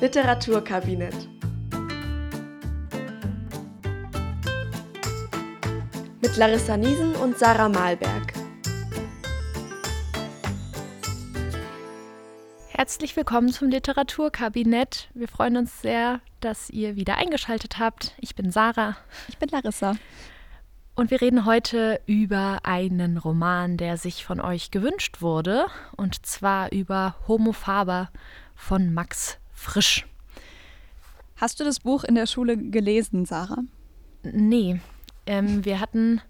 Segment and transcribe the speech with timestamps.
[0.00, 1.28] Literaturkabinett.
[6.22, 8.32] Mit Larissa Niesen und Sarah Malberg.
[12.68, 15.08] Herzlich willkommen zum Literaturkabinett.
[15.14, 18.14] Wir freuen uns sehr, dass ihr wieder eingeschaltet habt.
[18.18, 18.96] Ich bin Sarah.
[19.26, 19.96] Ich bin Larissa.
[20.94, 26.70] Und wir reden heute über einen Roman, der sich von euch gewünscht wurde, und zwar
[26.70, 28.10] über Homo Faber
[28.54, 30.06] von Max Frisch.
[31.36, 33.58] Hast du das Buch in der Schule gelesen, Sarah?
[34.22, 34.80] Nee,
[35.26, 36.20] ähm, wir hatten,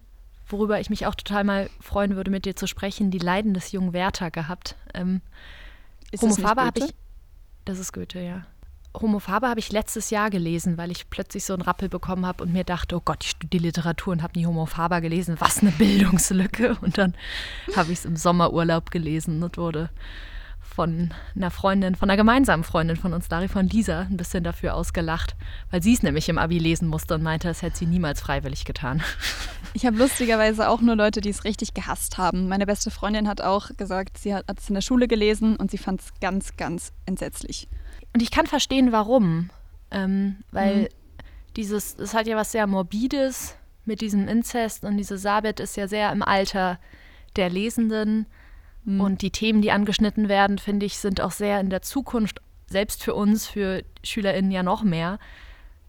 [0.47, 3.71] worüber ich mich auch total mal freuen würde, mit dir zu sprechen, die Leiden des
[3.73, 4.77] jungen Werther gehabt.
[4.95, 5.21] Ähm,
[6.11, 6.95] Ist Homo Faber habe ich.
[7.67, 8.47] Das ist Goethe, ja.
[8.99, 12.43] Homo Faber habe ich letztes Jahr gelesen, weil ich plötzlich so einen Rappel bekommen habe
[12.43, 15.37] und mir dachte, oh Gott, ich studiere Literatur und habe nie Homo Faber gelesen.
[15.39, 16.79] Was eine Bildungslücke.
[16.81, 17.15] Und dann
[17.77, 19.91] habe ich es im Sommerurlaub gelesen und wurde
[20.79, 24.75] von einer Freundin, von einer gemeinsamen Freundin von uns, Dari von Lisa, ein bisschen dafür
[24.75, 25.35] ausgelacht,
[25.73, 28.65] weil sie es nämlich im Abi lesen musste und meinte, das hätte sie niemals freiwillig
[28.65, 29.03] getan.
[29.75, 32.49] Ich habe lustigerweise auch nur Leute, die es richtig gehasst haben.
[32.49, 35.77] Meine beste Freundin hat auch gesagt, sie hat es in der Schule gelesen und sie
[35.79, 37.69] fand es ganz, ganz entsetzlich.
[38.15, 39.51] Und ich kann verstehen, warum.
[39.91, 40.89] Ähm, weil Mhm.
[41.57, 45.87] dieses, es hat ja was sehr Morbides mit diesem Inzest und diese Sabet ist ja
[45.87, 46.79] sehr im Alter
[47.37, 48.27] der Lesenden.
[48.89, 49.01] Mhm.
[49.03, 53.05] Und die Themen, die angeschnitten werden, finde ich, sind auch sehr in der Zukunft, selbst
[53.05, 55.19] für uns, für SchülerInnen ja noch mehr.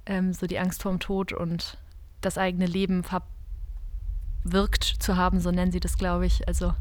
[0.05, 1.77] Ähm, so die Angst vorm Tod und
[2.19, 3.05] das eigene Leben
[4.43, 6.45] verwirkt zu haben, so nennen sie das, glaube ich.
[6.45, 6.73] Also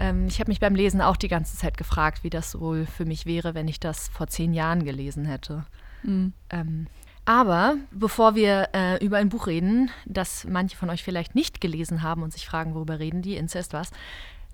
[0.00, 3.04] ähm, ich habe mich beim Lesen auch die ganze Zeit gefragt, wie das wohl für
[3.04, 5.66] mich wäre, wenn ich das vor zehn Jahren gelesen hätte.
[6.02, 6.32] Mhm.
[6.50, 6.88] Ähm,
[7.26, 12.02] aber bevor wir äh, über ein Buch reden, das manche von euch vielleicht nicht gelesen
[12.02, 13.92] haben und sich fragen, worüber reden die, Inzest was,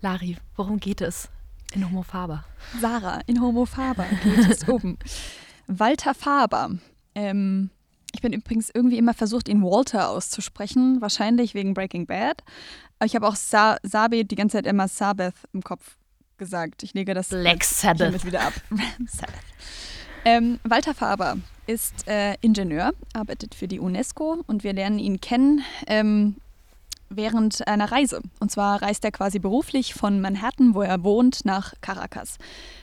[0.05, 1.31] Lari, worum geht es
[1.73, 2.45] in Homo Faber?
[2.79, 4.99] Sarah, in Homo Faber geht es um
[5.67, 6.73] Walter Faber.
[7.15, 7.71] Ähm,
[8.13, 12.45] ich bin übrigens irgendwie immer versucht, ihn Walter auszusprechen, wahrscheinlich wegen Breaking Bad.
[12.99, 15.97] Aber ich habe auch Sa Sabeth die ganze Zeit immer Sabbath im Kopf
[16.37, 16.83] gesagt.
[16.83, 18.27] Ich lege das Black Sabbath.
[18.27, 18.53] wieder ab.
[19.07, 19.41] Sabbath.
[20.27, 25.65] Ähm, Walter Faber ist äh, Ingenieur, arbeitet für die UNESCO und wir lernen ihn kennen
[25.87, 26.37] ähm,
[27.09, 28.21] während einer Reise.
[28.41, 32.39] Und zwar reist er quasi beruflich von Manhattan, wo er wohnt, nach Caracas.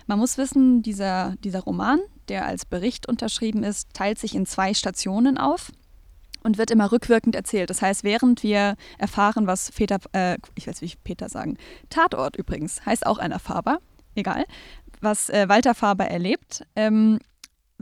[0.07, 4.73] Man muss wissen, dieser, dieser Roman, der als Bericht unterschrieben ist, teilt sich in zwei
[4.73, 5.71] Stationen auf
[6.43, 7.69] und wird immer rückwirkend erzählt.
[7.69, 11.57] Das heißt, während wir erfahren, was Peter, äh, ich weiß, wie ich Peter sagen,
[11.89, 13.79] Tatort übrigens, heißt auch einer Faber,
[14.15, 14.45] egal,
[15.01, 17.19] was äh, Walter Faber erlebt, ähm,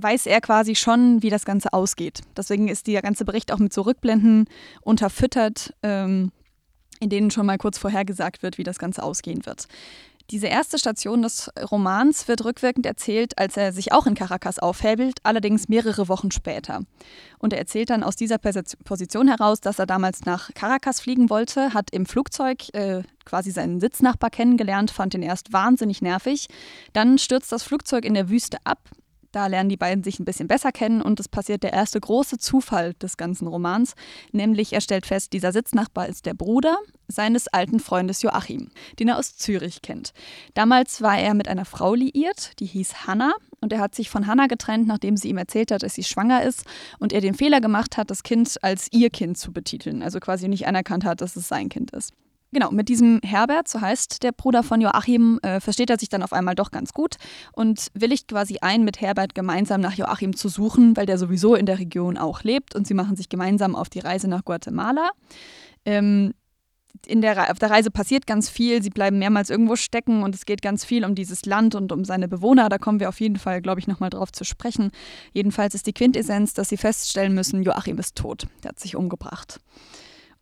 [0.01, 2.21] weiß er quasi schon, wie das Ganze ausgeht.
[2.35, 4.45] Deswegen ist der ganze Bericht auch mit so Rückblenden
[4.81, 6.31] unterfüttert, ähm,
[6.99, 9.67] in denen schon mal kurz vorhergesagt wird, wie das Ganze ausgehen wird.
[10.31, 15.17] Diese erste Station des Romans wird rückwirkend erzählt, als er sich auch in Caracas aufhält,
[15.23, 16.81] allerdings mehrere Wochen später.
[17.39, 21.73] Und er erzählt dann aus dieser Position heraus, dass er damals nach Caracas fliegen wollte,
[21.73, 26.47] hat im Flugzeug äh, quasi seinen Sitznachbar kennengelernt, fand ihn erst wahnsinnig nervig.
[26.93, 28.87] Dann stürzt das Flugzeug in der Wüste ab.
[29.31, 32.39] Da lernen die beiden sich ein bisschen besser kennen und es passiert der erste große
[32.39, 33.93] Zufall des ganzen Romans,
[34.31, 39.17] nämlich er stellt fest, dieser Sitznachbar ist der Bruder seines alten Freundes Joachim, den er
[39.17, 40.13] aus Zürich kennt.
[40.55, 44.25] Damals war er mit einer Frau liiert, die hieß Hanna und er hat sich von
[44.25, 46.63] Hanna getrennt, nachdem sie ihm erzählt hat, dass sie schwanger ist
[46.97, 50.47] und er den Fehler gemacht hat, das Kind als ihr Kind zu betiteln, also quasi
[50.47, 52.13] nicht anerkannt hat, dass es sein Kind ist.
[52.51, 56.23] Genau, mit diesem Herbert, so heißt der Bruder von Joachim, äh, versteht er sich dann
[56.23, 57.17] auf einmal doch ganz gut
[57.53, 61.67] und willigt quasi ein, mit Herbert gemeinsam nach Joachim zu suchen, weil der sowieso in
[61.67, 65.11] der Region auch lebt und sie machen sich gemeinsam auf die Reise nach Guatemala.
[65.85, 66.33] Ähm,
[67.05, 70.45] in der, auf der Reise passiert ganz viel, sie bleiben mehrmals irgendwo stecken und es
[70.45, 72.67] geht ganz viel um dieses Land und um seine Bewohner.
[72.67, 74.89] Da kommen wir auf jeden Fall, glaube ich, nochmal drauf zu sprechen.
[75.33, 78.47] Jedenfalls ist die Quintessenz, dass sie feststellen müssen, Joachim ist tot.
[78.63, 79.59] Der hat sich umgebracht.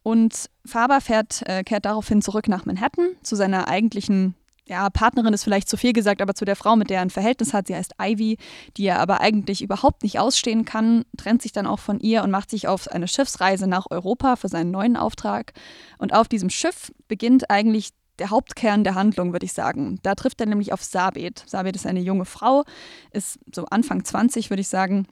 [0.07, 5.44] Und Faber fährt, äh, kehrt daraufhin zurück nach Manhattan zu seiner eigentlichen ja, Partnerin ist
[5.44, 7.75] vielleicht zu viel gesagt, aber zu der Frau, mit der er ein Verhältnis hat, sie
[7.75, 8.38] heißt Ivy,
[8.77, 12.31] die er aber eigentlich überhaupt nicht ausstehen kann, trennt sich dann auch von ihr und
[12.31, 15.51] macht sich auf eine Schiffsreise nach Europa für seinen neuen Auftrag.
[15.98, 20.00] Und auf diesem Schiff beginnt eigentlich der Hauptkern der Handlung, würde ich sagen.
[20.04, 21.44] Da trifft er nämlich auf Sabet.
[21.48, 22.63] Sabet ist eine junge Frau,
[23.12, 25.06] ist so Anfang 20, würde ich sagen.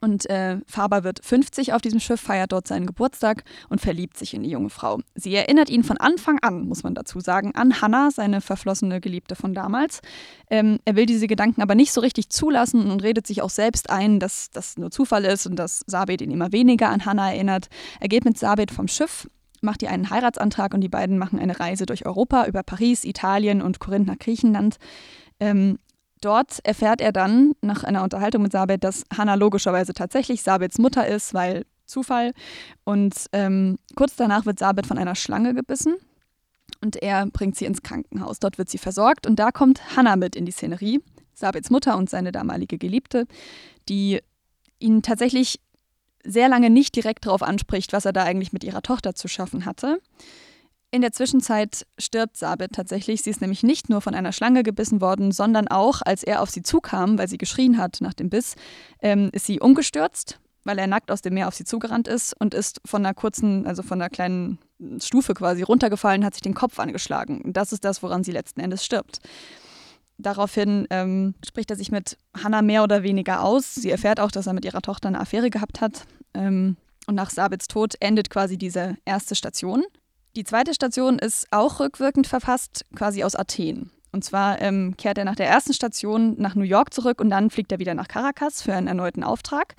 [0.00, 4.34] Und äh, Faber wird 50 auf diesem Schiff, feiert dort seinen Geburtstag und verliebt sich
[4.34, 5.00] in die junge Frau.
[5.14, 9.36] Sie erinnert ihn von Anfang an, muss man dazu sagen, an Hannah, seine verflossene Geliebte
[9.36, 10.00] von damals.
[10.50, 13.90] Ähm, er will diese Gedanken aber nicht so richtig zulassen und redet sich auch selbst
[13.90, 17.68] ein, dass das nur Zufall ist und dass Sabet ihn immer weniger an Hannah erinnert.
[18.00, 19.28] Er geht mit Sabet vom Schiff,
[19.62, 23.62] macht ihr einen Heiratsantrag und die beiden machen eine Reise durch Europa über Paris, Italien
[23.62, 24.76] und Korinth nach Griechenland.
[25.40, 25.78] Ähm,
[26.26, 31.06] dort erfährt er dann nach einer Unterhaltung mit Sabet, dass Hannah logischerweise tatsächlich Sabets Mutter
[31.06, 32.32] ist, weil Zufall.
[32.84, 35.94] Und ähm, kurz danach wird Sabet von einer Schlange gebissen
[36.82, 38.40] und er bringt sie ins Krankenhaus.
[38.40, 41.00] Dort wird sie versorgt und da kommt Hannah mit in die Szenerie,
[41.32, 43.26] Sabets Mutter und seine damalige Geliebte,
[43.88, 44.20] die
[44.80, 45.60] ihn tatsächlich
[46.24, 49.64] sehr lange nicht direkt darauf anspricht, was er da eigentlich mit ihrer Tochter zu schaffen
[49.64, 50.00] hatte.
[50.96, 53.20] In der Zwischenzeit stirbt Sabit tatsächlich.
[53.20, 56.48] Sie ist nämlich nicht nur von einer Schlange gebissen worden, sondern auch, als er auf
[56.48, 58.54] sie zukam, weil sie geschrien hat nach dem Biss,
[59.02, 62.54] ähm, ist sie umgestürzt, weil er nackt aus dem Meer auf sie zugerannt ist und
[62.54, 64.58] ist von einer kurzen, also von einer kleinen
[64.98, 67.42] Stufe quasi runtergefallen, hat sich den Kopf angeschlagen.
[67.52, 69.18] Das ist das, woran sie letzten Endes stirbt.
[70.16, 73.74] Daraufhin ähm, spricht er sich mit Hannah mehr oder weniger aus.
[73.74, 76.06] Sie erfährt auch, dass er mit ihrer Tochter eine Affäre gehabt hat.
[76.32, 79.84] Ähm, und nach Sabits Tod endet quasi diese erste Station.
[80.36, 83.90] Die zweite Station ist auch rückwirkend verfasst, quasi aus Athen.
[84.12, 87.48] Und zwar ähm, kehrt er nach der ersten Station nach New York zurück und dann
[87.48, 89.76] fliegt er wieder nach Caracas für einen erneuten Auftrag.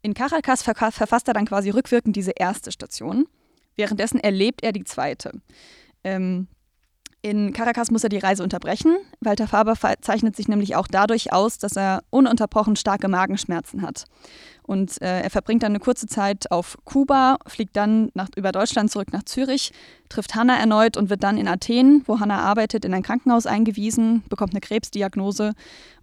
[0.00, 3.26] In Caracas ver verfasst er dann quasi rückwirkend diese erste Station.
[3.76, 5.32] Währenddessen erlebt er die zweite.
[6.04, 6.48] Ähm,
[7.22, 8.96] in Caracas muss er die Reise unterbrechen.
[9.20, 14.06] Walter Faber zeichnet sich nämlich auch dadurch aus, dass er ununterbrochen starke Magenschmerzen hat.
[14.64, 18.90] Und äh, er verbringt dann eine kurze Zeit auf Kuba, fliegt dann nach, über Deutschland
[18.90, 19.72] zurück nach Zürich,
[20.08, 24.22] trifft Hannah erneut und wird dann in Athen, wo Hannah arbeitet, in ein Krankenhaus eingewiesen,
[24.28, 25.54] bekommt eine Krebsdiagnose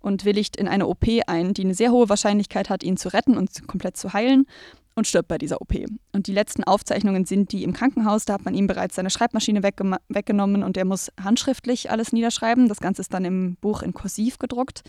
[0.02, 3.38] und willigt in eine OP ein, die eine sehr hohe Wahrscheinlichkeit hat, ihn zu retten
[3.38, 4.46] und komplett zu heilen
[5.00, 5.74] und stirbt bei dieser OP.
[6.12, 8.26] Und die letzten Aufzeichnungen sind die im Krankenhaus.
[8.26, 12.70] Da hat man ihm bereits seine Schreibmaschine weggenommen und er muss handschriftlich alles niederschreiben.
[12.70, 14.84] Das Ganze ist dann im Buch in Kursiv gedruckt.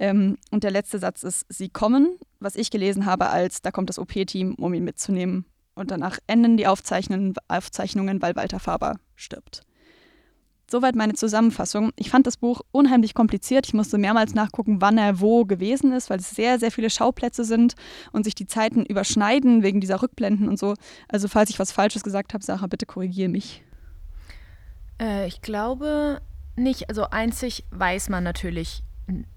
[0.00, 3.88] Ähm, und der letzte Satz ist, sie kommen, was ich gelesen habe als, da kommt
[3.88, 5.44] das OP-Team, um ihn mitzunehmen.
[5.74, 9.62] Und danach enden die Aufzeichnungen, Aufzeichnungen, weil Walter Faber stirbt.
[10.72, 11.92] Soweit meine Zusammenfassung.
[11.96, 13.66] Ich fand das Buch unheimlich kompliziert.
[13.66, 17.44] Ich musste mehrmals nachgucken, wann er wo gewesen ist, weil es sehr, sehr viele Schauplätze
[17.44, 17.74] sind
[18.10, 20.74] und sich die Zeiten überschneiden wegen dieser Rückblenden und so.
[21.08, 23.62] Also falls ich was Falsches gesagt habe, Sarah, bitte korrigiere mich.
[24.98, 26.22] Äh, ich glaube
[26.56, 26.88] nicht.
[26.88, 28.82] Also einzig weiß man natürlich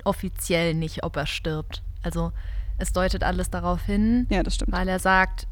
[0.05, 1.83] offiziell nicht, ob er stirbt.
[2.01, 2.31] Also
[2.77, 4.25] es deutet alles darauf hin.
[4.29, 4.71] Ja, das stimmt.
[4.71, 5.47] Weil er sagt,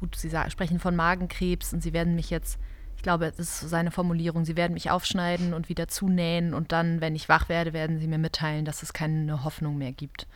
[0.00, 2.58] gut, Sie sprechen von Magenkrebs und Sie werden mich jetzt
[3.04, 4.44] glaube, das ist seine Formulierung.
[4.44, 8.08] Sie werden mich aufschneiden und wieder zunähen und dann, wenn ich wach werde, werden sie
[8.08, 10.26] mir mitteilen, dass es keine Hoffnung mehr gibt.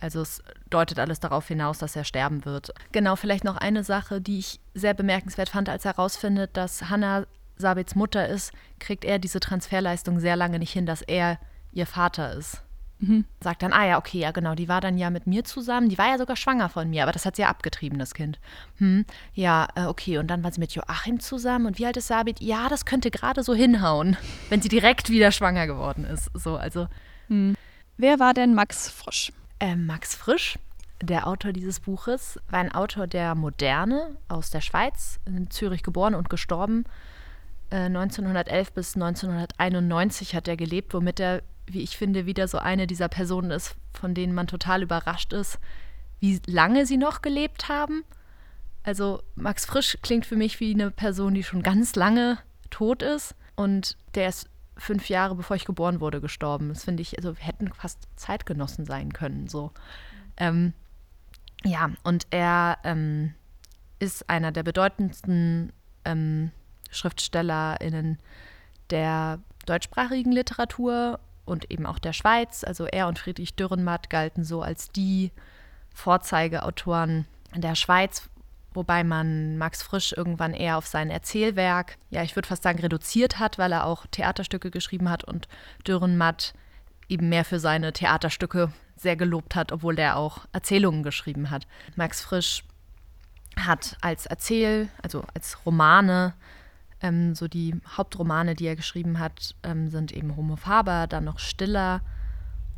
[0.00, 2.72] Also es deutet alles darauf hinaus, dass er sterben wird.
[2.92, 7.26] Genau, vielleicht noch eine Sache, die ich sehr bemerkenswert fand, als er herausfindet, dass Hannah
[7.58, 11.38] Sabits Mutter ist, kriegt er diese Transferleistung sehr lange nicht hin, dass er
[11.72, 12.62] ihr Vater ist.
[12.98, 13.26] Mhm.
[13.42, 15.98] Sagt dann, ah ja, okay, ja genau, die war dann ja mit mir zusammen, die
[15.98, 18.38] war ja sogar schwanger von mir, aber das hat sie ja abgetrieben, das Kind.
[18.78, 19.04] Hm,
[19.34, 22.40] ja, äh, okay, und dann war sie mit Joachim zusammen und wie alt ist Sabit?
[22.40, 24.16] Ja, das könnte gerade so hinhauen,
[24.48, 26.30] wenn sie direkt wieder schwanger geworden ist.
[26.34, 26.88] So, also.
[27.28, 27.54] Hm.
[27.98, 29.32] Wer war denn Max Frisch?
[29.60, 30.58] Äh, Max Frisch,
[31.02, 36.14] der Autor dieses Buches, war ein Autor der Moderne aus der Schweiz, in Zürich geboren
[36.14, 36.84] und gestorben.
[37.70, 42.86] Äh, 1911 bis 1991 hat er gelebt, womit er wie ich finde, wieder so eine
[42.86, 45.58] dieser Personen ist, von denen man total überrascht ist,
[46.20, 48.04] wie lange sie noch gelebt haben.
[48.82, 52.38] Also Max Frisch klingt für mich wie eine Person, die schon ganz lange
[52.70, 56.68] tot ist und der ist fünf Jahre bevor ich geboren wurde gestorben.
[56.68, 59.48] Das finde ich, also hätten fast Zeitgenossen sein können.
[59.48, 59.72] So.
[60.36, 60.72] Ähm,
[61.64, 63.34] ja, und er ähm,
[63.98, 65.72] ist einer der bedeutendsten
[66.04, 66.52] ähm,
[66.90, 68.18] SchriftstellerInnen
[68.90, 72.64] der deutschsprachigen Literatur und eben auch der Schweiz.
[72.64, 75.32] Also er und Friedrich Dürrenmatt galten so als die
[75.94, 78.28] Vorzeigeautoren der Schweiz,
[78.74, 83.38] wobei man Max Frisch irgendwann eher auf sein Erzählwerk, ja, ich würde fast sagen, reduziert
[83.38, 85.48] hat, weil er auch Theaterstücke geschrieben hat und
[85.86, 86.52] Dürrenmatt
[87.08, 91.66] eben mehr für seine Theaterstücke sehr gelobt hat, obwohl er auch Erzählungen geschrieben hat.
[91.94, 92.64] Max Frisch
[93.58, 96.34] hat als Erzähl, also als Romane
[97.06, 101.38] ähm, so die Hauptromane, die er geschrieben hat, ähm, sind eben Homo Faber, dann noch
[101.38, 102.00] Stiller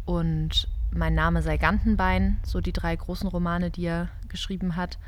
[0.04, 4.99] und Mein Name sei Gantenbein, so die drei großen Romane, die er geschrieben hat.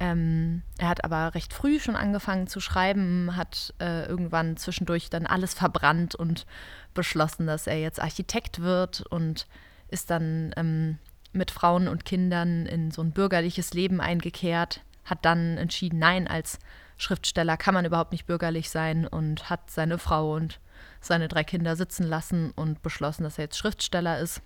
[0.00, 5.26] Ähm, er hat aber recht früh schon angefangen zu schreiben, hat äh, irgendwann zwischendurch dann
[5.26, 6.46] alles verbrannt und
[6.94, 9.46] beschlossen, dass er jetzt Architekt wird und
[9.88, 10.98] ist dann ähm,
[11.32, 16.58] mit Frauen und Kindern in so ein bürgerliches Leben eingekehrt, hat dann entschieden, nein, als
[17.02, 20.60] Schriftsteller kann man überhaupt nicht bürgerlich sein und hat seine Frau und
[21.00, 24.40] seine drei Kinder sitzen lassen und beschlossen, dass er jetzt Schriftsteller ist.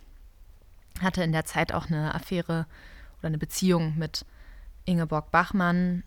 [1.01, 2.67] Hatte in der Zeit auch eine Affäre
[3.19, 4.25] oder eine Beziehung mit
[4.87, 6.03] Ingeborg Bachmann,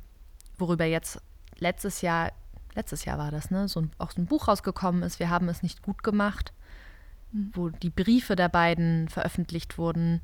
[0.58, 1.22] worüber jetzt
[1.58, 2.32] letztes Jahr,
[2.74, 5.50] letztes Jahr war das, ne, so ein, auch so ein Buch rausgekommen ist, Wir haben
[5.50, 6.54] es nicht gut gemacht.
[7.32, 7.52] mhm.
[7.54, 10.22] wo die Briefe der beiden veröffentlicht wurden.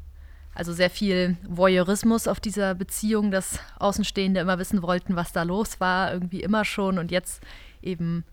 [0.55, 5.81] Also sehr viel Voyeurismus auf dieser Beziehung, dass Außenstehende immer wissen wollten, was da los
[5.81, 7.43] war, irgendwie immer schon und jetzt
[7.81, 8.23] eben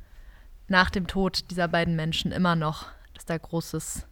[0.68, 4.06] nach dem Tod dieser beiden Menschen immer noch, dass da großes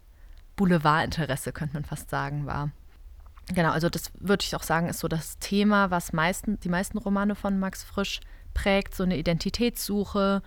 [0.56, 2.70] Boulevardinteresse, könnte man fast sagen, war.
[3.54, 6.98] Genau, also das würde ich auch sagen, ist so das Thema, was meisten, die meisten
[6.98, 8.20] Romane von Max Frisch
[8.54, 10.42] prägt, so eine Identitätssuche,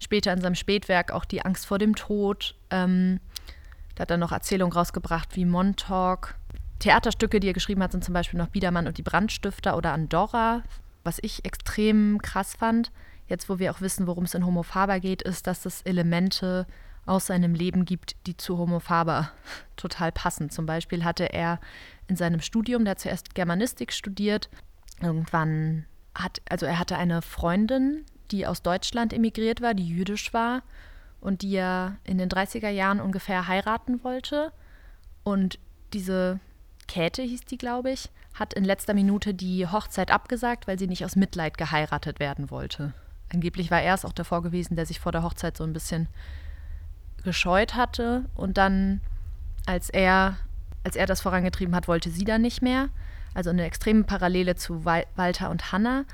[0.00, 2.54] später in seinem Spätwerk auch die Angst vor dem Tod.
[2.70, 3.20] Ähm,
[3.94, 6.36] da hat er noch Erzählungen rausgebracht wie Montauk.
[6.78, 10.62] Theaterstücke, die er geschrieben hat, sind zum Beispiel noch Biedermann und die Brandstifter oder Andorra.
[11.04, 12.92] Was ich extrem krass fand,
[13.26, 16.66] jetzt wo wir auch wissen, worum es in Homo Faber geht, ist, dass es Elemente
[17.06, 19.30] aus seinem Leben gibt, die zu Homo Faber
[19.76, 20.50] total passen.
[20.50, 21.60] Zum Beispiel hatte er
[22.06, 24.48] in seinem Studium, der zuerst Germanistik studiert,
[25.00, 30.62] irgendwann hat, also er hatte eine Freundin, die aus Deutschland emigriert war, die jüdisch war
[31.20, 34.52] und die er in den 30er Jahren ungefähr heiraten wollte.
[35.22, 35.58] Und
[35.92, 36.40] diese
[36.88, 41.04] Käthe hieß die, glaube ich, hat in letzter Minute die Hochzeit abgesagt, weil sie nicht
[41.04, 42.92] aus Mitleid geheiratet werden wollte.
[43.32, 46.08] Angeblich war er es auch davor gewesen, der sich vor der Hochzeit so ein bisschen
[47.24, 48.24] gescheut hatte.
[48.34, 49.00] Und dann,
[49.66, 50.36] als er,
[50.82, 52.88] als er das vorangetrieben hat, wollte sie dann nicht mehr.
[53.34, 56.04] Also eine extreme Parallele zu Walter und Hannah.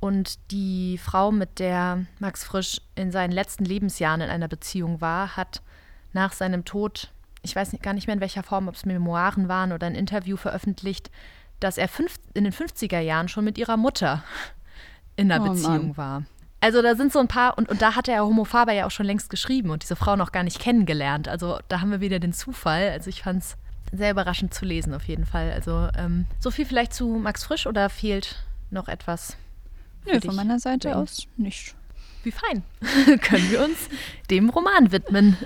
[0.00, 5.36] Und die Frau, mit der Max Frisch in seinen letzten Lebensjahren in einer Beziehung war,
[5.36, 5.62] hat
[6.12, 7.12] nach seinem Tod,
[7.46, 9.94] ich weiß nicht, gar nicht mehr in welcher Form, ob es Memoiren waren oder ein
[9.94, 11.10] Interview veröffentlicht,
[11.60, 14.22] dass er fünf, in den 50er Jahren schon mit ihrer Mutter
[15.16, 15.96] in einer oh, Beziehung Mann.
[15.96, 16.22] war.
[16.60, 18.90] Also da sind so ein paar, und, und da hatte er Homo Faber ja auch
[18.90, 21.28] schon längst geschrieben und diese Frau noch gar nicht kennengelernt.
[21.28, 22.90] Also da haben wir wieder den Zufall.
[22.90, 23.56] Also ich fand es
[23.92, 25.52] sehr überraschend zu lesen auf jeden Fall.
[25.52, 29.36] Also ähm, so viel vielleicht zu Max Frisch oder fehlt noch etwas?
[30.06, 31.74] Nö, von meiner Seite aus nicht.
[32.22, 32.64] Wie fein.
[33.20, 33.88] Können wir uns
[34.30, 35.36] dem Roman widmen.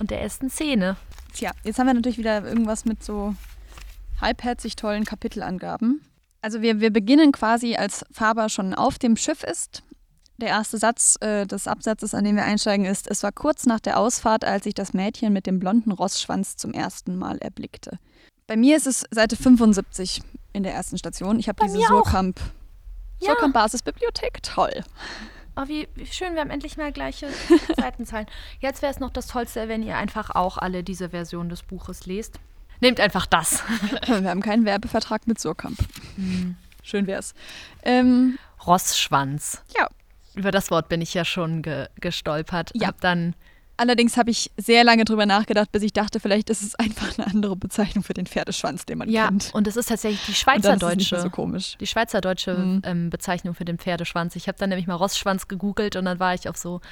[0.00, 0.96] Und der ersten Szene.
[1.34, 3.34] Tja, jetzt haben wir natürlich wieder irgendwas mit so
[4.18, 6.00] halbherzig tollen Kapitelangaben.
[6.40, 9.82] Also wir, wir beginnen quasi, als Faber schon auf dem Schiff ist.
[10.38, 13.78] Der erste Satz äh, des Absatzes, an dem wir einsteigen, ist, es war kurz nach
[13.78, 17.98] der Ausfahrt, als ich das Mädchen mit dem blonden Rossschwanz zum ersten Mal erblickte.
[18.46, 20.22] Bei mir ist es Seite 75
[20.54, 21.38] in der ersten Station.
[21.38, 22.40] Ich habe diese Surkamp,
[23.18, 23.32] ja.
[23.32, 24.42] Surkamp Basisbibliothek.
[24.42, 24.82] Toll.
[25.60, 27.28] Oh, wie, wie, schön, wir haben endlich mal gleiche
[27.76, 28.26] Seitenzahlen.
[28.60, 32.06] Jetzt wäre es noch das Tollste, wenn ihr einfach auch alle diese Version des Buches
[32.06, 32.40] lest.
[32.80, 33.62] Nehmt einfach das.
[34.06, 35.78] Wir haben keinen Werbevertrag mit Surkamp.
[36.16, 36.56] Hm.
[36.82, 37.34] Schön wär's.
[37.82, 39.62] Ähm, Rossschwanz.
[39.76, 39.88] Ja.
[40.34, 42.70] Über das Wort bin ich ja schon ge gestolpert.
[42.74, 42.88] Ja.
[42.88, 43.34] Hab dann
[43.80, 47.26] Allerdings habe ich sehr lange drüber nachgedacht, bis ich dachte, vielleicht ist es einfach eine
[47.28, 49.46] andere Bezeichnung für den Pferdeschwanz, den man ja, kennt.
[49.46, 51.78] Ja, und es ist tatsächlich die schweizerdeutsche, so komisch.
[51.80, 52.82] die schweizerdeutsche mhm.
[52.84, 54.36] ähm, Bezeichnung für den Pferdeschwanz.
[54.36, 56.82] Ich habe dann nämlich mal Rossschwanz gegoogelt und dann war ich auf so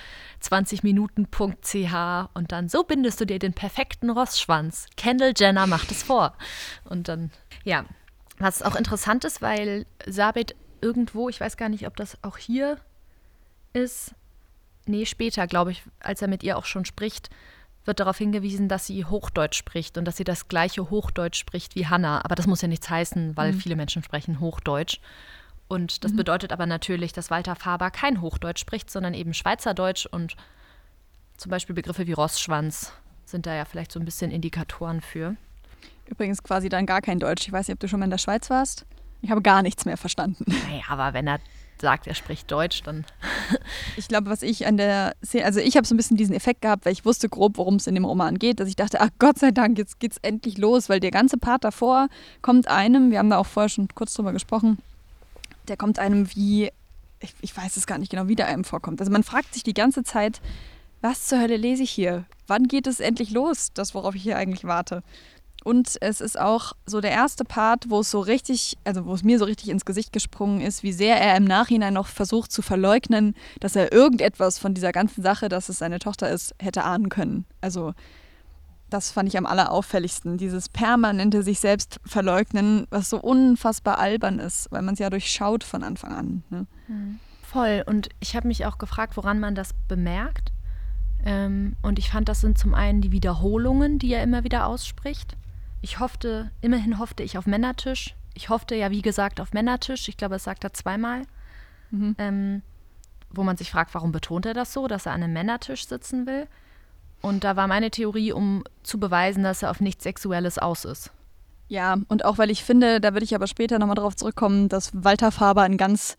[0.43, 4.87] 20minuten.ch und dann so bindest du dir den perfekten Rossschwanz.
[4.97, 6.33] Kendall Jenner macht es vor.
[6.85, 7.33] Und dann,
[7.65, 7.85] ja,
[8.39, 12.79] was auch interessant ist, weil Sabit irgendwo, ich weiß gar nicht, ob das auch hier
[13.75, 14.15] ist,
[14.89, 17.31] nee, später, glaube ich, als er mit ihr auch schon spricht,
[17.85, 21.87] wird darauf hingewiesen, dass sie Hochdeutsch spricht und dass sie das gleiche Hochdeutsch spricht wie
[21.87, 22.25] Hannah.
[22.25, 23.61] Aber das muss ja nichts heißen, weil mhm.
[23.61, 25.01] viele Menschen sprechen Hochdeutsch.
[25.69, 26.17] Und das mhm.
[26.17, 30.37] bedeutet aber natürlich, dass Walter Faber kein Hochdeutsch spricht, sondern eben Schweizerdeutsch und
[31.37, 32.93] zum Beispiel Begriffe wie Rossschwanz
[33.25, 35.37] sind da ja vielleicht so ein bisschen Indikatoren für.
[36.07, 37.47] Übrigens quasi dann gar kein Deutsch.
[37.47, 38.87] Ich weiß nicht, ob du schon mal in der Schweiz warst.
[39.21, 40.45] Ich habe gar nichts mehr verstanden.
[40.47, 41.39] Naja, aber wenn er
[41.81, 43.05] sagt, er spricht Deutsch, dann.
[43.97, 46.63] ich glaube, was ich an der Szene, also ich habe so ein bisschen diesen Effekt
[46.63, 49.11] gehabt, weil ich wusste grob, worum es in dem Roman geht, dass ich dachte, ach
[49.19, 52.09] Gott sei Dank, jetzt geht's endlich los, weil der ganze Part davor
[52.43, 54.79] kommt einem, wir haben da auch vorher schon kurz drüber gesprochen,
[55.69, 56.71] der kommt einem wie,
[57.21, 59.01] ich, ich weiß es gar nicht genau, wie der einem vorkommt.
[59.01, 60.41] Also man fragt sich die ganze Zeit,
[61.01, 62.25] was zur Hölle lese ich hier?
[62.47, 65.03] Wann geht es endlich los, das, worauf ich hier eigentlich warte?
[65.65, 69.25] Und es ist auch so der erste Part, wo es so richtig, also wo es
[69.25, 72.63] mir so richtig ins Gesicht gesprungen ist, wie sehr er im Nachhinein noch versucht zu
[72.63, 77.09] verleugnen, dass er irgendetwas von dieser ganzen Sache, dass es seine Tochter ist, hätte ahnen
[77.09, 77.45] können.
[77.61, 77.93] Also
[78.91, 80.39] das fand ich am allerauffälligsten.
[80.39, 85.65] Dieses permanente sich selbst verleugnen, was so unfassbar albern ist, weil man es ja durchschaut
[85.65, 86.43] von Anfang an.
[86.51, 86.67] Ne?
[86.87, 87.19] Mhm.
[87.43, 87.83] Voll.
[87.87, 90.53] Und ich habe mich auch gefragt, woran man das bemerkt.
[91.25, 95.37] Ähm, und ich fand, das sind zum einen die Wiederholungen, die er immer wieder ausspricht.
[95.81, 98.15] Ich hoffte, immerhin hoffte ich auf Männertisch.
[98.35, 100.09] Ich hoffte ja, wie gesagt, auf Männertisch.
[100.09, 101.23] Ich glaube, das sagt er zweimal.
[101.91, 102.15] Mhm.
[102.19, 102.63] Ähm,
[103.31, 106.27] wo man sich fragt, warum betont er das so, dass er an einem Männertisch sitzen
[106.27, 106.47] will.
[107.21, 111.11] Und da war meine Theorie, um zu beweisen, dass er auf nichts Sexuelles aus ist.
[111.69, 114.91] Ja, und auch weil ich finde, da würde ich aber später nochmal drauf zurückkommen, dass
[114.95, 116.17] Walter Faber ein ganz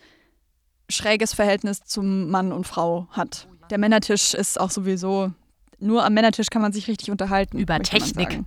[0.89, 3.48] schräges Verhältnis zum Mann und Frau hat.
[3.70, 5.32] Der Männertisch ist auch sowieso
[5.80, 7.58] nur am Männertisch kann man sich richtig unterhalten.
[7.58, 8.42] Über Technik.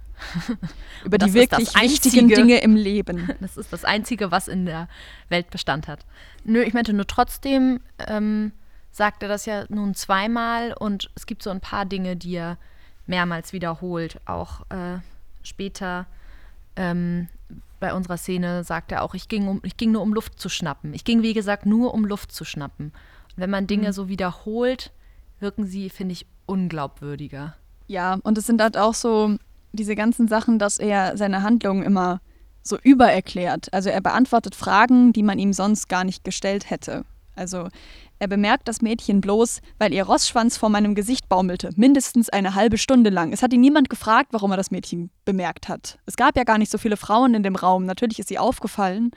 [1.05, 2.29] Über die wirklich wichtigen.
[2.29, 3.29] Dinge im Leben.
[3.41, 4.89] Das ist das Einzige, was in der
[5.29, 6.05] Welt Bestand hat.
[6.45, 8.53] Nö, ich meinte nur trotzdem, ähm,
[8.91, 12.59] sagt er das ja nun zweimal und es gibt so ein paar Dinge, die er
[13.07, 14.21] mehrmals wiederholt.
[14.27, 14.99] Auch äh,
[15.43, 16.07] später
[16.77, 17.29] ähm,
[17.81, 20.49] bei unserer Szene sagt er auch, ich ging, um, ich ging nur um Luft zu
[20.49, 20.95] schnappen.
[20.95, 22.93] Ich ging, wie gesagt, nur um Luft zu schnappen.
[23.35, 24.93] Und wenn man Dinge so wiederholt,
[25.41, 27.56] wirken sie, finde ich, unglaubwürdiger.
[27.87, 29.37] Ja, und es sind halt auch so
[29.73, 32.21] diese ganzen Sachen, dass er seine Handlungen immer
[32.62, 33.73] so übererklärt.
[33.73, 37.04] Also er beantwortet Fragen, die man ihm sonst gar nicht gestellt hätte.
[37.35, 37.68] Also
[38.18, 42.78] er bemerkt das Mädchen bloß, weil ihr Rossschwanz vor meinem Gesicht baumelte, mindestens eine halbe
[42.78, 43.32] Stunde lang.
[43.32, 45.99] Es hat ihn niemand gefragt, warum er das Mädchen bemerkt hat.
[46.06, 47.87] Es gab ja gar nicht so viele Frauen in dem Raum.
[47.87, 49.11] Natürlich ist sie aufgefallen,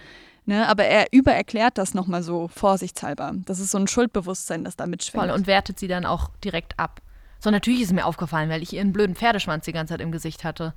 [0.46, 0.68] ne?
[0.68, 3.34] aber er übererklärt das nochmal so vorsichtshalber.
[3.46, 5.25] Das ist so ein Schuldbewusstsein, das da mitschwingt.
[5.25, 7.01] Voll und wertet sie dann auch direkt ab.
[7.46, 10.12] So, natürlich ist es mir aufgefallen, weil ich ihren blöden Pferdeschwanz die ganze Zeit im
[10.12, 10.74] Gesicht hatte.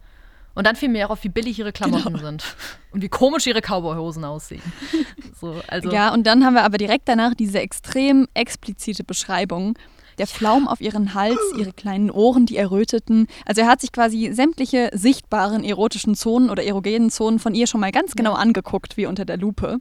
[0.55, 2.19] Und dann fiel mir auch auf, wie billig ihre Klamotten Genau.
[2.19, 2.45] sind.
[2.91, 4.61] Und wie komisch ihre Cowboyhosen aussehen.
[5.41, 9.79] So, also, Ja, und dann haben wir aber direkt danach diese extrem explizite Beschreibung.
[10.19, 13.29] Der Flaum auf ihren Hals, ihre kleinen Ohren, die erröteten.
[13.47, 17.81] Also er hat sich quasi sämtliche sichtbaren erotischen Zonen oder erogenen Zonen von ihr schon
[17.81, 19.79] mal ganz genau angeguckt, wie unter der Lupe.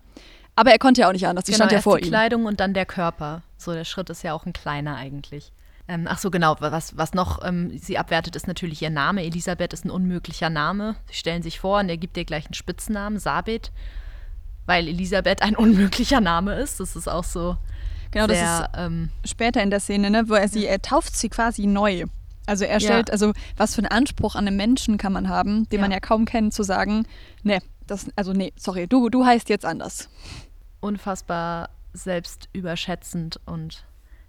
[0.56, 2.12] Aber er konnte ja auch nicht anders, die genau, stand ja vor die ihm.
[2.12, 3.41] Kleidung und dann der Körper.
[3.58, 5.51] So, der Schritt ist ja auch ein kleiner eigentlich.
[5.89, 6.56] Ähm, ach so, genau.
[6.60, 9.24] Was, was noch ähm, sie abwertet, ist natürlich ihr Name.
[9.24, 10.96] Elisabeth ist ein unmöglicher Name.
[11.08, 13.72] Sie stellen sich vor und er gibt ihr gleich einen Spitznamen, Sabit,
[14.65, 16.79] weil Elisabeth ein unmöglicher Name ist.
[16.79, 17.58] Das ist auch so
[18.12, 21.15] Genau, das sehr, ähm, ist später in der Szene, ne, wo er sie, er tauft
[21.15, 22.06] sie quasi neu.
[22.46, 22.79] Also er Ja.
[22.79, 25.82] stellt, also was für einen Anspruch an einen Menschen kann man haben, den Ja.
[25.82, 27.06] man ja kaum kennt, zu sagen,
[27.44, 30.10] ne, das, also nee, sorry, du, du heißt jetzt anders.
[30.79, 33.84] unfassbar selbstüberschätzend und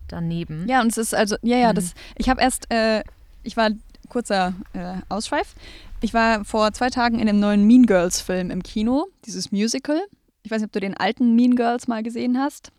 [0.08, 0.66] daneben.
[0.68, 1.74] Ja, und es ist also, ja, ja, Mhm.
[1.76, 3.02] das, ich habe erst, äh,
[3.42, 3.70] ich war,
[4.08, 5.54] kurzer äh, Ausschweif,
[6.00, 10.00] ich war vor zwei Tagen in dem neuen Mean Girls Film im Kino, dieses Musical.
[10.44, 12.70] Ich weiß nicht, ob du den alten Mean Girls mal gesehen hast.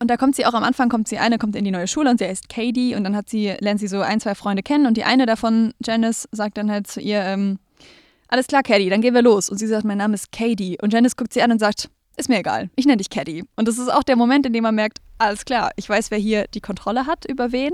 [0.00, 2.10] Und da kommt sie auch am Anfang, kommt sie eine, kommt in die neue Schule
[2.10, 4.86] und sie heißt Katie und dann hat sie, lernt sie so ein, zwei Freunde kennen
[4.86, 7.60] und die eine davon, Janice, sagt dann halt zu ihr, ähm,
[8.26, 9.48] alles klar, Katie, dann gehen wir los.
[9.50, 10.78] Und sie sagt, mein Name ist Katie.
[10.82, 13.44] Und Janice guckt sie an und sagt, ist mir egal, ich nenne dich Katie.
[13.56, 16.18] Und das ist auch der Moment, in dem man merkt, alles klar, ich weiß, wer
[16.18, 17.72] hier die Kontrolle hat über wen.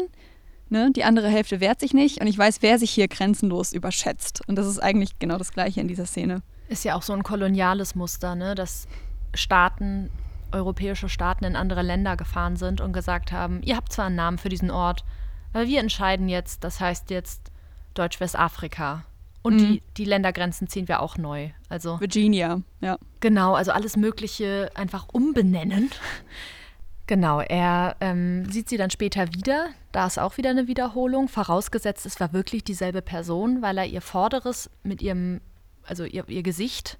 [0.68, 0.90] Ne?
[0.92, 4.42] Die andere Hälfte wehrt sich nicht und ich weiß, wer sich hier grenzenlos überschätzt.
[4.46, 6.42] Und das ist eigentlich genau das Gleiche in dieser Szene.
[6.68, 8.54] Ist ja auch so ein koloniales Muster, ne?
[8.54, 8.86] dass
[9.34, 10.10] Staaten,
[10.52, 14.38] europäische Staaten in andere Länder gefahren sind und gesagt haben, ihr habt zwar einen Namen
[14.38, 15.04] für diesen Ort,
[15.52, 17.50] aber wir entscheiden jetzt, das heißt jetzt
[17.94, 19.04] Deutsch-Westafrika.
[19.42, 19.58] Und Mhm.
[19.58, 21.50] die, die Ländergrenzen ziehen wir auch neu.
[21.68, 22.98] Also Virginia, ja.
[23.20, 25.90] Genau, also alles Mögliche einfach umbenennen.
[27.06, 29.68] Genau, er ähm, sieht sie dann später wieder.
[29.92, 31.28] Da ist auch wieder eine Wiederholung.
[31.28, 35.40] Vorausgesetzt, es war wirklich dieselbe Person, weil er ihr Vorderes mit ihrem,
[35.84, 36.98] also ihr, ihr Gesicht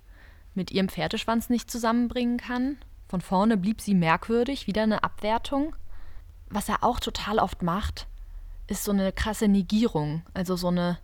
[0.54, 2.78] mit ihrem Pferdeschwanz nicht zusammenbringen kann.
[3.08, 5.76] Von vorne blieb sie merkwürdig, wieder eine Abwertung.
[6.48, 8.06] Was er auch total oft macht,
[8.66, 10.22] ist so eine krasse Negierung.
[10.32, 10.98] Also so eine,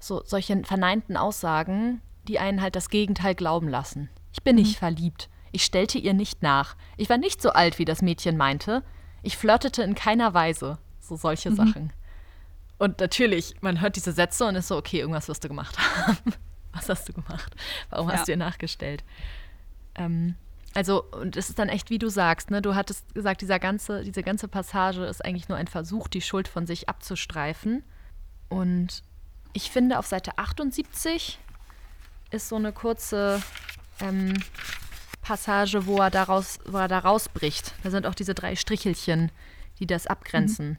[0.00, 4.08] so solche verneinten Aussagen, die einen halt das Gegenteil glauben lassen.
[4.32, 5.28] Ich bin nicht verliebt.
[5.52, 6.76] Ich stellte ihr nicht nach.
[6.96, 8.82] Ich war nicht so alt, wie das Mädchen meinte.
[9.22, 10.78] Ich flirtete in keiner Weise.
[11.00, 11.92] So solche Sachen.
[12.78, 16.18] Und natürlich, man hört diese Sätze und ist so, okay, irgendwas wirst du gemacht haben.
[16.72, 17.56] Was hast du gemacht?
[17.90, 18.14] Warum Ja.
[18.16, 19.02] hast du ihr nachgestellt?
[19.96, 20.36] Ähm,
[20.74, 22.60] also, und es ist dann echt, wie du sagst, ne?
[22.62, 26.46] Du hattest gesagt, dieser ganze, diese ganze Passage ist eigentlich nur ein Versuch, die Schuld
[26.46, 27.82] von sich abzustreifen.
[28.48, 29.02] Und
[29.52, 31.38] ich finde, auf Seite 78
[32.30, 33.42] ist so eine kurze
[34.00, 34.34] ähm,
[35.22, 37.74] Passage, wo er, daraus, wo er da rausbricht.
[37.82, 39.30] Da sind auch diese drei Strichelchen,
[39.78, 40.78] die das abgrenzen.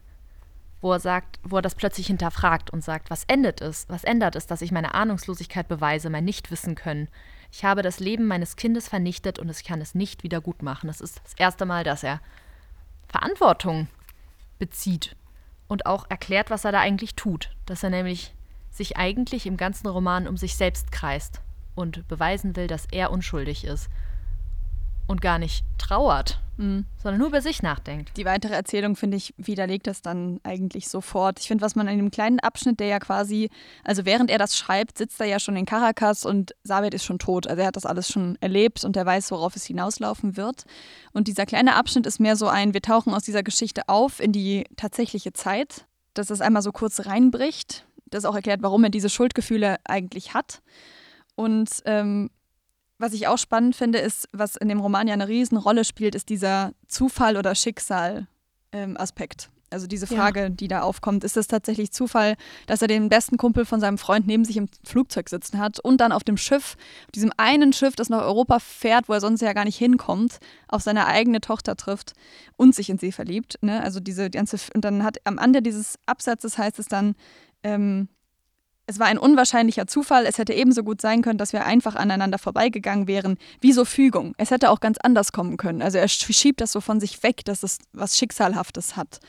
[0.82, 3.88] Wo er sagt, wo er das plötzlich hinterfragt und sagt, was endet es?
[3.90, 7.10] Was ändert es, dass ich meine Ahnungslosigkeit beweise, mein Nichtwissen können?
[7.52, 10.88] Ich habe das Leben meines Kindes vernichtet und ich kann es nicht wieder gut machen.
[10.88, 12.22] Das ist das erste Mal, dass er
[13.08, 13.88] Verantwortung
[14.58, 15.16] bezieht
[15.68, 17.52] und auch erklärt, was er da eigentlich tut.
[17.66, 18.34] Dass er nämlich
[18.72, 21.42] sich eigentlich im ganzen Roman um sich selbst kreist
[21.76, 23.90] und beweisen will, dass er unschuldig ist
[25.08, 26.86] und gar nicht trauert, Mhm.
[27.02, 28.16] sondern nur über sich nachdenkt.
[28.18, 31.40] Die weitere Erzählung, finde ich, widerlegt das dann eigentlich sofort.
[31.40, 33.50] Ich finde, was man in dem kleinen Abschnitt, der ja quasi,
[33.86, 37.18] also während er das schreibt, sitzt er ja schon in Caracas und Sabet ist schon
[37.18, 37.48] tot.
[37.48, 40.66] Also er hat das alles schon erlebt und er weiß, worauf es hinauslaufen wird.
[41.14, 44.34] Und dieser kleine Abschnitt ist mehr so ein, wir tauchen aus dieser Geschichte auf in
[44.34, 47.86] die tatsächliche Zeit, dass es einmal so kurz reinbricht.
[48.10, 50.62] Das auch erklärt, warum er diese Schuldgefühle eigentlich hat.
[51.36, 52.30] Und ähm,
[52.98, 56.30] was ich auch spannend finde, ist, was in dem Roman ja eine Riesenrolle spielt, ist
[56.30, 59.50] dieser Zufall- oder Schicksal-Aspekt.
[59.72, 60.50] Also diese Frage, ja.
[60.50, 64.26] die da aufkommt, ist es tatsächlich Zufall, dass er den besten Kumpel von seinem Freund
[64.26, 66.76] neben sich im Flugzeug sitzen hat und dann auf dem Schiff,
[67.14, 70.82] diesem einen Schiff, das nach Europa fährt, wo er sonst ja gar nicht hinkommt, auf
[70.82, 72.14] seine eigene Tochter trifft
[72.58, 73.60] und sich in sie verliebt.
[73.62, 73.82] Ne?
[73.84, 77.16] Also diese ganze, und dann hat am Ende dieses Absatzes heißt es dann,
[77.64, 78.08] ähm,
[78.90, 80.26] es war ein unwahrscheinlicher Zufall.
[80.26, 84.34] Es hätte ebenso gut sein können, dass wir einfach aneinander vorbeigegangen wären, wie so Fügung.
[84.38, 85.84] Es hätte auch ganz anders kommen können.
[85.84, 89.20] Also er schiebt das so von sich weg, dass es was Schicksalhaftes hat.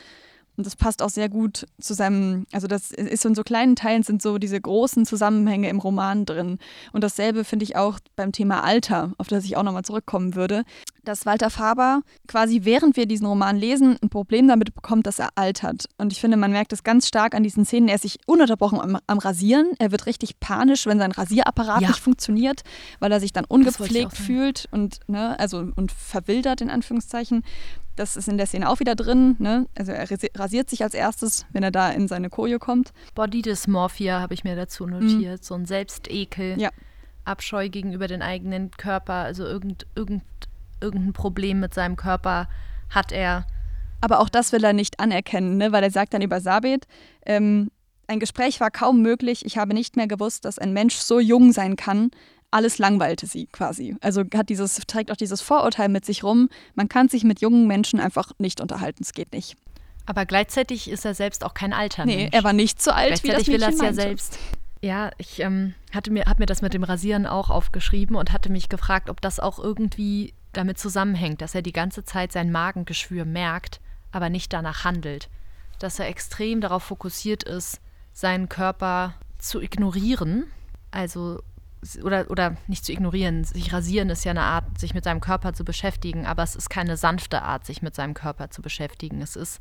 [0.61, 3.77] Und das passt auch sehr gut zu seinem, also das ist so in so kleinen
[3.77, 6.59] Teilen sind so diese großen Zusammenhänge im Roman drin.
[6.93, 10.65] Und dasselbe finde ich auch beim Thema Alter, auf das ich auch nochmal zurückkommen würde,
[11.03, 15.31] dass Walter Faber quasi während wir diesen Roman lesen ein Problem damit bekommt, dass er
[15.35, 15.87] altert.
[15.97, 17.89] Und ich finde, man merkt es ganz stark an diesen Szenen.
[17.89, 19.71] Er ist sich ununterbrochen am, am Rasieren.
[19.79, 21.89] Er wird richtig panisch, wenn sein Rasierapparat ja.
[21.89, 22.65] nicht funktioniert,
[22.99, 27.45] weil er sich dann ungepflegt fühlt und, ne, also, und verwildert in Anführungszeichen.
[28.01, 29.37] Das ist in der Szene auch wieder drin.
[29.39, 29.67] Ne?
[29.77, 32.95] Also er rasiert sich als erstes, wenn er da in seine Koje kommt.
[33.15, 35.41] Body Dysmorphia habe ich mir dazu notiert.
[35.41, 35.45] Mhm.
[35.45, 36.59] So ein Selbstekel.
[36.59, 36.71] Ja.
[37.27, 39.13] Abscheu gegenüber den eigenen Körper.
[39.13, 40.23] Also irgend, irgend,
[40.81, 42.49] irgendein Problem mit seinem Körper
[42.89, 43.47] hat er.
[44.01, 45.71] Aber auch das will er nicht anerkennen, ne?
[45.73, 46.87] weil er sagt dann über Sabet,
[47.27, 47.71] ähm,
[48.07, 49.45] ein Gespräch war kaum möglich.
[49.45, 52.11] Ich habe nicht mehr gewusst, dass ein Mensch so jung sein kann
[52.51, 53.97] alles langweilte sie quasi.
[54.01, 57.67] Also hat dieses, trägt auch dieses Vorurteil mit sich rum, man kann sich mit jungen
[57.67, 59.57] Menschen einfach nicht unterhalten, es geht nicht.
[60.07, 62.05] Aber gleichzeitig ist er selbst auch kein Alter.
[62.05, 62.35] Nee, Mensch.
[62.35, 64.39] er war nicht so alt, wie das Mädchen will es ja selbst.
[64.83, 68.51] Ja, ich ähm, hatte mir, habe mir das mit dem Rasieren auch aufgeschrieben und hatte
[68.51, 73.25] mich gefragt, ob das auch irgendwie damit zusammenhängt, dass er die ganze Zeit sein Magengeschwür
[73.25, 75.29] merkt, aber nicht danach handelt.
[75.79, 77.81] Dass er extrem darauf fokussiert ist,
[78.13, 80.47] seinen Körper zu ignorieren,
[80.91, 81.41] also
[82.03, 83.45] oder, oder nicht zu ignorieren.
[83.45, 86.69] Sich rasieren ist ja eine Art, sich mit seinem Körper zu beschäftigen, aber es ist
[86.69, 89.23] keine sanfte Art, sich mit seinem Körper zu beschäftigen.
[89.23, 89.61] Es ist,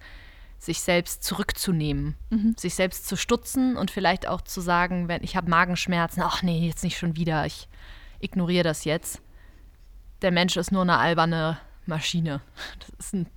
[0.60, 2.54] sich selbst zurückzunehmen, mhm.
[2.58, 6.68] sich selbst zu stutzen und vielleicht auch zu sagen, wenn ich habe Magenschmerzen, ach nee,
[6.68, 7.70] jetzt nicht schon wieder, ich
[8.20, 9.22] ignoriere das jetzt.
[10.22, 12.42] Der Mensch ist nur eine alberne Maschine.
[12.80, 13.28] Das ist ein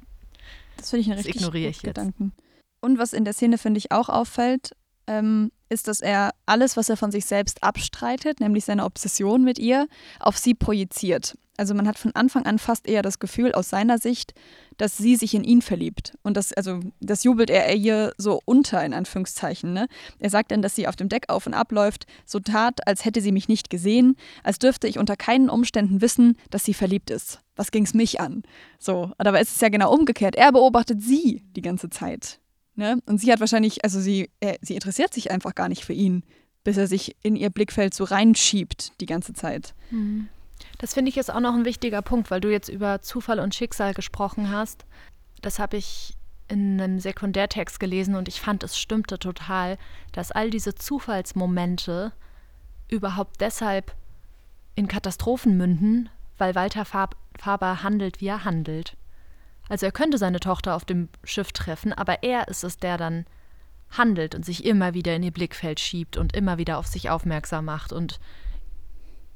[0.77, 2.33] das finde ich ein richtig ignoriere ich Gedanken.
[2.81, 4.75] Und was in der Szene, finde ich, auch auffällt,
[5.12, 9.59] ähm, ist, dass er alles, was er von sich selbst abstreitet, nämlich seine Obsession mit
[9.59, 9.88] ihr,
[10.20, 11.37] auf sie projiziert.
[11.59, 14.33] Also man hat von Anfang an fast eher das Gefühl aus seiner Sicht,
[14.79, 16.14] dass sie sich in ihn verliebt.
[16.22, 19.72] Und das, also, das jubelt er ihr so unter, in Anführungszeichen.
[19.72, 19.87] Ne?
[20.18, 23.05] Er sagt dann, dass sie auf dem Deck auf und ab läuft, so tat, als
[23.05, 27.11] hätte sie mich nicht gesehen, als dürfte ich unter keinen Umständen wissen, dass sie verliebt
[27.11, 27.40] ist.
[27.55, 28.42] Was ging es mich an?
[28.79, 30.37] So, aber es ist ja genau umgekehrt.
[30.37, 32.40] Er beobachtet sie die ganze Zeit.
[32.74, 32.98] Ne?
[33.06, 36.24] Und sie hat wahrscheinlich, also sie, äh, sie interessiert sich einfach gar nicht für ihn,
[36.64, 39.74] bis er sich in ihr Blickfeld so reinschiebt die ganze Zeit.
[39.90, 40.28] Mhm.
[40.78, 43.54] Das finde ich jetzt auch noch ein wichtiger Punkt, weil du jetzt über Zufall und
[43.54, 44.87] Schicksal gesprochen hast.
[45.40, 46.14] Das habe ich
[46.48, 49.78] in einem Sekundärtext gelesen und ich fand, es stimmte total,
[50.12, 52.12] dass all diese Zufallsmomente
[52.88, 53.94] überhaupt deshalb
[54.74, 58.96] in Katastrophen münden, weil Walter Faber handelt, wie er handelt.
[59.68, 63.25] Also er könnte seine Tochter auf dem Schiff treffen, aber er ist es, der dann
[63.90, 67.66] handelt und sich immer wieder in ihr Blickfeld schiebt und immer wieder auf sich aufmerksam
[67.66, 68.18] macht und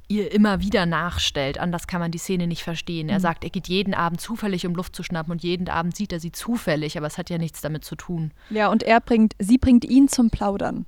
[0.09, 1.59] ihr immer wieder nachstellt.
[1.59, 3.09] Anders kann man die Szene nicht verstehen.
[3.09, 3.23] Er mhm.
[3.23, 6.21] sagt, er geht jeden Abend zufällig, um Luft zu schnappen und jeden Abend sieht er
[6.21, 8.33] sie zufällig, aber es hat ja nichts damit zu tun.
[8.51, 10.87] Ja, und er bringt, sie bringt ihn zum Plaudern.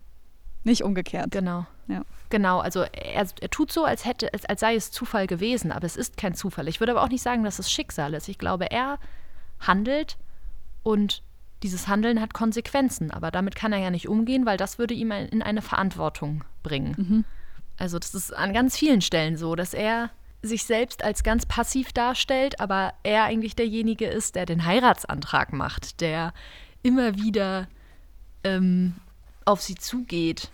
[0.65, 1.31] Nicht umgekehrt.
[1.31, 1.67] Genau.
[1.89, 2.03] Ja.
[2.31, 5.87] Genau, also er, er tut so, als hätte als, als sei es Zufall gewesen, aber
[5.87, 6.69] es ist kein Zufall.
[6.69, 8.29] Ich würde aber auch nicht sagen, dass es Schicksal ist.
[8.29, 8.99] Ich glaube, er
[9.61, 10.17] handelt
[10.83, 11.23] und
[11.63, 15.11] dieses Handeln hat Konsequenzen, aber damit kann er ja nicht umgehen, weil das würde ihm
[15.11, 16.95] in eine Verantwortung bringen.
[16.97, 17.25] Mhm.
[17.79, 21.93] Also das ist an ganz vielen Stellen so, dass er sich selbst als ganz passiv
[21.93, 26.33] darstellt, aber er eigentlich derjenige ist, der den Heiratsantrag macht, der
[26.83, 27.67] immer wieder
[28.45, 28.95] ähm,
[29.45, 30.51] auf sie zugeht,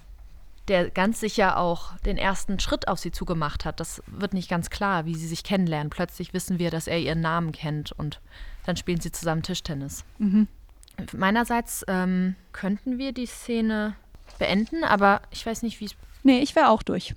[0.68, 3.78] der ganz sicher auch den ersten Schritt auf sie zugemacht hat.
[3.78, 5.90] Das wird nicht ganz klar, wie sie sich kennenlernen.
[5.90, 8.20] Plötzlich wissen wir, dass er ihren Namen kennt und
[8.66, 10.04] dann spielen sie zusammen Tischtennis.
[10.18, 10.48] Mhm.
[11.12, 13.96] Meinerseits ähm, könnten wir die Szene
[14.38, 15.94] beenden, aber ich weiß nicht, wie es.
[16.22, 17.14] Nee, ich wäre auch durch.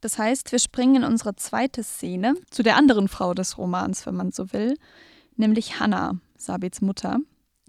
[0.00, 4.14] Das heißt, wir springen in unsere zweite Szene zu der anderen Frau des Romans, wenn
[4.14, 4.76] man so will,
[5.36, 7.18] nämlich Hannah, Sabits Mutter.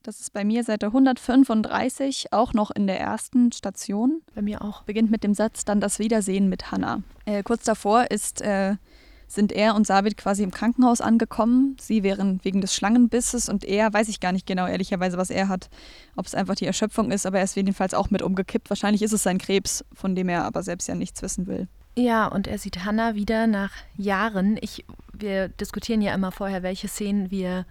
[0.04, 4.22] Das ist bei mir seit der 135 auch noch in der ersten Station.
[4.36, 4.84] Bei mir auch.
[4.84, 7.02] Beginnt mit dem Satz dann das Wiedersehen mit Hannah.
[7.26, 8.76] Äh, kurz davor ist äh,
[9.28, 11.76] sind er und Savid quasi im Krankenhaus angekommen.
[11.80, 15.48] Sie wären wegen des Schlangenbisses und er, weiß ich gar nicht genau ehrlicherweise, was er
[15.48, 15.70] hat,
[16.16, 18.70] ob es einfach die Erschöpfung ist, aber er ist jedenfalls auch mit umgekippt.
[18.70, 21.68] Wahrscheinlich ist es sein Krebs, von dem er aber selbst ja nichts wissen will.
[21.98, 24.58] Ja, und er sieht Hannah wieder nach Jahren.
[24.62, 27.66] Ich, wir diskutieren ja immer vorher, welche Szenen wir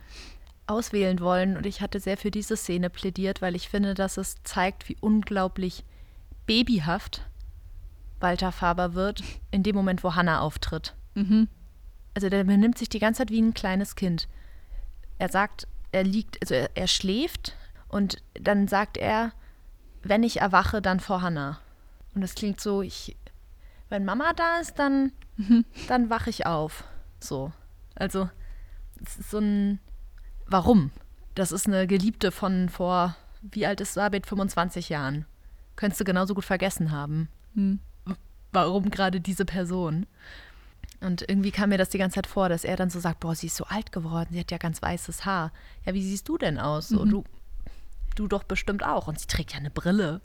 [0.66, 4.36] auswählen wollen und ich hatte sehr für diese Szene plädiert, weil ich finde, dass es
[4.44, 5.84] zeigt, wie unglaublich
[6.46, 7.22] babyhaft
[8.20, 10.94] Walter Faber wird in dem Moment, wo Hannah auftritt.
[11.14, 11.48] Mhm.
[12.14, 14.29] Also der benimmt sich die ganze Zeit wie ein kleines Kind.
[15.18, 17.57] Er sagt, er liegt, also er, er schläft
[17.88, 19.33] und dann sagt er,
[20.03, 21.61] wenn ich erwache, dann vor Hannah.
[22.14, 23.16] Und das klingt so, ich,
[23.88, 25.12] wenn Mama da ist, dann,
[25.88, 26.85] dann wache ich auf.
[27.20, 27.53] So.
[27.94, 28.29] Also,
[29.03, 29.81] es ist so ein,
[30.46, 30.90] warum?
[31.35, 34.27] Das ist eine Geliebte von vor, wie alt ist Sabit?
[34.27, 35.27] 25 Jahren.
[35.77, 37.29] Könntest du genauso gut vergessen haben.
[37.55, 37.81] Hm.
[38.53, 40.07] Warum gerade diese Person?
[41.04, 43.34] Und irgendwie kam mir das die ganze Zeit vor, dass er dann so sagt, boah,
[43.34, 45.52] sie ist so alt geworden, sie hat ja ganz weißes Haar.
[45.84, 46.88] Ja, wie siehst du denn aus?
[46.88, 47.10] So, Mhm.
[47.10, 47.24] du,
[48.16, 49.06] du doch bestimmt auch.
[49.06, 50.20] Und sie trägt ja eine Brille.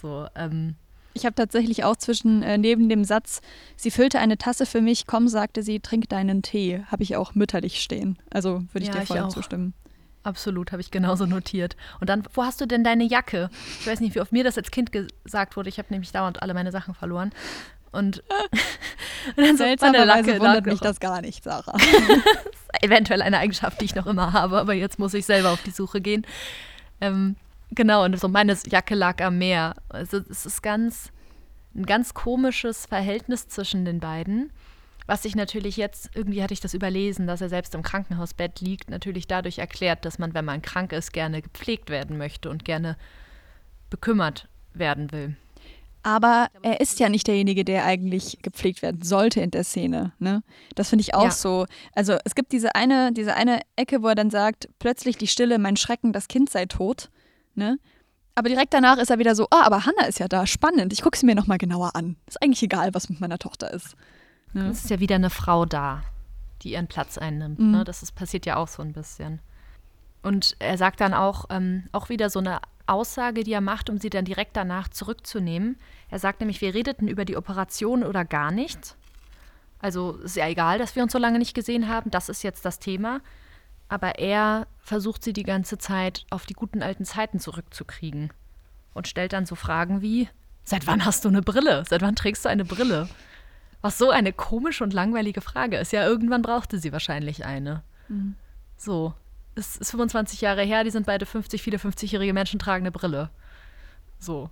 [0.00, 0.76] So, ähm,
[1.14, 3.40] Ich habe tatsächlich auch zwischen äh, neben dem Satz,
[3.76, 7.34] sie füllte eine Tasse für mich, komm, sagte sie, trink deinen Tee, habe ich auch
[7.34, 8.18] mütterlich stehen.
[8.30, 9.28] Also würde ich Ja, dir ich voll auch.
[9.28, 9.74] zustimmen.
[10.22, 11.74] absolut, habe ich genauso notiert.
[12.00, 13.48] Und dann, wo hast du denn deine Jacke?
[13.80, 15.68] Ich weiß nicht, wie oft mir das als Kind gesagt wurde.
[15.70, 17.30] Ich habe nämlich dauernd alle meine Sachen verloren.
[17.90, 18.18] Und,
[19.36, 21.76] und dann so, Seltsamerweise Lacke lag wundert mich das gar nicht, Sarah.
[22.82, 25.70] eventuell eine Eigenschaft, die ich noch immer habe, aber jetzt muss ich selber auf die
[25.70, 26.26] Suche gehen.
[27.00, 27.36] Ähm,
[27.70, 29.74] genau, und so meine Jacke lag am Meer.
[29.88, 31.10] Also es ist ganz
[31.74, 34.50] ein ganz komisches Verhältnis zwischen den beiden.
[35.06, 38.90] Was sich natürlich jetzt, irgendwie hatte ich das überlesen, dass er selbst im Krankenhausbett liegt,
[38.90, 42.96] natürlich dadurch erklärt, dass man, wenn man krank ist, gerne gepflegt werden möchte und gerne
[43.88, 45.36] bekümmert werden will.
[46.08, 50.12] Aber er ist ja nicht derjenige, der eigentlich gepflegt werden sollte in der Szene.
[50.18, 50.42] Ne?
[50.74, 51.30] Das finde ich auch Ja.
[51.30, 51.66] so.
[51.94, 55.58] Also es gibt diese eine, diese eine Ecke, wo er dann sagt, plötzlich die Stille,
[55.58, 57.10] mein Schrecken, das Kind sei tot.
[57.54, 57.78] Ne?
[58.34, 61.02] Aber direkt danach ist er wieder so, ah, aber Hannah ist ja da, spannend, ich
[61.02, 62.16] gucke sie mir nochmal genauer an.
[62.26, 63.94] Ist eigentlich egal, was mit meiner Tochter ist.
[64.54, 64.68] Ne?
[64.70, 66.02] Es ist ja wieder eine Frau da,
[66.62, 67.58] die ihren Platz einnimmt.
[67.58, 67.72] Mhm.
[67.72, 67.84] Ne?
[67.84, 69.40] Das ist, passiert ja auch so ein bisschen.
[70.22, 73.98] Und er sagt dann auch, ähm, auch wieder so eine Aussage, die er macht, um
[73.98, 75.76] sie dann direkt danach zurückzunehmen.
[76.10, 78.96] Er sagt nämlich, wir redeten über die Operation oder gar nicht.
[79.80, 82.10] Also ist ja egal, dass wir uns so lange nicht gesehen haben.
[82.10, 83.20] Das ist jetzt das Thema.
[83.88, 88.32] Aber er versucht sie die ganze Zeit auf die guten alten Zeiten zurückzukriegen.
[88.94, 90.28] Und stellt dann so Fragen wie,
[90.64, 91.84] seit wann hast du eine Brille?
[91.88, 93.08] Seit wann trägst du eine Brille?
[93.80, 95.92] Was so eine komische und langweilige Frage ist.
[95.92, 97.82] Ja, irgendwann brauchte sie wahrscheinlich eine.
[98.76, 99.14] So,
[99.58, 103.30] es ist 25 Jahre her, die sind beide 50, viele 50-jährige Menschen tragen eine Brille.
[104.18, 104.50] So.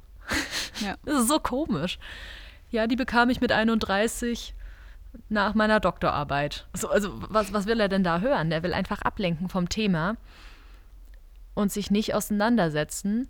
[0.81, 0.97] Ja.
[1.05, 1.99] Das ist so komisch.
[2.71, 4.55] Ja, die bekam ich mit 31
[5.29, 6.67] nach meiner Doktorarbeit.
[6.75, 8.51] So, also, was, was will er denn da hören?
[8.51, 10.17] Der will einfach ablenken vom Thema
[11.55, 13.29] und sich nicht auseinandersetzen.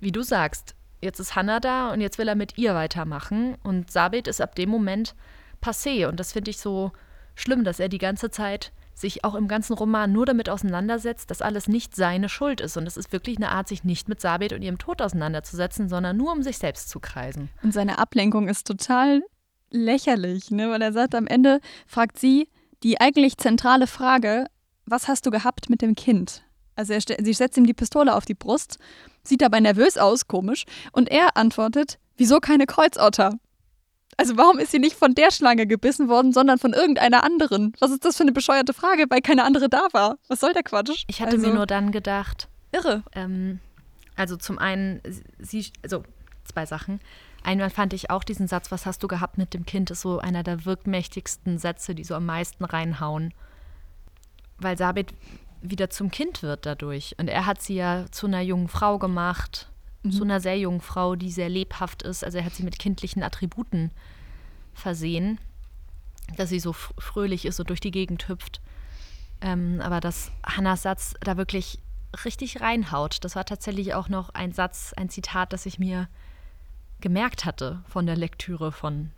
[0.00, 3.56] Wie du sagst, jetzt ist Hannah da und jetzt will er mit ihr weitermachen.
[3.62, 5.14] Und Sabit ist ab dem Moment
[5.62, 6.06] passé.
[6.08, 6.92] Und das finde ich so
[7.34, 11.42] schlimm, dass er die ganze Zeit sich auch im ganzen Roman nur damit auseinandersetzt, dass
[11.42, 12.76] alles nicht seine Schuld ist.
[12.76, 16.16] Und es ist wirklich eine Art, sich nicht mit Sabit und ihrem Tod auseinanderzusetzen, sondern
[16.16, 17.50] nur um sich selbst zu kreisen.
[17.62, 19.22] Und seine Ablenkung ist total
[19.70, 20.70] lächerlich, ne?
[20.70, 22.48] weil er sagt, am Ende fragt sie
[22.82, 24.46] die eigentlich zentrale Frage,
[24.86, 26.44] was hast du gehabt mit dem Kind?
[26.74, 28.78] Also er, sie setzt ihm die Pistole auf die Brust,
[29.22, 33.38] sieht dabei nervös aus, komisch, und er antwortet, wieso keine Kreuzotter?
[34.20, 37.72] Also warum ist sie nicht von der Schlange gebissen worden, sondern von irgendeiner anderen?
[37.78, 40.18] Was ist das für eine bescheuerte Frage, weil keine andere da war?
[40.26, 41.04] Was soll der Quatsch?
[41.06, 43.04] Ich hatte also, mir nur dann gedacht, irre.
[43.14, 43.60] ähm,
[44.16, 45.00] also zum einen,
[45.38, 46.02] sie, also
[46.44, 47.00] zwei Sachen.
[47.44, 50.18] Einmal fand ich auch diesen Satz, was hast du gehabt mit dem Kind, ist so
[50.18, 53.32] einer der wirkmächtigsten Sätze, die so am meisten reinhauen.
[54.58, 55.14] Weil Sabit
[55.62, 57.14] wieder zum Kind wird dadurch.
[57.18, 59.70] Und er hat sie ja zu einer jungen Frau gemacht,
[60.08, 62.24] zu einer sehr jungen Frau, die sehr lebhaft ist.
[62.24, 63.90] Also er hat sie mit kindlichen Attributen
[64.74, 65.38] versehen,
[66.36, 68.60] dass sie so fröhlich ist und durch die Gegend hüpft.
[69.40, 71.78] Ähm, aber dass Hannas Satz da wirklich
[72.24, 76.08] richtig reinhaut, das war tatsächlich auch noch ein Satz, ein Zitat, das ich mir
[77.00, 79.10] gemerkt hatte von der Lektüre von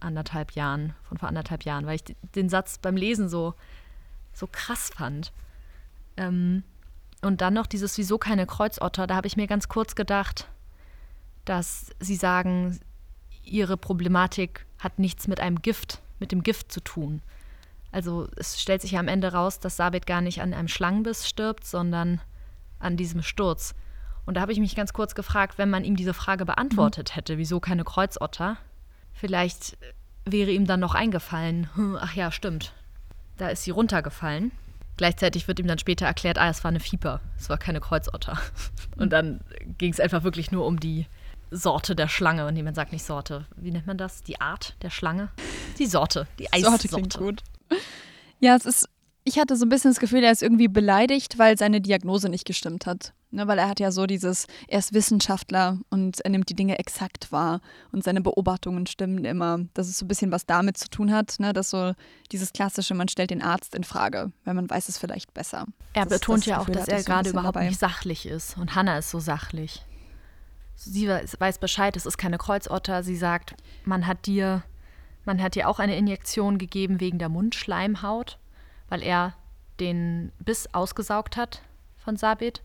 [0.00, 3.54] anderthalb Jahren, von vor anderthalb Jahren, weil ich den Satz beim Lesen so,
[4.32, 5.32] so krass fand.
[6.16, 6.64] Ähm,
[7.22, 10.48] und dann noch dieses Wieso keine Kreuzotter, da habe ich mir ganz kurz gedacht,
[11.44, 12.80] dass sie sagen,
[13.44, 17.22] ihre Problematik hat nichts mit einem Gift, mit dem Gift zu tun.
[17.92, 21.28] Also es stellt sich ja am Ende raus, dass Sabit gar nicht an einem Schlangenbiss
[21.28, 22.20] stirbt, sondern
[22.78, 23.74] an diesem Sturz.
[24.26, 27.36] Und da habe ich mich ganz kurz gefragt, wenn man ihm diese Frage beantwortet hätte,
[27.36, 28.56] wieso keine Kreuzotter,
[29.12, 29.76] vielleicht
[30.24, 32.72] wäre ihm dann noch eingefallen, hm, ach ja, stimmt,
[33.38, 34.52] da ist sie runtergefallen.
[35.00, 38.38] Gleichzeitig wird ihm dann später erklärt, ah, es war eine Viper, es war keine Kreuzotter.
[38.98, 39.40] Und dann
[39.78, 41.06] ging es einfach wirklich nur um die
[41.50, 42.46] Sorte der Schlange.
[42.46, 43.46] Und niemand sagt nicht Sorte.
[43.56, 44.22] Wie nennt man das?
[44.24, 45.30] Die Art der Schlange?
[45.78, 46.86] Die Sorte, die Eissorte.
[46.86, 47.42] Sorte klingt gut.
[48.40, 48.90] Ja, es ist
[49.24, 52.44] Ich hatte so ein bisschen das Gefühl, er ist irgendwie beleidigt, weil seine Diagnose nicht
[52.44, 53.14] gestimmt hat.
[53.32, 56.80] Ne, weil er hat ja so dieses, er ist Wissenschaftler und er nimmt die Dinge
[56.80, 57.60] exakt wahr
[57.92, 59.60] und seine Beobachtungen stimmen immer.
[59.74, 61.92] Dass es so ein bisschen was damit zu tun hat, ne, dass so
[62.32, 65.66] dieses klassische, man stellt den Arzt in Frage, weil man weiß es vielleicht besser.
[65.92, 67.68] Er Das- betont das ja auch, dass er so gerade bisschen überhaupt dabei.
[67.68, 68.56] nicht sachlich ist.
[68.58, 69.84] Und Hannah ist so sachlich.
[70.74, 73.02] Sie weiß, weiß Bescheid, es ist keine Kreuzotter.
[73.04, 74.64] Sie sagt, man hat dir,
[75.24, 78.38] man hat dir auch eine Injektion gegeben wegen der Mundschleimhaut,
[78.88, 79.34] weil er
[79.78, 81.62] den Biss ausgesaugt hat
[81.98, 82.62] von Sabit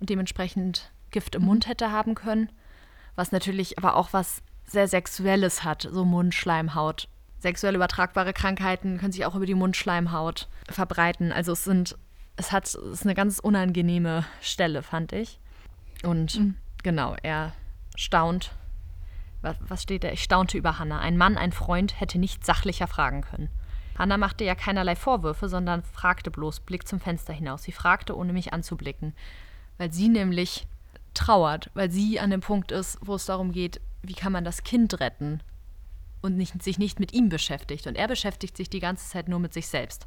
[0.00, 2.50] und dementsprechend Gift im Mund hätte haben können.
[3.16, 7.08] Was natürlich aber auch was sehr Sexuelles hat, so Mundschleimhaut.
[7.40, 11.32] Sexuell übertragbare Krankheiten können sich auch über die Mundschleimhaut verbreiten.
[11.32, 11.96] Also es sind,
[12.36, 15.38] es hat, es ist eine ganz unangenehme Stelle, fand ich.
[16.02, 16.36] Und
[16.82, 17.52] genau, er
[17.96, 18.52] staunt.
[19.40, 20.10] Was, was steht da?
[20.10, 21.00] Ich staunte über Hannah.
[21.00, 23.48] Ein Mann, ein Freund hätte nicht sachlicher fragen können.
[23.96, 27.64] Hannah machte ja keinerlei Vorwürfe, sondern fragte bloß, Blick zum Fenster hinaus.
[27.64, 29.14] Sie fragte, ohne mich anzublicken,
[29.78, 30.66] weil sie nämlich
[31.14, 34.62] trauert, weil sie an dem Punkt ist, wo es darum geht, wie kann man das
[34.62, 35.40] Kind retten
[36.20, 37.86] und nicht, sich nicht mit ihm beschäftigt.
[37.86, 40.06] Und er beschäftigt sich die ganze Zeit nur mit sich selbst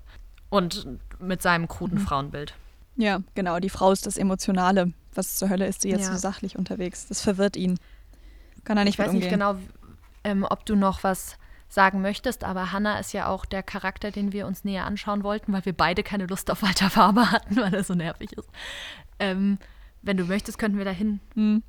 [0.50, 0.88] und
[1.20, 2.54] mit seinem kruden Frauenbild.
[2.98, 4.94] Ja, genau, die Frau ist das Emotionale.
[5.14, 6.12] Was zur Hölle ist sie jetzt Ja.
[6.14, 7.08] so sachlich unterwegs?
[7.08, 7.80] Das verwirrt ihn.
[8.64, 9.56] Kann er nicht Ich weiß nicht genau,
[10.24, 14.34] ähm, ob du noch was sagen möchtest, aber Hannah ist ja auch der Charakter, den
[14.34, 17.74] wir uns näher anschauen wollten, weil wir beide keine Lust auf Walter Faber hatten, weil
[17.74, 18.50] er so nervig ist.
[19.22, 19.58] Ähm,
[20.02, 21.64] wenn du möchtest, könnten wir dahin Hm.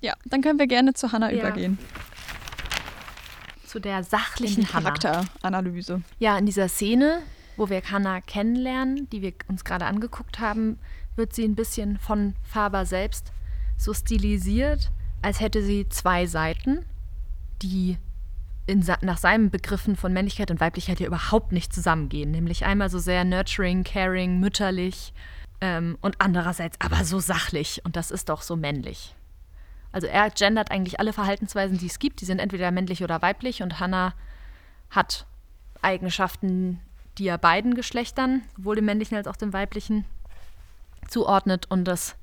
[0.00, 1.38] Ja, dann können wir gerne zu Hannah Ja.
[1.40, 1.78] übergehen.
[3.66, 4.92] zu der sachlichen Hannah.
[4.92, 6.02] Charakteranalyse.
[6.20, 7.20] Ja, in dieser Szene,
[7.56, 10.78] wo wir Hannah kennenlernen, die wir uns gerade angeguckt haben,
[11.16, 13.32] wird sie ein bisschen von Faber selbst
[13.76, 14.92] so stilisiert,
[15.22, 16.84] als hätte sie zwei Seiten,
[17.62, 17.96] die
[18.66, 22.30] in, nach seinen Begriffen von Männlichkeit und Weiblichkeit ja überhaupt nicht zusammengehen.
[22.30, 25.12] Nämlich einmal so sehr nurturing, caring, mütterlich
[25.64, 27.80] ähm, und andererseits aber so sachlich.
[27.84, 29.14] Und das ist doch so männlich.
[29.92, 32.20] Also er gendert eigentlich alle Verhaltensweisen, die es gibt.
[32.20, 33.62] Die sind entweder männlich oder weiblich.
[33.62, 34.12] Und Hannah
[34.90, 35.26] hat
[35.80, 36.80] Eigenschaften,
[37.16, 40.04] die er beiden Geschlechtern, sowohl dem männlichen als auch dem weiblichen,
[41.08, 41.70] zuordnet.
[41.70, 42.14] Und das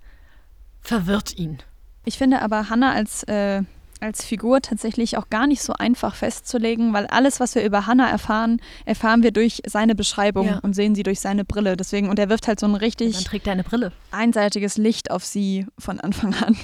[0.82, 1.58] verwirrt ihn.
[2.06, 3.64] Ich finde aber Hannah als, äh,
[4.02, 8.10] als Figur tatsächlich auch gar nicht so einfach festzulegen, weil alles, was wir über Hannah
[8.10, 10.60] erfahren, erfahren wir durch seine Beschreibung Ja.
[10.60, 11.78] und sehen sie durch seine Brille.
[11.78, 13.92] Deswegen, und er wirft halt so ein richtig Dann trägt er eine Brille.
[14.12, 16.58] einseitiges Licht auf sie von Anfang an.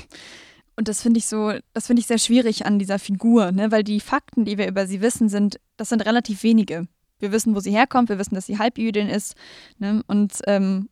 [0.76, 3.72] Und das finde ich so, das finde ich sehr schwierig an dieser Figur, ne?
[3.72, 6.88] weil die Fakten, die wir über sie wissen, sind, das sind relativ wenige.
[7.20, 9.34] Wir wissen, wo sie herkommt, wir wissen, dass sie Halbjüdin ist.
[9.80, 10.04] Ne?
[10.06, 10.90] Und ähm,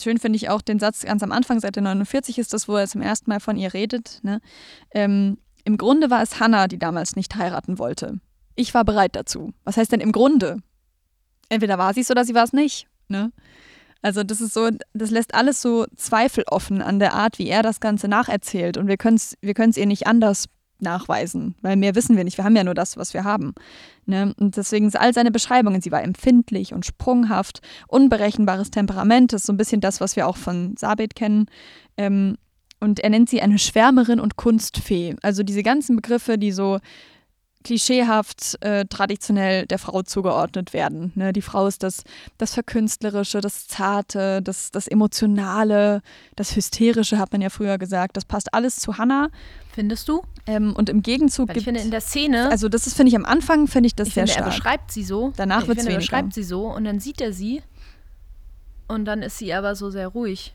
[0.00, 2.88] schön finde ich auch den Satz ganz am Anfang, Seite 49 ist das, wo er
[2.88, 4.20] zum ersten Mal von ihr redet.
[4.22, 4.40] Ne?
[4.92, 8.20] Ähm, Im Grunde war es Hannah, die damals nicht heiraten wollte.
[8.54, 9.52] Ich war bereit dazu.
[9.64, 10.58] Was heißt denn im Grunde?
[11.48, 12.86] Entweder war sie es oder sie war es nicht.
[13.08, 13.32] Ne?
[14.02, 17.62] Also das ist so, das lässt alles so Zweifel offen an der Art, wie er
[17.62, 18.76] das Ganze nacherzählt.
[18.76, 20.46] Und wir können es wir ihr nicht anders
[20.82, 22.36] nachweisen, weil mehr wissen wir nicht.
[22.36, 23.54] Wir haben ja nur das, was wir haben.
[24.04, 24.34] Ne?
[24.38, 29.46] Und deswegen sind all seine Beschreibungen, sie war empfindlich und sprunghaft, unberechenbares Temperament, das ist
[29.46, 31.46] so ein bisschen das, was wir auch von Sabit kennen.
[31.96, 32.36] Ähm,
[32.82, 35.14] und er nennt sie eine Schwärmerin und Kunstfee.
[35.22, 36.80] Also diese ganzen Begriffe, die so
[37.62, 41.12] klischeehaft äh, traditionell der Frau zugeordnet werden.
[41.14, 41.32] Ne?
[41.32, 42.02] Die Frau ist das,
[42.38, 46.02] das Verkünstlerische, das Zarte, das, das Emotionale,
[46.34, 48.16] das Hysterische, hat man ja früher gesagt.
[48.16, 49.28] Das passt alles zu Hannah.
[49.72, 50.22] Findest du?
[50.48, 53.16] Ähm, und im Gegenzug gibt ich finde, in der Szene, also das ist, finde ich,
[53.16, 54.56] am Anfang finde ich das ich sehr finde, er stark.
[54.56, 55.32] beschreibt sie so.
[55.36, 56.16] Danach ich wird's finde, er weniger.
[56.16, 57.62] beschreibt sie so und dann sieht er sie
[58.88, 60.52] und dann ist sie aber so sehr ruhig.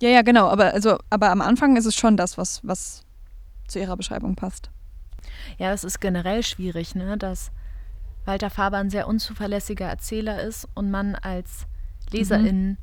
[0.00, 0.48] Ja, ja, genau.
[0.48, 3.04] Aber, also, aber am Anfang ist es schon das, was, was
[3.68, 4.70] zu ihrer Beschreibung passt.
[5.58, 7.16] Ja, das ist generell schwierig, ne?
[7.16, 7.50] dass
[8.24, 11.66] Walter Faber ein sehr unzuverlässiger Erzähler ist und man als
[12.10, 12.76] Leserin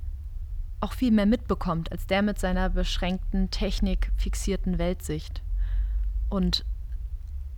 [0.79, 5.41] auch viel mehr mitbekommt, als der mit seiner beschränkten, technikfixierten Weltsicht.
[6.29, 6.65] Und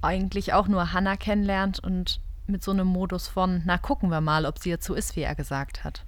[0.02, 4.46] eigentlich auch nur Hannah kennenlernt und mit so einem Modus von, na gucken wir mal,
[4.46, 6.06] ob sie jetzt so ist, wie er gesagt hat.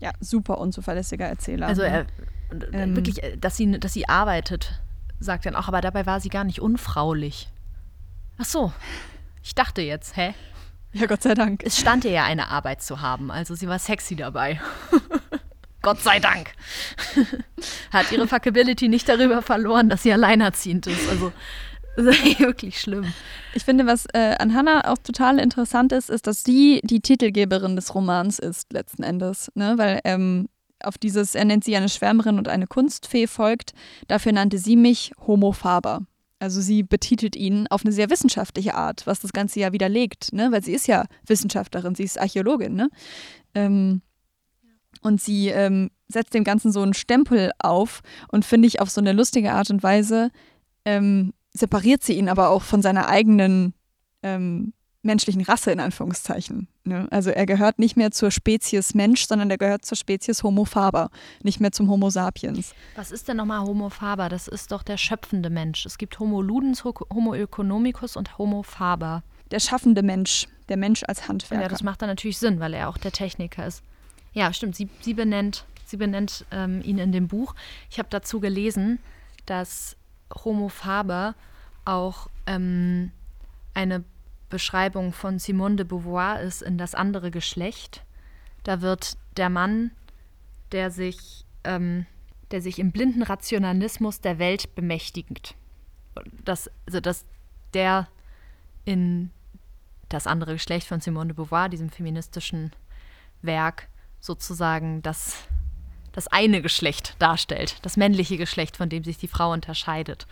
[0.00, 1.68] Ja, super unzuverlässiger Erzähler.
[1.68, 2.06] Also er,
[2.52, 2.96] und, äh, Ähm.
[2.96, 4.80] wirklich, äh, dass sie, dass sie arbeitet,
[5.20, 7.48] sagt dann auch, aber dabei war sie gar nicht unfraulich.
[8.38, 8.72] Ach so,
[9.42, 10.34] ich dachte jetzt, hä?
[10.92, 11.62] ja, Gott sei Dank.
[11.64, 14.60] Es stand ihr ja eine Arbeit zu haben, also sie war sexy dabei.
[15.82, 16.52] Gott sei Dank.
[17.92, 21.08] Hat ihre Fuckability nicht darüber verloren, dass sie alleinerziehend ist.
[21.08, 21.32] Also
[21.96, 23.12] wirklich schlimm.
[23.54, 27.74] Ich finde, was äh, an Hannah auch total interessant ist, ist, dass sie die Titelgeberin
[27.74, 29.50] des Romans ist, letzten Endes.
[29.56, 29.74] Ne?
[29.76, 30.48] Weil ähm,
[30.84, 33.72] auf dieses, er nennt sie eine Schwärmerin und eine Kunstfee folgt,
[34.08, 36.02] dafür nannte sie mich Homo Faber.
[36.38, 40.50] Also sie betitelt ihn auf eine sehr wissenschaftliche Art, was das Ganze ja widerlegt, ne?
[40.50, 42.74] weil sie ist ja Wissenschaftlerin, sie ist Archäologin.
[42.74, 42.90] Ne?
[43.54, 44.02] Ähm,
[45.02, 49.00] Und sie ähm, setzt dem Ganzen so einen Stempel auf und finde ich auf so
[49.00, 50.30] eine lustige Art und Weise
[50.84, 53.74] ähm, separiert sie ihn aber auch von seiner eigenen
[54.22, 54.72] ähm,
[55.02, 56.68] menschlichen Rasse in Anführungszeichen.
[56.84, 57.08] Ne?
[57.10, 61.10] Also er gehört nicht mehr zur Spezies Mensch, sondern er gehört zur Spezies Homo faber,
[61.42, 62.74] nicht mehr zum Homo sapiens.
[62.94, 64.28] Was ist denn nochmal Homo faber?
[64.28, 65.84] Das ist doch der schöpfende Mensch.
[65.86, 69.22] Es gibt Homo ludens, Homo economicus und Homo faber.
[69.50, 71.62] Der schaffende Mensch, der Mensch als Handwerker.
[71.62, 73.82] Ja, das macht dann natürlich Sinn, weil er auch der Techniker ist.
[74.32, 74.76] Ja, stimmt.
[74.76, 77.54] Sie, sie benennt, sie benennt ähm, ihn in dem Buch.
[77.90, 78.98] Ich habe dazu gelesen,
[79.46, 79.96] dass
[80.44, 81.34] Homo faber
[81.84, 83.10] auch ähm,
[83.74, 84.04] eine
[84.52, 88.04] Beschreibung von Simone de Beauvoir ist in das andere Geschlecht.
[88.64, 89.90] Da wird der Mann,
[90.72, 92.06] der sich, ähm,
[92.50, 95.54] der sich im blinden Rationalismus der Welt bemächtigt,
[96.44, 97.24] das, also dass
[97.72, 98.08] der
[98.84, 99.30] in
[100.10, 102.72] das andere Geschlecht von Simone de Beauvoir, diesem feministischen
[103.40, 103.88] Werk,
[104.20, 105.48] sozusagen das,
[106.12, 110.26] das eine Geschlecht darstellt, das männliche Geschlecht, von dem sich die Frau unterscheidet.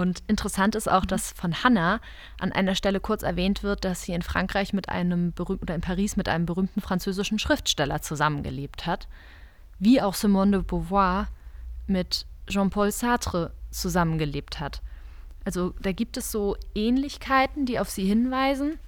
[0.00, 2.00] Und interessant ist auch, dass von Hannah
[2.38, 5.82] an einer Stelle kurz erwähnt wird, dass sie in Frankreich mit einem berühmten oder in
[5.82, 9.08] Paris mit einem berühmten französischen Schriftsteller zusammengelebt hat,
[9.78, 11.28] wie auch Simone de Beauvoir
[11.86, 14.80] mit Jean-Paul Sartre zusammengelebt hat.
[15.44, 18.78] Also da gibt es so Ähnlichkeiten, die auf sie hinweisen.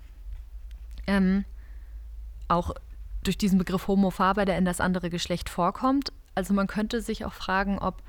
[1.06, 1.44] Ähm,
[2.48, 2.72] auch
[3.22, 6.10] durch diesen Begriff Homo faber, der in das andere Geschlecht vorkommt.
[6.34, 8.02] Also man könnte sich auch fragen, ob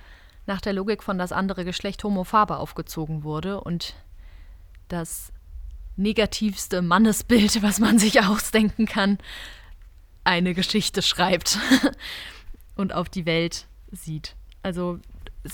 [0.46, 3.96] nach der Logik von das andere Geschlecht Homo faber aufgezogen wurde und
[4.88, 5.32] das
[5.96, 9.18] negativste Mannesbild, was man sich ausdenken kann,
[10.24, 11.60] eine Geschichte schreibt
[12.76, 14.36] und auf die Welt sieht.
[14.64, 15.00] Also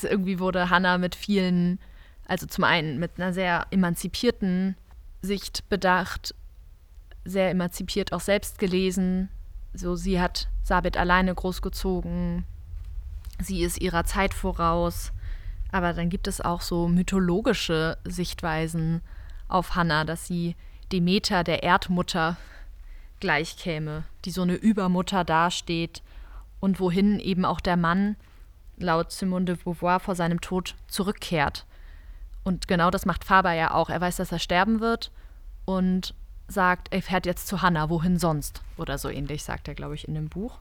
[0.03, 1.79] irgendwie wurde Hannah mit vielen,
[2.25, 4.75] also zum einen mit einer sehr emanzipierten
[5.21, 6.35] Sicht bedacht,
[7.25, 9.29] sehr emanzipiert auch selbst gelesen.
[9.73, 12.45] So, sie hat Sabit alleine großgezogen,
[13.39, 15.11] sie ist ihrer Zeit voraus.
[15.71, 19.01] Aber dann gibt es auch so mythologische Sichtweisen
[19.47, 20.55] auf Hannah, dass sie
[20.91, 22.37] Demeter, der Erdmutter,
[23.19, 26.01] gleichkäme, die so eine Übermutter dasteht
[26.59, 28.15] und wohin eben auch der Mann
[28.77, 31.65] laut Simone de Beauvoir vor seinem Tod zurückkehrt.
[32.43, 33.89] Und genau das macht Faber ja auch.
[33.89, 35.11] Er weiß, dass er sterben wird
[35.65, 36.15] und
[36.47, 38.61] sagt, er fährt jetzt zu Hannah, wohin sonst?
[38.77, 40.59] Oder so ähnlich sagt er, glaube ich, in dem Buch.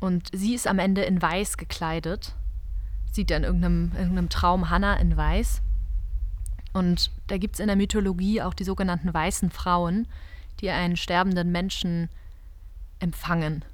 [0.00, 2.34] Und sie ist am Ende in weiß gekleidet.
[3.12, 5.62] Sieht dann in irgendeinem, irgendeinem Traum Hannah in weiß.
[6.72, 10.08] Und da gibt es in der Mythologie auch die sogenannten weißen Frauen,
[10.60, 12.10] die einen sterbenden Menschen
[12.98, 13.64] empfangen.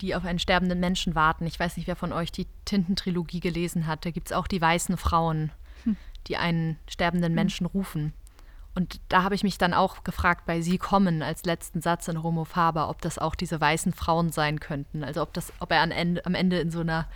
[0.00, 1.46] Die auf einen sterbenden Menschen warten.
[1.46, 4.04] Ich weiß nicht, wer von euch die Tintentrilogie gelesen hat.
[4.04, 5.50] Da gibt es auch die weißen Frauen,
[5.84, 5.96] hm.
[6.28, 7.34] die einen sterbenden hm.
[7.34, 8.12] Menschen rufen.
[8.78, 12.22] Und da habe ich mich dann auch gefragt, bei Sie kommen als letzten Satz in
[12.22, 15.02] Homo Faber, ob das auch diese weißen Frauen sein könnten.
[15.02, 17.08] Also ob das, ob er am Ende, am Ende in so einer,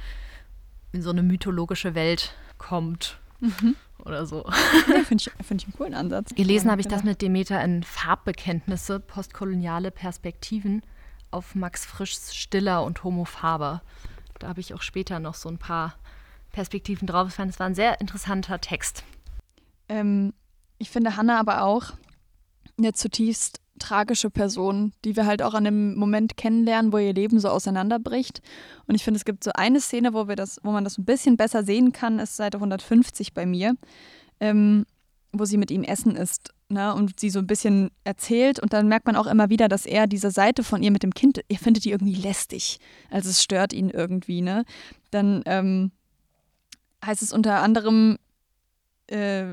[0.91, 3.21] in so eine mythologische Welt kommt.
[3.39, 3.77] Mhm.
[4.05, 4.45] Oder so.
[4.93, 6.35] Ja, Finde ich, find ich einen coolen Ansatz.
[6.35, 10.83] Gelesen habe ich das mit Demeter in Farbbekenntnisse, postkoloniale Perspektiven
[11.31, 13.83] auf Max Frischs Stiller und Homo Faber.
[14.41, 15.95] Da habe ich auch später noch so ein paar
[16.51, 17.29] Perspektiven drauf.
[17.29, 19.05] Ich fand, es war ein sehr interessanter Text.
[19.89, 20.33] Ähm,
[20.83, 21.93] ich finde Hannah aber auch
[22.77, 27.41] eine zutiefst tragische Person, die wir halt auch an dem Moment kennenlernen, wo ihr Leben
[27.41, 28.43] so auseinanderbricht.
[28.87, 31.05] Und ich finde, es gibt so eine Szene, wo wir das, wo man das ein
[31.05, 33.77] bisschen besser sehen kann, ist Seite 150 bei mir,
[34.41, 34.85] ähm,
[35.33, 36.53] wo sie mit ihm essen ist.
[36.69, 39.85] Ne, und sie so ein bisschen erzählt und dann merkt man auch immer wieder, dass
[39.85, 42.79] er diese Seite von ihr mit dem Kind, ihr findet die irgendwie lästig.
[43.11, 44.65] Also es stört ihn irgendwie, ne?
[45.11, 45.93] Dann ähm,
[47.05, 48.17] heißt es unter anderem,
[49.09, 49.45] äh,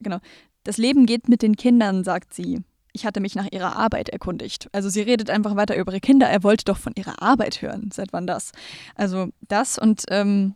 [0.00, 0.18] genau,
[0.66, 2.62] das Leben geht mit den Kindern, sagt sie.
[2.92, 4.68] Ich hatte mich nach ihrer Arbeit erkundigt.
[4.72, 6.28] Also sie redet einfach weiter über ihre Kinder.
[6.28, 7.90] Er wollte doch von ihrer Arbeit hören.
[7.92, 8.52] Seit wann das?
[8.94, 10.54] Also das und ähm,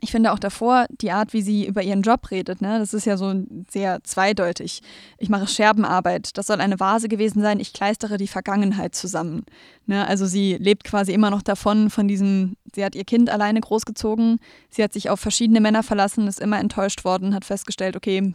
[0.00, 3.04] ich finde auch davor die Art, wie sie über ihren Job redet, ne, das ist
[3.04, 3.34] ja so
[3.70, 4.82] sehr zweideutig.
[5.18, 9.44] Ich mache Scherbenarbeit, das soll eine Vase gewesen sein, ich kleistere die Vergangenheit zusammen.
[9.86, 13.60] Ne, also sie lebt quasi immer noch davon, von diesem, sie hat ihr Kind alleine
[13.60, 14.40] großgezogen,
[14.70, 18.34] sie hat sich auf verschiedene Männer verlassen, ist immer enttäuscht worden, hat festgestellt, okay,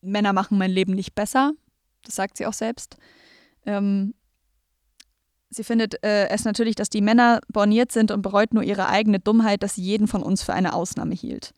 [0.00, 1.52] Männer machen mein Leben nicht besser.
[2.04, 2.96] Das sagt sie auch selbst.
[3.66, 4.14] Ähm,
[5.50, 9.18] sie findet äh, es natürlich, dass die Männer borniert sind und bereut nur ihre eigene
[9.20, 11.52] Dummheit, dass sie jeden von uns für eine Ausnahme hielt.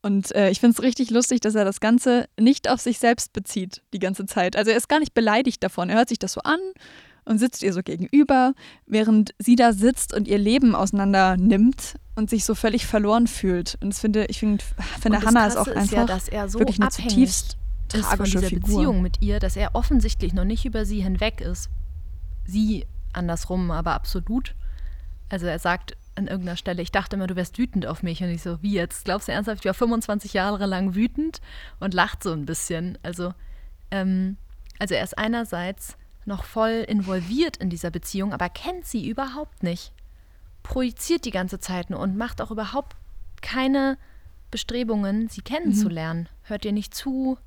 [0.00, 3.32] Und äh, ich finde es richtig lustig, dass er das Ganze nicht auf sich selbst
[3.32, 4.56] bezieht, die ganze Zeit.
[4.56, 5.90] Also er ist gar nicht beleidigt davon.
[5.90, 6.60] Er hört sich das so an
[7.24, 8.54] und sitzt ihr so gegenüber,
[8.86, 13.78] während sie da sitzt und ihr Leben auseinander nimmt und sich so völlig verloren fühlt.
[13.80, 14.64] Und das finde ich find,
[15.00, 17.56] finde Hannah ist auch einfach ist ja, dass er so wirklich eine zutiefst
[17.88, 18.68] tragische von Figur.
[18.68, 21.70] Beziehung mit ihr, dass er offensichtlich noch nicht über sie hinweg ist.
[22.44, 24.56] Sie andersrum, aber absolut.
[25.28, 28.20] Also er sagt an irgendeiner Stelle, ich dachte immer, du wärst wütend auf mich.
[28.20, 29.04] Und ich so, wie jetzt?
[29.04, 31.40] Glaubst du ernsthaft, ich war 25 Jahre lang wütend
[31.78, 32.98] und lacht so ein bisschen.
[33.04, 33.32] Also,
[33.92, 34.36] ähm,
[34.80, 39.92] also er ist einerseits noch voll involviert in dieser Beziehung, aber kennt sie überhaupt nicht.
[40.68, 42.94] Projiziert die ganze Zeit nur und macht auch überhaupt
[43.40, 43.96] keine
[44.50, 46.22] Bestrebungen, sie kennenzulernen.
[46.22, 46.48] Mhm.
[46.48, 47.38] Hört ihr nicht zu,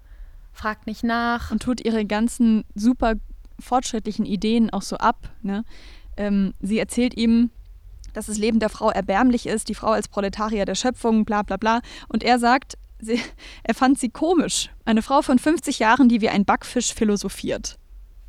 [0.54, 1.52] fragt nicht nach.
[1.52, 3.14] Und tut ihre ganzen super
[3.60, 5.30] fortschrittlichen Ideen auch so ab.
[5.44, 5.64] Ne?
[6.18, 7.52] Ähm, sie erzählt ihm,
[8.14, 11.58] dass das Leben der Frau erbärmlich ist, die Frau als Proletarier der Schöpfung, bla bla
[11.58, 11.82] bla.
[12.08, 13.22] Und er sagt, sie,
[13.64, 14.72] er fand sie komisch.
[14.84, 17.78] Eine Frau von 50 Jahren, die wie ein Backfisch philosophiert.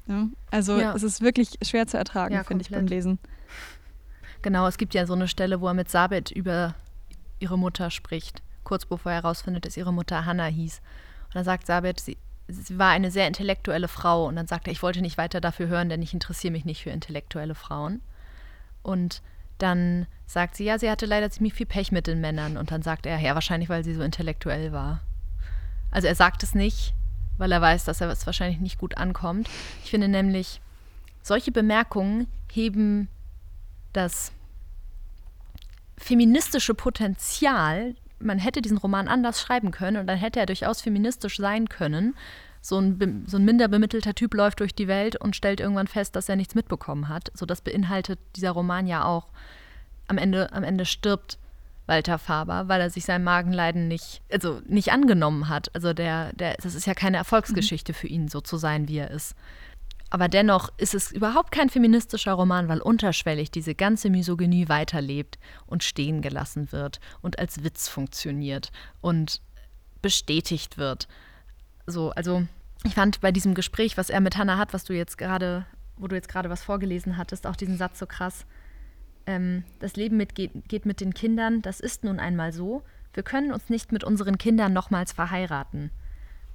[0.07, 0.95] Ja, also ja.
[0.95, 3.19] es ist wirklich schwer zu ertragen, ja, finde ich beim Lesen.
[4.43, 6.75] Genau, es gibt ja so eine Stelle, wo er mit Sabet über
[7.39, 10.81] ihre Mutter spricht, kurz bevor er herausfindet, dass ihre Mutter Hannah hieß.
[11.27, 12.19] Und dann sagt Sabet, sie,
[12.49, 14.27] sie war eine sehr intellektuelle Frau.
[14.27, 16.83] Und dann sagt er, ich wollte nicht weiter dafür hören, denn ich interessiere mich nicht
[16.83, 18.03] für intellektuelle Frauen.
[18.83, 19.23] Und
[19.59, 22.57] dann sagt sie, ja, sie hatte leider ziemlich viel Pech mit den Männern.
[22.57, 25.01] Und dann sagt er, ja, wahrscheinlich, weil sie so intellektuell war.
[25.93, 26.95] Also er sagt es nicht,
[27.39, 29.49] weil er weiß, dass er es wahrscheinlich nicht gut ankommt.
[29.85, 30.61] Ich finde nämlich,
[31.23, 33.09] solche Bemerkungen heben
[33.93, 34.33] das
[35.99, 41.37] feministische Potenzial, man hätte diesen Roman anders schreiben können und dann hätte er durchaus feministisch
[41.37, 42.15] sein können.
[42.61, 46.15] So ein, so ein minder bemittelter Typ läuft durch die Welt und stellt irgendwann fest,
[46.15, 47.33] dass er nichts mitbekommen hat.
[47.35, 49.29] So das beinhaltet dieser Roman ja auch.
[50.07, 51.39] Am Ende, am Ende stirbt
[51.87, 55.75] Walter Faber, weil er sich sein Magenleiden nicht, also nicht angenommen hat.
[55.75, 57.97] Also der, der, das ist ja keine Erfolgsgeschichte mhm.
[57.97, 59.35] für ihn, so zu sein, wie er ist.
[60.13, 65.85] Aber dennoch ist es überhaupt kein feministischer Roman, weil unterschwellig diese ganze Misogynie weiterlebt und
[65.85, 69.41] stehen gelassen wird und als Witz funktioniert und
[70.03, 71.09] bestätigt wird.
[71.87, 72.43] So, also
[72.85, 75.65] ich fand bei diesem Gespräch, was er mit Hannah hat, was du jetzt gerade,
[75.97, 78.45] wo du jetzt gerade was vorgelesen hattest, auch diesen Satz so krass.
[79.25, 82.83] Ähm, das Leben mit, geht, geht mit den Kindern, das ist nun einmal so.
[83.15, 85.91] Wir können uns nicht mit unseren Kindern nochmals verheiraten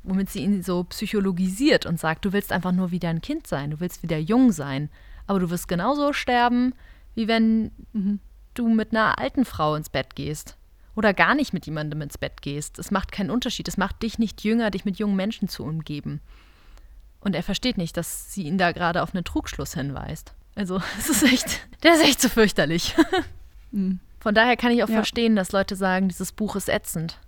[0.04, 3.72] womit sie ihn so psychologisiert und sagt, du willst einfach nur wieder ein Kind sein,
[3.72, 4.90] du willst wieder jung sein,
[5.26, 6.74] aber du wirst genauso sterben,
[7.16, 8.20] wie wenn mhm.
[8.54, 10.58] du mit einer alten Frau ins Bett gehst
[10.96, 12.80] oder gar nicht mit jemandem ins Bett gehst.
[12.80, 16.22] Es macht keinen Unterschied, es macht dich nicht jünger, dich mit jungen Menschen zu umgeben.
[17.20, 20.34] Und er versteht nicht, dass sie ihn da gerade auf einen Trugschluss hinweist.
[20.56, 22.96] Also, es ist echt, der ist echt zu so fürchterlich.
[23.72, 24.00] Mhm.
[24.20, 24.96] Von daher kann ich auch ja.
[24.96, 27.20] verstehen, dass Leute sagen, dieses Buch ist ätzend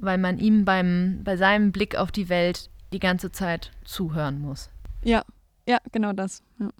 [0.00, 4.70] weil man ihm beim, bei seinem Blick auf die Welt die ganze Zeit zuhören muss.
[5.04, 5.22] Ja,
[5.66, 6.42] ja, genau das.
[6.58, 6.70] Ja.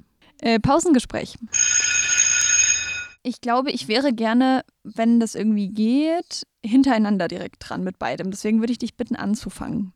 [0.41, 1.37] Äh, Pausengespräch.
[3.23, 8.31] Ich glaube, ich wäre gerne, wenn das irgendwie geht, hintereinander direkt dran mit beidem.
[8.31, 9.93] Deswegen würde ich dich bitten, anzufangen.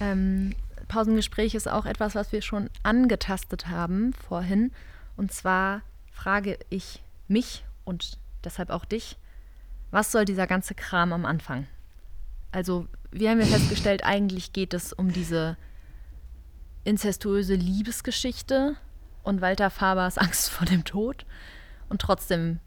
[0.00, 0.54] Ähm,
[0.88, 4.72] Pausengespräch ist auch etwas, was wir schon angetastet haben vorhin.
[5.16, 9.16] Und zwar frage ich mich und deshalb auch dich,
[9.90, 11.66] was soll dieser ganze Kram am Anfang?
[12.54, 15.56] Also wir haben ja festgestellt, eigentlich geht es um diese
[16.84, 18.76] inzestuöse Liebesgeschichte
[19.24, 21.26] und Walter Fabers Angst vor dem Tod.
[21.88, 22.60] Und trotzdem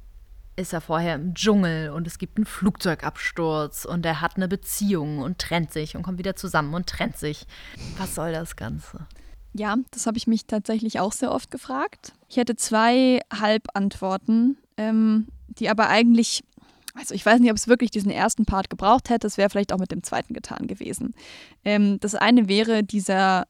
[0.58, 5.20] ist er vorher im Dschungel und es gibt einen Flugzeugabsturz und er hat eine Beziehung
[5.20, 7.48] und trennt sich und kommt wieder zusammen und trennt sich.
[7.98, 9.08] Was soll das Ganze?
[9.54, 12.12] Ja, das habe ich mich tatsächlich auch sehr oft gefragt.
[12.28, 16.44] Ich hätte zwei Halbantworten, ähm, die aber eigentlich
[16.98, 19.28] also ich weiß nicht, ob es wirklich diesen ersten Part gebraucht hätte.
[19.28, 21.14] Es wäre vielleicht auch mit dem zweiten getan gewesen.
[21.64, 23.46] Ähm, das eine wäre dieser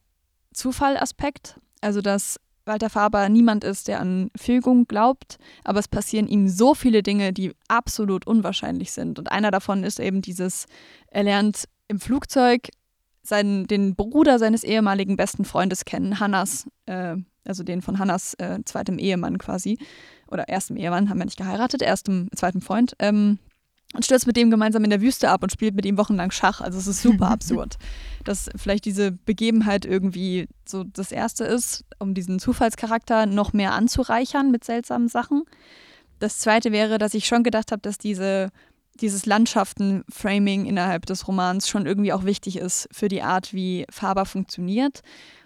[0.54, 6.50] Zufallaspekt, also dass Walter Faber niemand ist, der an Fügung glaubt, aber es passieren ihm
[6.50, 9.18] so viele Dinge, die absolut unwahrscheinlich sind.
[9.20, 10.66] Und einer davon ist eben dieses,
[11.08, 12.68] er lernt im Flugzeug
[13.28, 17.16] seinen, den Bruder seines ehemaligen besten Freundes kennen, Hannas, äh,
[17.46, 19.78] also den von Hannas äh, zweitem Ehemann quasi
[20.30, 23.40] oder erstem Ehemann, haben wir nicht geheiratet, erstem, zweiten Freund, ähm,
[23.94, 26.60] und stürzt mit dem gemeinsam in der Wüste ab und spielt mit ihm wochenlang Schach.
[26.60, 27.78] Also es ist super absurd,
[28.26, 34.52] dass vielleicht diese Begebenheit irgendwie so das Erste ist, um diesen Zufallscharakter noch mehr anzureichern
[34.52, 35.44] mit seltsamen Sachen.
[36.20, 38.50] Das Zweite wäre, dass ich schon gedacht habe, dass diese,
[39.02, 44.26] dieses Landschaften-Framing innerhalb des Romans schon irgendwie auch wichtig ist für die Art, wie Faber
[44.26, 45.02] funktioniert.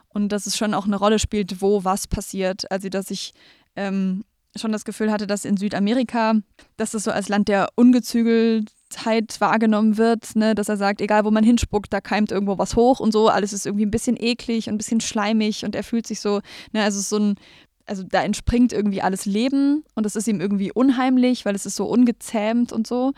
[0.10, 2.70] Und dass es schon auch eine Rolle spielt, wo was passiert.
[2.70, 3.34] Also dass ich
[3.76, 4.26] ähm,
[4.56, 6.34] schon das Gefühl hatte, dass in Südamerika,
[6.78, 10.56] dass das so als Land der Ungezügeltheit wahrgenommen wird, ne?
[10.56, 13.54] dass er sagt, egal wo man hinspuckt, da keimt irgendwo was hoch und so, alles
[13.54, 16.42] ist irgendwie ein bisschen eklig und ein bisschen schleimig und er fühlt sich so,
[16.74, 17.36] ne, also so ein,
[17.86, 21.76] also da entspringt irgendwie alles Leben und es ist ihm irgendwie unheimlich, weil es ist
[21.76, 23.14] so ungezähmt und so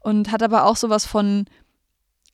[0.00, 1.46] und hat aber auch sowas von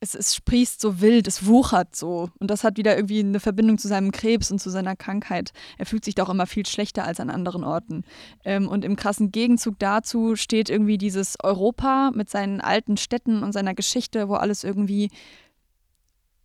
[0.03, 2.29] es, es sprießt so wild, es wuchert so.
[2.41, 5.53] Und das hat wieder irgendwie eine Verbindung zu seinem Krebs und zu seiner Krankheit.
[5.79, 8.03] Er fühlt sich doch immer viel schlechter als an anderen Orten.
[8.45, 13.53] Ähm, und im krassen Gegenzug dazu steht irgendwie dieses Europa mit seinen alten Städten und
[13.53, 15.09] seiner Geschichte, wo alles irgendwie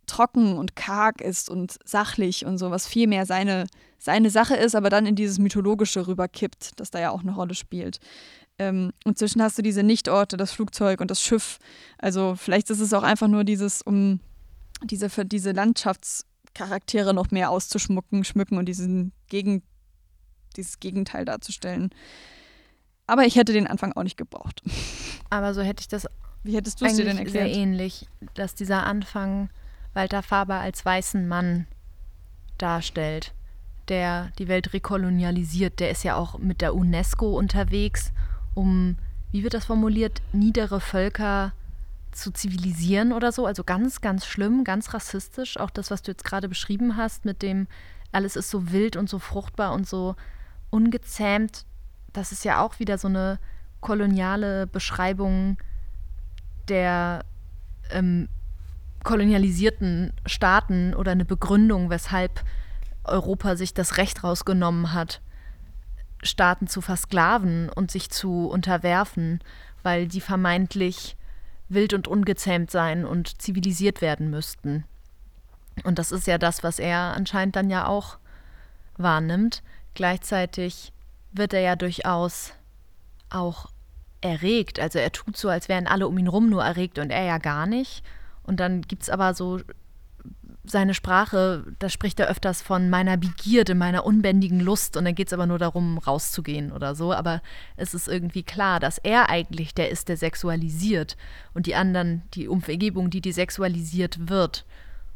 [0.08, 3.66] trocken und karg ist und sachlich und so, was viel mehr seine,
[3.98, 7.54] seine Sache ist, aber dann in dieses Mythologische rüberkippt, das da ja auch eine Rolle
[7.54, 8.00] spielt.
[8.58, 11.58] Ähm, und zwischen hast du diese Nichtorte, das Flugzeug und das Schiff.
[11.98, 14.20] Also vielleicht ist es auch einfach nur dieses, um
[14.82, 19.62] diese, diese Landschaftscharaktere noch mehr auszuschmucken, schmücken und diesen Gegen,
[20.56, 21.90] dieses Gegenteil darzustellen.
[23.06, 24.62] Aber ich hätte den Anfang auch nicht gebraucht.
[25.30, 26.06] Aber so hätte ich das
[26.42, 27.62] Wie hättest du es dir denn eigentlich sehr erklärt?
[27.62, 29.50] ähnlich, dass dieser Anfang
[29.94, 31.66] Walter Faber als weißen Mann
[32.58, 33.32] darstellt,
[33.88, 35.80] der die Welt rekolonialisiert.
[35.80, 38.12] Der ist ja auch mit der UNESCO unterwegs,
[38.54, 38.96] um,
[39.32, 41.52] wie wird das formuliert, niedere Völker
[42.12, 43.46] zu zivilisieren oder so.
[43.46, 45.58] Also ganz, ganz schlimm, ganz rassistisch.
[45.58, 47.66] Auch das, was du jetzt gerade beschrieben hast, mit dem
[48.12, 50.16] alles ist so wild und so fruchtbar und so
[50.70, 51.64] ungezähmt.
[52.12, 53.38] Das ist ja auch wieder so eine
[53.80, 55.58] koloniale Beschreibung
[56.68, 57.24] der
[57.90, 58.28] ähm,
[59.08, 62.44] kolonialisierten Staaten oder eine Begründung, weshalb
[63.04, 65.22] Europa sich das Recht rausgenommen hat,
[66.22, 69.40] Staaten zu versklaven und sich zu unterwerfen,
[69.82, 71.16] weil die vermeintlich
[71.70, 74.84] wild und ungezähmt sein und zivilisiert werden müssten.
[75.84, 78.18] Und das ist ja das, was er anscheinend dann ja auch
[78.98, 79.62] wahrnimmt.
[79.94, 80.92] Gleichzeitig
[81.32, 82.52] wird er ja durchaus
[83.30, 83.70] auch
[84.20, 84.78] erregt.
[84.80, 87.38] Also er tut so, als wären alle um ihn rum nur erregt und er ja
[87.38, 88.04] gar nicht.
[88.48, 89.60] Und dann gibt es aber so
[90.64, 95.28] seine Sprache, da spricht er öfters von meiner Begierde, meiner unbändigen Lust und dann geht
[95.28, 97.12] es aber nur darum, rauszugehen oder so.
[97.12, 97.42] Aber
[97.76, 101.16] es ist irgendwie klar, dass er eigentlich der ist, der sexualisiert
[101.54, 104.64] und die anderen, die Umgebung, die die sexualisiert wird.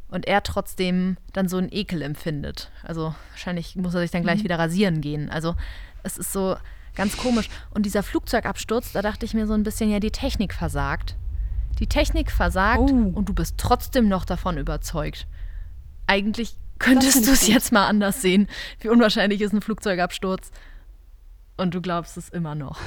[0.08, 2.70] Und er trotzdem dann so einen Ekel empfindet.
[2.82, 4.44] Also wahrscheinlich muss er sich dann gleich Mhm.
[4.44, 5.30] wieder rasieren gehen.
[5.30, 5.54] Also
[6.02, 6.56] es ist so
[6.94, 7.48] ganz komisch.
[7.70, 11.16] Und dieser Flugzeugabsturz, da dachte ich mir so ein bisschen, ja, die Technik versagt.
[11.78, 13.12] Die Technik versagt Oh.
[13.14, 15.26] und du bist trotzdem noch davon überzeugt.
[16.06, 18.48] Eigentlich könntest du es jetzt mal anders sehen.
[18.80, 20.50] Wie unwahrscheinlich ist ein Flugzeugabsturz.
[21.56, 22.78] Und du glaubst es immer noch.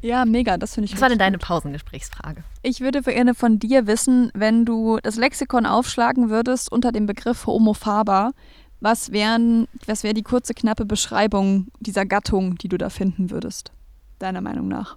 [0.00, 1.38] Ja, mega, das finde ich Was war denn deine.
[1.38, 2.42] Pausengesprächsfrage?
[2.62, 7.46] Ich würde gerne von dir wissen, wenn du das Lexikon aufschlagen würdest unter dem Begriff
[7.46, 8.32] Homo faber,
[8.80, 13.70] was wären, was wäre die kurze, knappe Beschreibung dieser Gattung, die du da finden würdest,
[14.18, 14.96] deiner Meinung nach?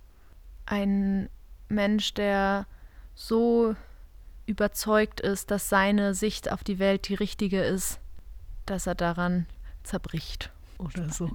[0.66, 1.30] Ein
[1.70, 2.66] Mensch, der
[3.16, 3.76] so
[4.46, 8.00] überzeugt ist, dass seine Sicht auf die Welt die richtige ist,
[8.66, 9.48] dass er daran
[9.84, 11.30] zerbricht oder so.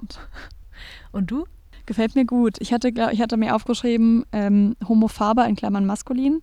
[1.13, 1.47] Und du?
[1.87, 2.57] Gefällt mir gut.
[2.61, 6.41] Ich hatte, glaub, ich hatte mir aufgeschrieben, ähm, Homo faber in Klammern maskulin.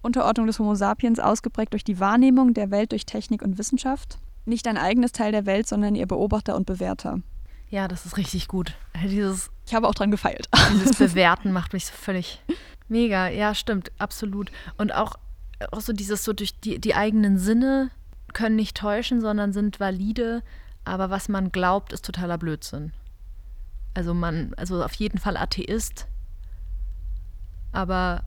[0.00, 4.18] Unterordnung des Homo sapiens ausgeprägt durch die Wahrnehmung der Welt durch Technik und Wissenschaft.
[4.46, 7.20] Nicht ein eigenes Teil der Welt, sondern ihr Beobachter und Bewerter.
[7.68, 8.74] Ja, das ist richtig gut.
[9.04, 10.48] Dieses, Ich habe auch dran gefeilt.
[10.72, 12.40] dieses Bewerten macht mich so völlig
[12.88, 13.28] mega.
[13.28, 14.50] Ja, stimmt, absolut.
[14.78, 15.16] Und auch,
[15.72, 17.90] auch so dieses so durch die, die eigenen Sinne
[18.32, 20.42] können nicht täuschen, sondern sind valide.
[20.86, 22.92] Aber was man glaubt, ist totaler Blödsinn.
[23.92, 26.06] Also man, also auf jeden Fall Atheist,
[27.72, 28.22] aber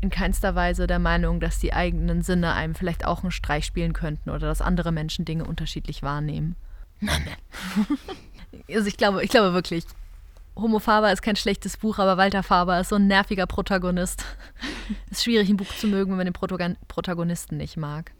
[0.00, 3.92] in keinster Weise der Meinung, dass die eigenen Sinne einem vielleicht auch einen Streich spielen
[3.92, 6.56] könnten oder dass andere Menschen Dinge unterschiedlich wahrnehmen.
[8.68, 9.84] also ich glaube, ich glaube wirklich,
[10.60, 14.24] Homo Faber ist kein schlechtes Buch, aber Walter Faber ist so ein nerviger Protagonist.
[15.10, 18.12] ist schwierig, ein Buch zu mögen, wenn man den Protagon Protagonisten nicht mag.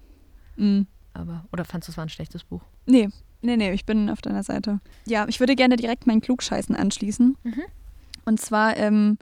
[0.56, 0.82] Mm.
[1.14, 2.62] Aber, oder fandst du, es war ein schlechtes Buch?
[2.86, 3.08] Nee,
[3.42, 4.80] nee, nee, ich bin auf deiner Seite.
[5.06, 7.36] Ja, ich würde gerne direkt meinen Klugscheißen anschließen.
[7.42, 7.62] Mhm.
[8.24, 9.18] Und zwar ähm,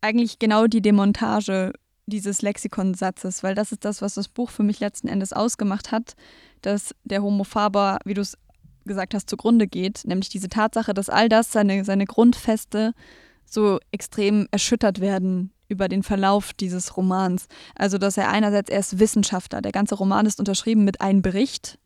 [0.00, 1.72] eigentlich genau die Demontage
[2.06, 6.16] dieses Lexikonsatzes, weil das ist das, was das Buch für mich letzten Endes ausgemacht hat,
[6.60, 8.36] dass der Homo faber, wie du es
[8.84, 12.92] gesagt hast, zugrunde geht, nämlich diese Tatsache, dass all das, seine, seine Grundfeste,
[13.44, 17.48] so extrem erschüttert werden über den Verlauf dieses Romans.
[17.74, 21.78] Also, dass er einerseits, er ist Wissenschaftler, der ganze Roman ist unterschrieben mit einem Bericht,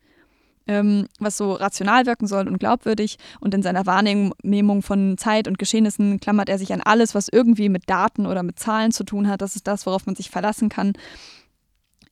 [0.67, 3.17] ähm, was so rational wirken soll und glaubwürdig.
[3.39, 7.69] Und in seiner Wahrnehmung von Zeit und Geschehnissen klammert er sich an alles, was irgendwie
[7.69, 9.41] mit Daten oder mit Zahlen zu tun hat.
[9.41, 10.93] Das ist das, worauf man sich verlassen kann.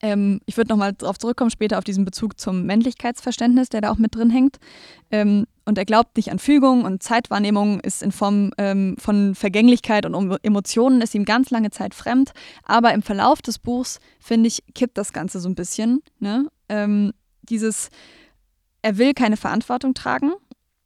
[0.02, 3.98] Ähm, ich würde nochmal darauf zurückkommen, später auf diesen Bezug zum Männlichkeitsverständnis, der da auch
[3.98, 4.58] mit drin hängt.
[5.10, 10.06] Ähm, und er glaubt nicht an Fügung und Zeitwahrnehmung ist in Form ähm, von Vergänglichkeit
[10.06, 12.32] und Emotionen ist ihm ganz lange Zeit fremd.
[12.62, 16.02] Aber im Verlauf des Buchs, finde ich, kippt das Ganze so ein bisschen.
[16.20, 16.48] Ne?
[16.68, 17.90] Ähm, dieses,
[18.82, 20.32] er will keine Verantwortung tragen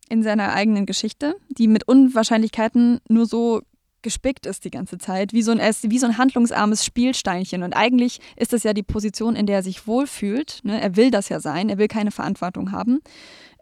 [0.09, 3.61] in seiner eigenen Geschichte, die mit Unwahrscheinlichkeiten nur so
[4.03, 7.63] gespickt ist die ganze Zeit, wie so ein, wie so ein handlungsarmes Spielsteinchen.
[7.63, 10.61] Und eigentlich ist das ja die Position, in der er sich wohlfühlt.
[10.63, 10.81] Ne?
[10.81, 13.01] Er will das ja sein, er will keine Verantwortung haben.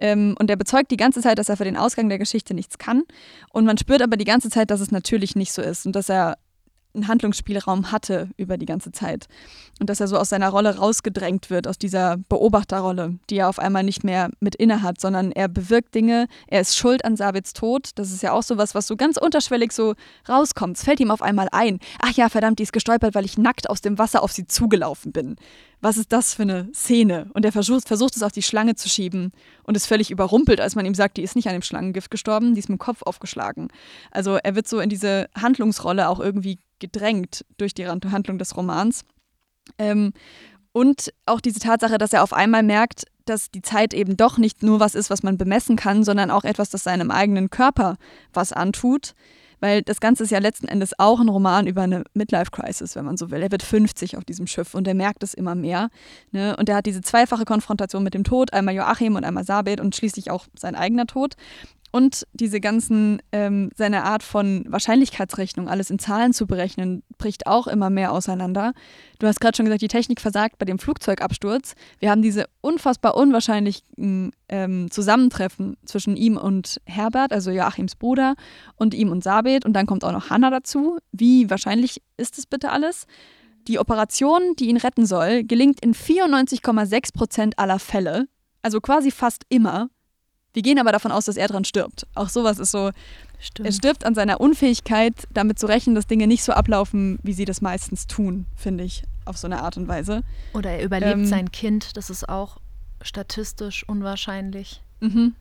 [0.00, 2.78] Ähm, und er bezeugt die ganze Zeit, dass er für den Ausgang der Geschichte nichts
[2.78, 3.02] kann.
[3.52, 6.08] Und man spürt aber die ganze Zeit, dass es natürlich nicht so ist und dass
[6.08, 6.36] er
[6.94, 9.26] einen Handlungsspielraum hatte über die ganze Zeit.
[9.80, 13.58] Und dass er so aus seiner Rolle rausgedrängt wird, aus dieser Beobachterrolle, die er auf
[13.58, 17.52] einmal nicht mehr mit inne hat, sondern er bewirkt Dinge, er ist schuld an Sabits
[17.52, 17.90] Tod.
[17.94, 19.94] Das ist ja auch sowas, was so ganz unterschwellig so
[20.28, 20.76] rauskommt.
[20.76, 21.78] Es fällt ihm auf einmal ein.
[22.00, 25.12] Ach ja, verdammt, die ist gestolpert, weil ich nackt aus dem Wasser auf sie zugelaufen
[25.12, 25.36] bin.
[25.80, 27.30] Was ist das für eine Szene?
[27.34, 29.30] Und er versucht, versucht es auf die Schlange zu schieben
[29.62, 32.54] und ist völlig überrumpelt, als man ihm sagt, die ist nicht an dem Schlangengift gestorben,
[32.54, 33.68] die ist mit dem Kopf aufgeschlagen.
[34.10, 39.04] Also er wird so in diese Handlungsrolle auch irgendwie gedrängt durch die Handlung des Romans.
[39.78, 40.12] Ähm,
[40.72, 44.62] und auch diese Tatsache, dass er auf einmal merkt, dass die Zeit eben doch nicht
[44.62, 47.96] nur was ist, was man bemessen kann, sondern auch etwas, das seinem eigenen Körper
[48.32, 49.14] was antut.
[49.60, 53.16] Weil das Ganze ist ja letzten Endes auch ein Roman über eine Midlife-Crisis, wenn man
[53.16, 53.42] so will.
[53.42, 55.88] Er wird 50 auf diesem Schiff und er merkt es immer mehr.
[56.30, 56.56] Ne?
[56.56, 59.96] Und er hat diese zweifache Konfrontation mit dem Tod, einmal Joachim und einmal Sabet und
[59.96, 61.34] schließlich auch sein eigener Tod.
[61.98, 67.66] Und diese ganzen, ähm, seine Art von Wahrscheinlichkeitsrechnung, alles in Zahlen zu berechnen, bricht auch
[67.66, 68.72] immer mehr auseinander.
[69.18, 71.74] Du hast gerade schon gesagt, die Technik versagt bei dem Flugzeugabsturz.
[71.98, 78.36] Wir haben diese unfassbar unwahrscheinlichen ähm, Zusammentreffen zwischen ihm und Herbert, also Joachims Bruder,
[78.76, 79.66] und ihm und Sabet.
[79.66, 80.98] Und dann kommt auch noch Hannah dazu.
[81.10, 83.08] Wie wahrscheinlich ist es bitte alles?
[83.66, 88.28] Die Operation, die ihn retten soll, gelingt in 94,6 Prozent aller Fälle,
[88.62, 89.88] also quasi fast immer.
[90.58, 92.04] Wir gehen aber davon aus, dass er dran stirbt.
[92.16, 92.90] Auch sowas ist so.
[93.38, 93.68] Stimmt.
[93.68, 97.44] Er stirbt an seiner Unfähigkeit, damit zu rechnen, dass Dinge nicht so ablaufen, wie sie
[97.44, 100.22] das meistens tun, finde ich, auf so eine Art und Weise.
[100.54, 102.56] Oder er überlebt ähm, sein Kind, das ist auch
[103.02, 104.82] statistisch unwahrscheinlich.
[104.98, 105.36] Mhm.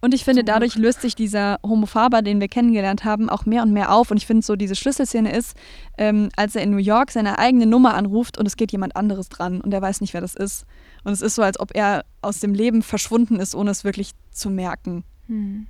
[0.00, 3.72] Und ich finde, dadurch löst sich dieser Homophaber, den wir kennengelernt haben, auch mehr und
[3.72, 4.12] mehr auf.
[4.12, 5.56] Und ich finde so, diese Schlüsselszene ist,
[5.98, 9.28] ähm, als er in New York seine eigene Nummer anruft und es geht jemand anderes
[9.28, 10.66] dran und er weiß nicht, wer das ist.
[11.06, 14.10] Und es ist so, als ob er aus dem Leben verschwunden ist, ohne es wirklich
[14.32, 15.04] zu merken.
[15.28, 15.68] Hm.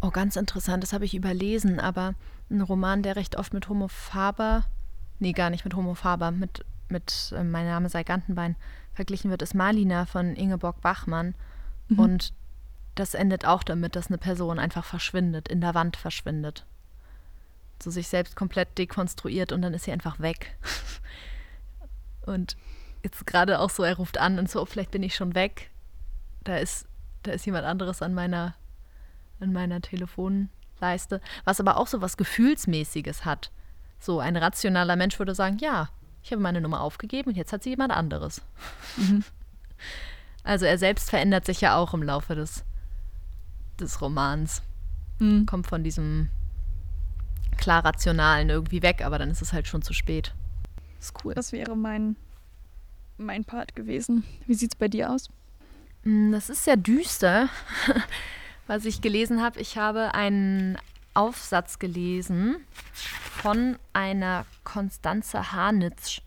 [0.00, 2.14] Oh, ganz interessant, das habe ich überlesen, aber
[2.48, 4.64] ein Roman, der recht oft mit Homophaber,
[5.18, 8.54] nee, gar nicht mit Homophaber, mit, mit äh, Mein Name sei Gantenbein
[8.92, 11.34] verglichen wird, ist Malina von Ingeborg Bachmann.
[11.88, 11.98] Mhm.
[11.98, 12.32] Und
[12.94, 16.64] das endet auch damit, dass eine Person einfach verschwindet, in der Wand verschwindet.
[17.82, 20.56] So sich selbst komplett dekonstruiert und dann ist sie einfach weg.
[22.24, 22.56] und
[23.04, 25.70] jetzt gerade auch so, er ruft an und so, oh, vielleicht bin ich schon weg.
[26.42, 26.86] Da ist,
[27.22, 28.54] da ist jemand anderes an meiner,
[29.40, 31.20] an meiner Telefonleiste.
[31.44, 33.50] Was aber auch so was Gefühlsmäßiges hat.
[34.00, 35.88] So ein rationaler Mensch würde sagen, ja,
[36.22, 38.42] ich habe meine Nummer aufgegeben und jetzt hat sie jemand anderes.
[38.96, 39.24] Mhm.
[40.46, 42.66] Also er selbst verändert sich ja auch im Laufe des
[43.80, 44.62] des Romans.
[45.18, 45.46] Mhm.
[45.46, 46.28] Kommt von diesem
[47.56, 50.34] klar Rationalen irgendwie weg, aber dann ist es halt schon zu spät.
[50.98, 51.34] Das ist cool.
[51.34, 52.16] Das wäre mein,
[53.16, 54.24] mein Part gewesen.
[54.46, 55.28] Wie sieht es bei dir aus?
[56.04, 57.48] Mm, das ist sehr düster,
[58.66, 59.60] was ich gelesen habe.
[59.60, 60.78] Ich habe einen
[61.14, 62.56] Aufsatz gelesen
[62.92, 66.20] von einer Konstanze Hanitsch.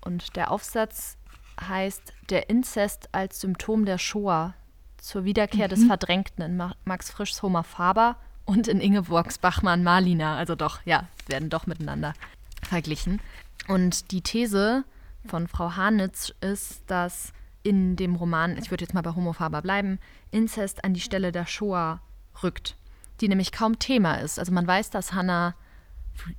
[0.00, 1.16] Und der Aufsatz
[1.60, 4.54] heißt Der Inzest als Symptom der Shoah
[4.98, 5.70] zur Wiederkehr mhm.
[5.70, 10.36] des Verdrängten in Max Frischs Homer Faber und in Ingeborgs Bachmann Malina.
[10.36, 12.14] Also doch, ja, werden doch miteinander
[12.62, 13.20] verglichen.
[13.68, 14.84] Und die These
[15.26, 19.62] von Frau Hanitz ist, dass in dem Roman, ich würde jetzt mal bei Homo Faber
[19.62, 19.98] bleiben,
[20.30, 22.00] Inzest an die Stelle der Shoah
[22.42, 22.76] rückt,
[23.20, 24.38] die nämlich kaum Thema ist.
[24.38, 25.54] Also man weiß, dass Hannah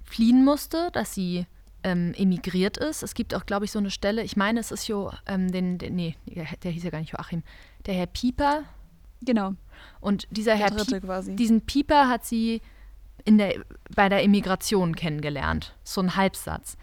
[0.03, 1.45] fliehen musste, dass sie
[1.83, 3.03] ähm, emigriert ist.
[3.03, 5.77] Es gibt auch, glaube ich, so eine Stelle, ich meine, es ist jo, ähm, den,
[5.77, 6.15] den, nee,
[6.63, 7.43] der hieß ja gar nicht Joachim,
[7.85, 8.63] der Herr Pieper.
[9.21, 9.53] Genau.
[9.99, 12.61] Und dieser der Herr Pieper, diesen Pieper hat sie
[13.25, 13.55] in der,
[13.95, 15.75] bei der Immigration kennengelernt.
[15.83, 16.77] So ein Halbsatz,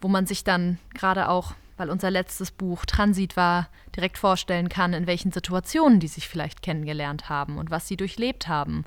[0.00, 4.92] wo man sich dann gerade auch, weil unser letztes Buch Transit war, direkt vorstellen kann,
[4.92, 8.84] in welchen Situationen die sich vielleicht kennengelernt haben und was sie durchlebt haben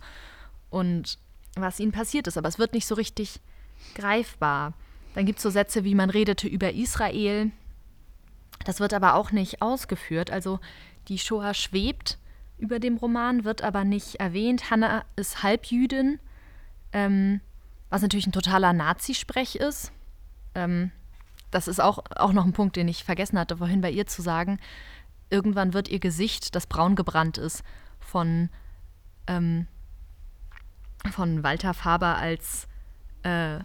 [0.70, 1.18] und
[1.56, 2.38] was ihnen passiert ist.
[2.38, 3.40] Aber es wird nicht so richtig
[3.96, 4.74] greifbar.
[5.16, 7.52] Dann gibt es so Sätze wie man redete über Israel.
[8.66, 10.32] Das wird aber auch nicht ausgeführt.
[10.32, 10.60] Also
[11.08, 12.18] die Shoah schwebt
[12.58, 14.70] über dem Roman, wird aber nicht erwähnt.
[14.70, 16.20] Hannah ist Halbjüdin,
[16.92, 17.42] ähm,
[17.90, 19.92] was natürlich ein totaler Nazisprech ist.
[20.56, 20.92] Ähm,
[21.52, 24.22] das ist auch, auch noch ein Punkt, den ich vergessen hatte, vorhin bei ihr zu
[24.22, 24.60] sagen.
[25.30, 27.64] Irgendwann wird ihr Gesicht, das braun gebrannt ist,
[28.00, 28.50] von,
[29.28, 29.68] ähm,
[31.12, 32.68] von Walter Faber als,
[33.24, 33.60] äh,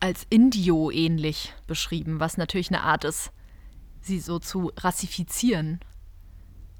[0.00, 3.32] als Indio ähnlich beschrieben, was natürlich eine Art ist,
[4.00, 5.80] sie so zu rassifizieren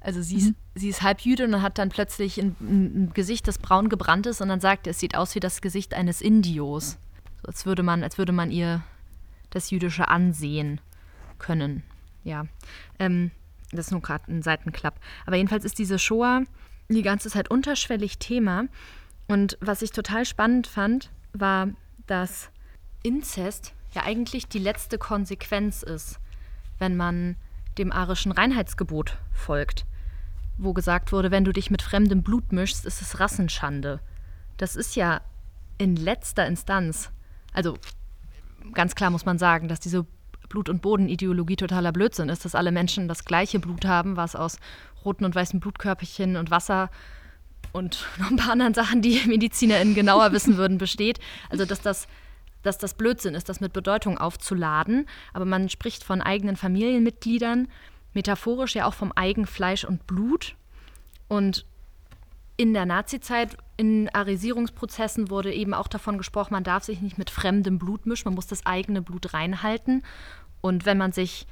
[0.01, 0.39] also sie, mhm.
[0.39, 4.27] ist, sie ist halb Jüdin und hat dann plötzlich ein, ein, Gesicht, das braun gebrannt
[4.27, 6.97] ist und dann sagt er, es sieht aus wie das Gesicht eines Indios.
[7.45, 8.81] als würde man, als würde man ihr
[9.49, 10.81] das Jüdische ansehen
[11.37, 11.83] können.
[12.23, 12.45] Ja,
[12.99, 13.31] ähm,
[13.71, 14.99] das ist nur gerade ein Seitenklapp.
[15.25, 16.43] Aber jedenfalls ist diese Shoah
[16.89, 18.65] die ganze Zeit unterschwellig Thema.
[19.27, 21.69] Und was ich total spannend fand, war,
[22.07, 22.49] dass
[23.03, 26.19] Inzest ja eigentlich die letzte Konsequenz ist,
[26.79, 27.35] wenn man
[27.77, 29.85] dem arischen Reinheitsgebot folgt,
[30.57, 33.99] wo gesagt wurde, wenn du dich mit fremdem Blut mischst, ist es Rassenschande.
[34.57, 35.21] Das ist ja
[35.77, 37.11] in letzter Instanz,
[37.53, 37.77] also
[38.73, 40.05] ganz klar muss man sagen, dass diese
[40.49, 44.57] Blut- und Bodenideologie totaler Blödsinn ist, dass alle Menschen das gleiche Blut haben, was aus
[45.05, 46.89] roten und weißen Blutkörperchen und Wasser
[47.71, 51.19] und noch ein paar anderen Sachen, die MedizinerInnen genauer wissen würden, besteht.
[51.49, 52.07] Also, dass das,
[52.63, 55.07] dass das Blödsinn ist, das mit Bedeutung aufzuladen.
[55.33, 57.67] Aber man spricht von eigenen Familienmitgliedern,
[58.13, 60.55] metaphorisch ja auch vom Eigenfleisch und Blut.
[61.27, 61.65] Und
[62.57, 67.29] in der Nazizeit, in Arisierungsprozessen wurde eben auch davon gesprochen, man darf sich nicht mit
[67.29, 70.03] fremdem Blut mischen, man muss das eigene Blut reinhalten.
[70.59, 71.47] Und wenn man sich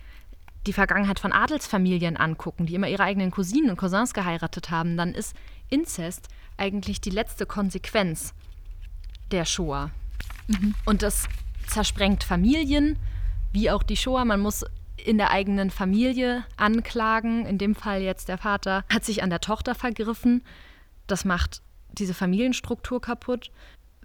[0.66, 5.14] die Vergangenheit von Adelsfamilien angucken, die immer ihre eigenen Cousinen und Cousins geheiratet haben, dann
[5.14, 5.38] ist
[5.70, 8.34] Inzest eigentlich die letzte Konsequenz
[9.32, 9.92] der Shoah.
[10.48, 10.76] Mhm.
[10.84, 11.30] Und das
[11.66, 13.00] zersprengt Familien,
[13.54, 14.26] wie auch die Shoah.
[14.26, 14.66] Man muss
[14.98, 17.46] in der eigenen Familie anklagen.
[17.46, 20.44] In dem Fall jetzt der Vater hat sich an der Tochter vergriffen.
[21.08, 21.62] Das macht
[22.00, 23.52] diese Familienstruktur kaputt.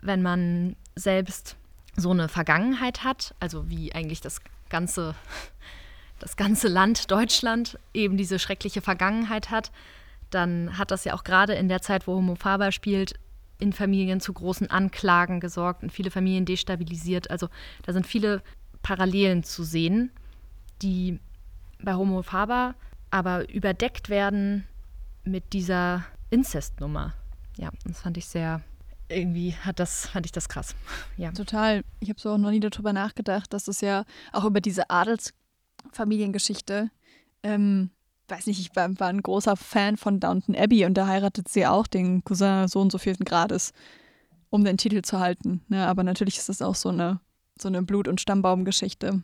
[0.01, 1.57] Wenn man selbst
[1.97, 5.15] so eine Vergangenheit hat, also wie eigentlich das ganze,
[6.19, 9.71] das ganze Land Deutschland eben diese schreckliche Vergangenheit hat,
[10.31, 13.15] dann hat das ja auch gerade in der Zeit, wo Homo Faber spielt,
[13.59, 17.31] in Familien zu großen Anklagen gesorgt und viele Familien destabilisiert.
[17.31, 17.49] Also
[17.83, 18.43] da sind viele
[18.83, 20.11] Parallelen zu sehen,
[20.81, 21.21] die
[21.81, 22.75] bei Homo Faber
[23.11, 24.67] aber überdeckt werden
[25.23, 27.13] mit dieser Inzestnummer.
[27.57, 28.63] Ja, das fand ich sehr,
[29.09, 30.75] irgendwie hat das, fand ich das krass.
[31.17, 31.33] Ja.
[31.33, 31.85] Total.
[32.01, 36.91] Ich habe so auch noch nie darüber nachgedacht, dass es ja auch über diese Adelsfamiliengeschichte
[37.43, 37.91] ähm,
[38.29, 41.67] weiß nicht, ich war, war, ein großer Fan von Downton Abbey und da heiratet sie
[41.67, 43.73] auch den Cousin so und so vierten Grades,
[44.51, 45.63] um den Titel zu halten.
[45.69, 45.87] Ne?
[45.87, 47.21] Aber natürlich ist das auch so eine,
[47.61, 49.23] so eine Blut- und Stammbaumgeschichte.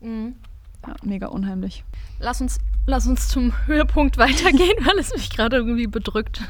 [0.00, 0.36] Mhm.
[0.86, 1.84] Ja, mega unheimlich.
[2.18, 6.42] Lass uns, lass uns zum Höhepunkt weitergehen, weil es mich gerade irgendwie bedrückt.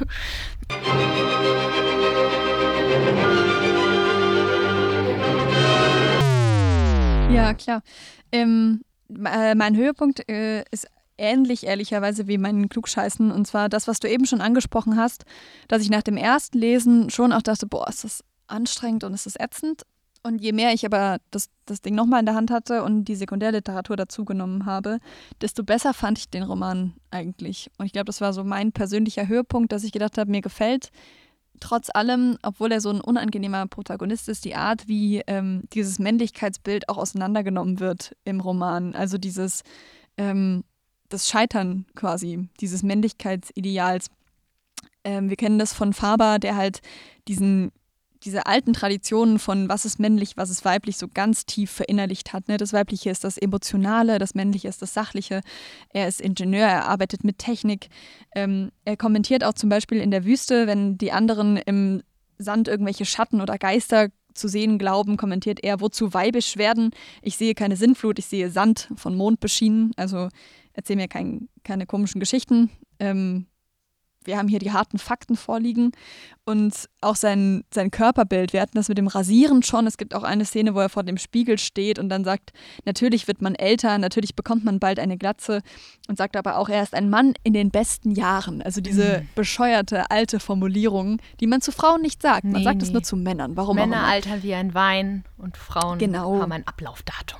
[7.31, 7.81] Ja, klar.
[8.31, 8.81] Ähm,
[9.25, 13.31] äh, mein Höhepunkt äh, ist ähnlich ehrlicherweise wie meinen Klugscheißen.
[13.31, 15.25] Und zwar das, was du eben schon angesprochen hast,
[15.67, 19.25] dass ich nach dem ersten Lesen schon auch dachte, boah, ist das anstrengend und ist
[19.25, 19.83] das ätzend.
[20.25, 23.15] Und je mehr ich aber das, das Ding nochmal in der Hand hatte und die
[23.15, 24.99] Sekundärliteratur dazugenommen habe,
[25.41, 27.69] desto besser fand ich den Roman eigentlich.
[27.77, 30.91] Und ich glaube, das war so mein persönlicher Höhepunkt, dass ich gedacht habe, mir gefällt
[31.63, 36.89] trotz allem, obwohl er so ein unangenehmer Protagonist ist, die Art, wie ähm, dieses Männlichkeitsbild
[36.89, 38.95] auch auseinandergenommen wird im Roman.
[38.95, 39.63] Also dieses,
[40.17, 40.63] ähm,
[41.09, 44.07] das Scheitern quasi dieses Männlichkeitsideals.
[45.05, 46.81] Ähm, wir kennen das von Faber, der halt
[47.27, 47.71] diesen,
[48.23, 52.47] diese alten Traditionen von was ist männlich, was ist weiblich so ganz tief verinnerlicht hat.
[52.47, 52.57] Ne?
[52.57, 55.41] Das Weibliche ist das Emotionale, das Männliche ist das Sachliche.
[55.89, 57.89] Er ist Ingenieur, er arbeitet mit Technik.
[58.35, 62.01] Ähm, er kommentiert auch zum Beispiel in der Wüste, wenn die anderen im
[62.37, 66.91] Sand irgendwelche Schatten oder Geister zu sehen glauben, kommentiert er, wozu weibisch werden.
[67.21, 69.91] Ich sehe keine Sinnflut, ich sehe Sand von Mond beschienen.
[69.95, 70.29] Also
[70.73, 72.71] erzähl mir kein, keine komischen Geschichten.
[72.99, 73.47] Ähm,
[74.25, 75.91] wir haben hier die harten Fakten vorliegen
[76.45, 78.53] und auch sein, sein Körperbild.
[78.53, 79.87] Wir hatten das mit dem Rasieren schon.
[79.87, 82.51] Es gibt auch eine Szene, wo er vor dem Spiegel steht und dann sagt,
[82.85, 85.61] natürlich wird man älter, natürlich bekommt man bald eine Glatze
[86.07, 88.61] und sagt aber auch, er ist ein Mann in den besten Jahren.
[88.61, 89.29] Also diese mhm.
[89.35, 92.43] bescheuerte alte Formulierung, die man zu Frauen nicht sagt.
[92.43, 92.93] Man nee, sagt es nee.
[92.93, 93.55] nur zu Männern.
[93.55, 96.41] Warum Männer altern wie ein Wein und Frauen genau.
[96.41, 97.39] haben ein Ablaufdatum.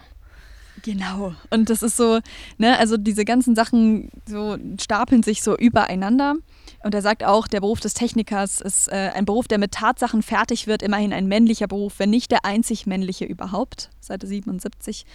[0.83, 1.33] Genau.
[1.49, 2.19] Und das ist so,
[2.57, 6.35] ne, also diese ganzen Sachen so stapeln sich so übereinander.
[6.83, 10.21] Und er sagt auch, der Beruf des Technikers ist äh, ein Beruf, der mit Tatsachen
[10.21, 13.89] fertig wird, immerhin ein männlicher Beruf, wenn nicht der einzig männliche überhaupt.
[14.01, 15.05] Seite 77.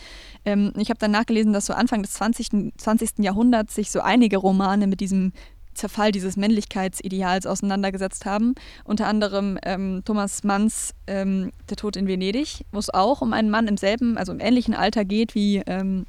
[0.47, 2.73] Ähm, ich habe dann nachgelesen, dass so Anfang des 20.
[2.77, 3.19] 20.
[3.19, 5.33] Jahrhunderts sich so einige Romane mit diesem
[5.75, 8.55] Zerfall dieses Männlichkeitsideals auseinandergesetzt haben.
[8.85, 13.51] Unter anderem ähm, Thomas Manns ähm, Der Tod in Venedig, wo es auch um einen
[13.51, 16.07] Mann im selben, also im ähnlichen Alter geht wie ähm,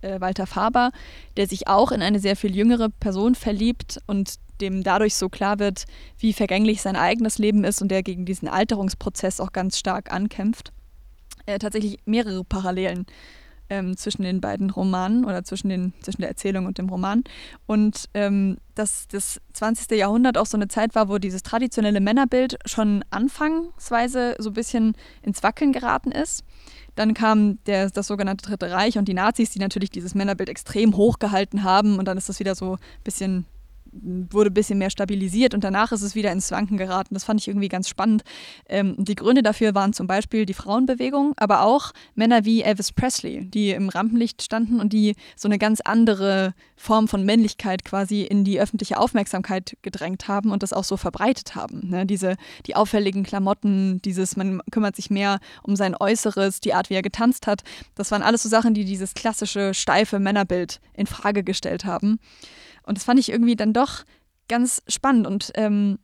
[0.00, 0.90] äh, Walter Faber,
[1.36, 5.58] der sich auch in eine sehr viel jüngere Person verliebt und dem dadurch so klar
[5.58, 5.84] wird,
[6.18, 10.72] wie vergänglich sein eigenes Leben ist und der gegen diesen Alterungsprozess auch ganz stark ankämpft.
[11.46, 13.06] Äh, tatsächlich mehrere Parallelen
[13.68, 17.24] ähm, zwischen den beiden Romanen oder zwischen, den, zwischen der Erzählung und dem Roman.
[17.66, 19.90] Und ähm, dass das 20.
[19.98, 24.96] Jahrhundert auch so eine Zeit war, wo dieses traditionelle Männerbild schon anfangsweise so ein bisschen
[25.22, 26.44] ins Wackeln geraten ist.
[26.94, 30.96] Dann kam der, das sogenannte Dritte Reich und die Nazis, die natürlich dieses Männerbild extrem
[30.96, 31.98] hochgehalten haben.
[31.98, 33.46] Und dann ist das wieder so ein bisschen
[34.02, 37.14] wurde ein bisschen mehr stabilisiert und danach ist es wieder ins Wanken geraten.
[37.14, 38.22] Das fand ich irgendwie ganz spannend.
[38.68, 43.46] Ähm, die Gründe dafür waren zum Beispiel die Frauenbewegung, aber auch Männer wie Elvis Presley,
[43.46, 48.44] die im Rampenlicht standen und die so eine ganz andere Form von Männlichkeit quasi in
[48.44, 51.88] die öffentliche Aufmerksamkeit gedrängt haben und das auch so verbreitet haben.
[51.88, 52.06] Ne?
[52.06, 52.36] Diese,
[52.66, 57.02] die auffälligen Klamotten, dieses, man kümmert sich mehr um sein Äußeres, die Art, wie er
[57.02, 57.62] getanzt hat.
[57.94, 62.18] Das waren alles so Sachen, die dieses klassische, steife Männerbild in Frage gestellt haben.
[62.86, 64.04] Und das fand ich irgendwie dann doch
[64.48, 65.26] ganz spannend.
[65.26, 65.98] Und ähm,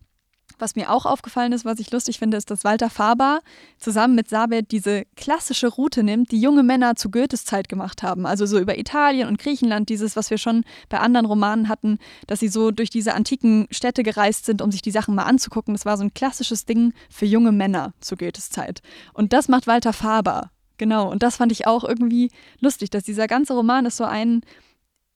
[0.58, 3.40] was mir auch aufgefallen ist, was ich lustig finde, ist, dass Walter Faber
[3.78, 8.26] zusammen mit Sabet diese klassische Route nimmt, die junge Männer zu Goethes Zeit gemacht haben.
[8.26, 12.40] Also so über Italien und Griechenland, dieses, was wir schon bei anderen Romanen hatten, dass
[12.40, 15.74] sie so durch diese antiken Städte gereist sind, um sich die Sachen mal anzugucken.
[15.74, 18.82] Das war so ein klassisches Ding für junge Männer zu Goethes Zeit.
[19.12, 20.50] Und das macht Walter Faber.
[20.78, 21.10] Genau.
[21.10, 22.30] Und das fand ich auch irgendwie
[22.60, 24.42] lustig, dass dieser ganze Roman ist so ein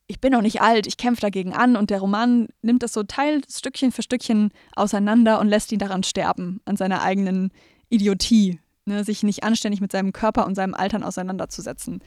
[0.09, 3.03] ich bin noch nicht alt, ich kämpfe dagegen an und der Roman nimmt das so
[3.03, 7.51] Teil Stückchen für Stückchen auseinander und lässt ihn daran sterben, an seiner eigenen
[7.89, 12.01] Idiotie, ne, sich nicht anständig mit seinem Körper und seinem Altern auseinanderzusetzen.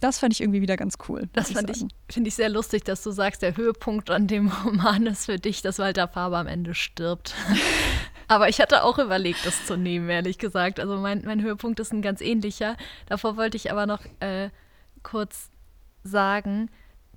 [0.00, 1.28] Das fand ich irgendwie wieder ganz cool.
[1.32, 5.06] Das fand ich, finde ich sehr lustig, dass du sagst, der Höhepunkt an dem Roman
[5.06, 7.34] ist für dich, dass Walter Faber am Ende stirbt.
[8.28, 10.80] aber ich hatte auch überlegt, das zu nehmen, ehrlich gesagt.
[10.80, 12.76] Also mein, mein Höhepunkt ist ein ganz ähnlicher.
[13.06, 14.50] Davor wollte ich aber noch äh,
[15.02, 15.50] kurz
[16.02, 16.70] sagen,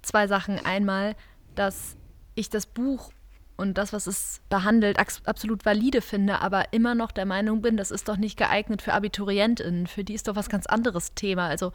[0.08, 0.64] zwei Sachen.
[0.66, 1.16] Einmal,
[1.56, 1.96] dass
[2.36, 3.12] ich das Buch
[3.58, 7.90] und das, was es behandelt, absolut valide finde, aber immer noch der Meinung bin, das
[7.90, 9.88] ist doch nicht geeignet für AbiturientInnen.
[9.88, 11.48] Für die ist doch was ganz anderes Thema.
[11.48, 11.74] Also,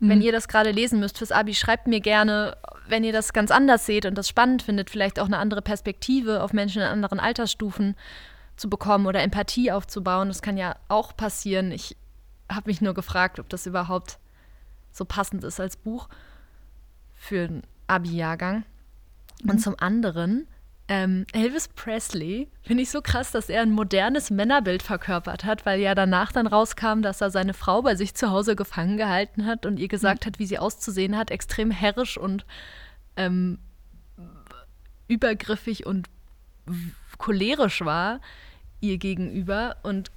[0.00, 0.08] mhm.
[0.08, 2.56] wenn ihr das gerade lesen müsst fürs Abi, schreibt mir gerne,
[2.88, 6.42] wenn ihr das ganz anders seht und das spannend findet, vielleicht auch eine andere Perspektive
[6.42, 7.94] auf Menschen in anderen Altersstufen
[8.56, 10.28] zu bekommen oder Empathie aufzubauen.
[10.28, 11.72] Das kann ja auch passieren.
[11.72, 11.96] Ich
[12.50, 14.18] habe mich nur gefragt, ob das überhaupt
[14.92, 16.08] so passend ist als Buch
[17.22, 18.64] für einen Abi-Jahrgang.
[19.42, 19.50] Mhm.
[19.50, 20.48] Und zum anderen,
[20.88, 25.78] ähm, Elvis Presley finde ich so krass, dass er ein modernes Männerbild verkörpert hat, weil
[25.78, 29.66] ja danach dann rauskam, dass er seine Frau bei sich zu Hause gefangen gehalten hat
[29.66, 30.26] und ihr gesagt mhm.
[30.26, 32.44] hat, wie sie auszusehen hat, extrem herrisch und
[33.16, 33.58] ähm,
[35.06, 36.08] übergriffig und
[37.18, 38.20] cholerisch war
[38.80, 40.10] ihr gegenüber und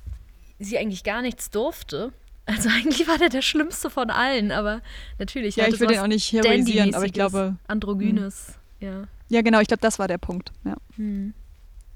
[0.58, 2.14] sie eigentlich gar nichts durfte.
[2.46, 4.82] Also eigentlich war der der schlimmste von allen, aber
[5.18, 5.56] natürlich.
[5.56, 7.56] Ja, ich will den auch nicht heroisieren, aber ich glaube.
[7.68, 8.88] Androgynes, hm.
[8.88, 9.04] ja.
[9.30, 10.52] Ja, genau, ich glaube, das war der Punkt.
[10.64, 11.34] Ja, hm.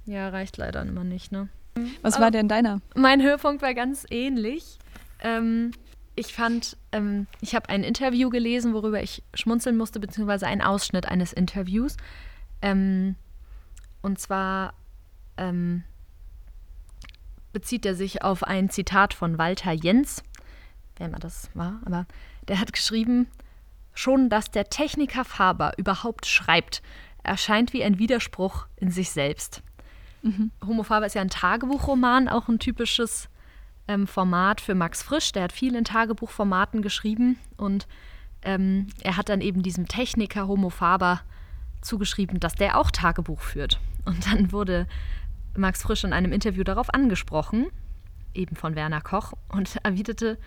[0.05, 1.49] ja reicht leider immer nicht, ne?
[2.01, 2.81] Was aber war denn deiner?
[2.95, 4.79] Mein Höhepunkt war ganz ähnlich.
[5.21, 5.71] Ähm,
[6.15, 11.05] ich fand, ähm, ich habe ein Interview gelesen, worüber ich schmunzeln musste, beziehungsweise einen Ausschnitt
[11.05, 11.95] eines Interviews.
[12.61, 13.15] Ähm,
[14.01, 14.73] und zwar
[15.37, 15.83] ähm,
[17.53, 20.23] bezieht er sich auf ein Zitat von Walter Jens
[20.99, 22.05] wer immer das war, aber
[22.47, 23.27] der hat geschrieben,
[23.93, 26.81] schon dass der Techniker Faber überhaupt schreibt,
[27.23, 29.61] erscheint wie ein Widerspruch in sich selbst.
[30.21, 30.51] Mhm.
[30.65, 33.29] Homo Faber ist ja ein Tagebuchroman, auch ein typisches
[33.87, 35.31] ähm, Format für Max Frisch.
[35.31, 37.87] Der hat viel in Tagebuchformaten geschrieben und
[38.41, 41.21] ähm, er hat dann eben diesem Techniker Homo Faber
[41.81, 43.79] zugeschrieben, dass der auch Tagebuch führt.
[44.05, 44.87] Und dann wurde
[45.55, 47.67] Max Frisch in einem Interview darauf angesprochen,
[48.33, 50.37] eben von Werner Koch, und erwiderte,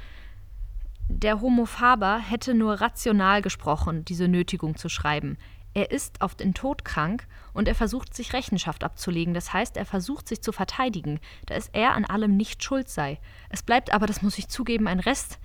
[1.08, 5.36] der Homo faber hätte nur rational gesprochen, diese Nötigung zu schreiben.
[5.74, 9.32] Er ist auf den Tod krank und er versucht sich Rechenschaft abzulegen.
[9.32, 13.18] Das heißt, er versucht sich zu verteidigen, da es er an allem nicht schuld sei.
[13.48, 15.38] Es bleibt aber, das muss ich zugeben, ein Rest,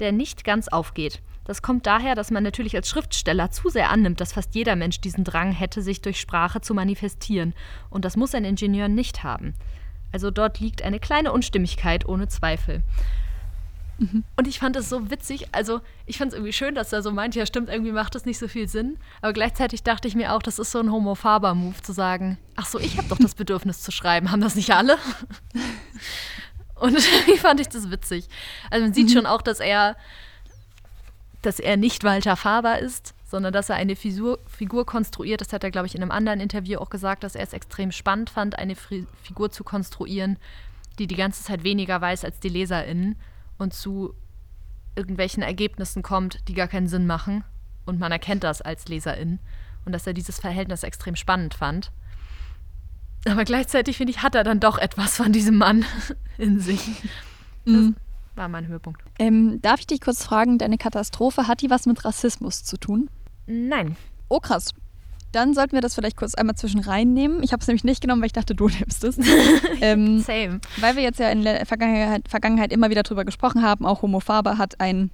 [0.00, 1.22] der nicht ganz aufgeht.
[1.44, 5.00] Das kommt daher, dass man natürlich als Schriftsteller zu sehr annimmt, dass fast jeder Mensch
[5.00, 7.54] diesen Drang hätte, sich durch Sprache zu manifestieren.
[7.88, 9.54] Und das muss ein Ingenieur nicht haben.
[10.12, 12.82] Also dort liegt eine kleine Unstimmigkeit ohne Zweifel.
[13.98, 14.24] Mhm.
[14.36, 15.48] Und ich fand es so witzig.
[15.52, 18.24] Also, ich fand es irgendwie schön, dass er so meint, ja, stimmt, irgendwie macht das
[18.24, 18.96] nicht so viel Sinn.
[19.20, 22.78] Aber gleichzeitig dachte ich mir auch, das ist so ein Homo-Faber-Move zu sagen: Ach so,
[22.78, 24.30] ich habe doch das Bedürfnis zu schreiben.
[24.30, 24.98] Haben das nicht alle?
[26.76, 28.28] Und irgendwie fand ich das witzig.
[28.70, 29.12] Also, man sieht mhm.
[29.12, 29.96] schon auch, dass er,
[31.42, 35.40] dass er nicht Walter Faber ist, sondern dass er eine Figur, Figur konstruiert.
[35.40, 37.90] Das hat er, glaube ich, in einem anderen Interview auch gesagt, dass er es extrem
[37.90, 40.38] spannend fand, eine Figur zu konstruieren,
[41.00, 43.16] die die ganze Zeit weniger weiß als die LeserInnen
[43.58, 44.14] und zu
[44.96, 47.44] irgendwelchen Ergebnissen kommt, die gar keinen Sinn machen.
[47.86, 49.38] Und man erkennt das als Leserin.
[49.84, 51.90] Und dass er dieses Verhältnis extrem spannend fand.
[53.26, 55.84] Aber gleichzeitig, finde ich, hat er dann doch etwas von diesem Mann
[56.38, 57.02] in sich.
[57.64, 57.96] Das, mhm.
[58.34, 59.02] war mein Höhepunkt.
[59.18, 63.08] Ähm, darf ich dich kurz fragen, deine Katastrophe, hat die was mit Rassismus zu tun?
[63.46, 63.96] Nein.
[64.28, 64.74] Oh, krass.
[65.32, 67.42] Dann sollten wir das vielleicht kurz einmal zwischen reinnehmen.
[67.42, 69.18] Ich habe es nämlich nicht genommen, weil ich dachte, du nimmst es.
[69.80, 70.60] ähm, Same.
[70.78, 74.20] weil wir jetzt ja in der Vergangenheit, Vergangenheit immer wieder drüber gesprochen haben, auch Homo
[74.20, 75.10] Faber hat ein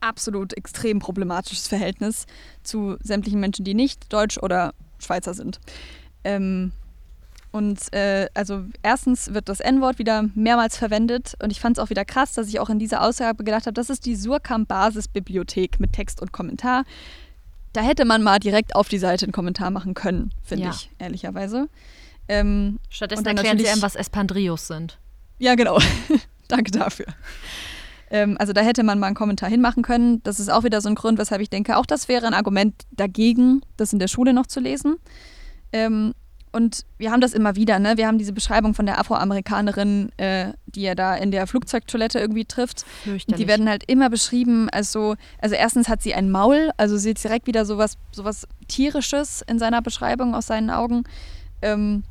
[0.00, 2.26] absolut extrem problematisches Verhältnis
[2.62, 5.60] zu sämtlichen Menschen, die nicht Deutsch oder Schweizer sind.
[6.24, 6.72] Ähm,
[7.52, 11.90] und äh, also erstens wird das N-Wort wieder mehrmals verwendet und ich fand es auch
[11.90, 15.80] wieder krass, dass ich auch in dieser Ausgabe gedacht habe, das ist die Surkamp Basisbibliothek
[15.80, 16.84] mit Text und Kommentar.
[17.72, 20.70] Da hätte man mal direkt auf die Seite einen Kommentar machen können, finde Ja.
[20.70, 21.68] ich, ehrlicherweise.
[22.28, 24.98] Ähm, Stattdessen erklären sie einem, was Espandrios sind.
[25.38, 25.78] ja, genau.
[26.48, 27.06] Danke dafür.
[28.10, 30.20] Ähm, also da hätte man mal einen Kommentar hinmachen können.
[30.24, 32.74] Das ist auch wieder so ein Grund, weshalb ich denke, auch das wäre ein Argument
[32.90, 34.96] dagegen, das in der Schule noch zu lesen.
[35.72, 36.12] Ähm,
[36.52, 37.96] und wir haben das immer wieder, ne?
[37.96, 42.44] Wir haben diese Beschreibung von der Afroamerikanerin, äh, die er da in der Flugzeugtoilette irgendwie
[42.44, 42.84] trifft.
[43.38, 47.10] Die werden halt immer beschrieben als so, also erstens hat sie ein Maul, also sie
[47.10, 51.04] hat direkt wieder sowas, sowas Tierisches in seiner Beschreibung aus seinen Augen.
[51.62, 52.02] Ähm,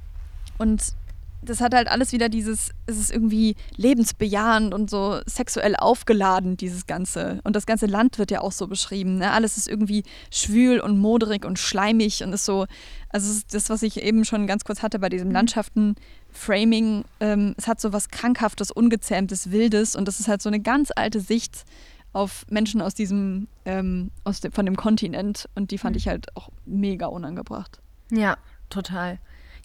[0.58, 0.94] und
[1.42, 6.86] das hat halt alles wieder dieses, es ist irgendwie lebensbejahend und so sexuell aufgeladen, dieses
[6.86, 7.40] Ganze.
[7.44, 9.18] Und das ganze Land wird ja auch so beschrieben.
[9.18, 9.32] Ne?
[9.32, 12.66] Alles ist irgendwie schwül und moderig und schleimig und ist so,
[13.10, 17.06] also es ist das, was ich eben schon ganz kurz hatte bei diesem Landschaften-Framing.
[17.22, 20.92] Ähm, es hat so was Krankhaftes, Ungezähmtes, Wildes und das ist halt so eine ganz
[20.94, 21.66] alte Sicht
[22.12, 26.36] auf Menschen aus diesem, ähm, aus dem, von dem Kontinent und die fand ich halt
[26.36, 27.80] auch mega unangebracht.
[28.12, 28.38] Ja,
[28.70, 29.20] total.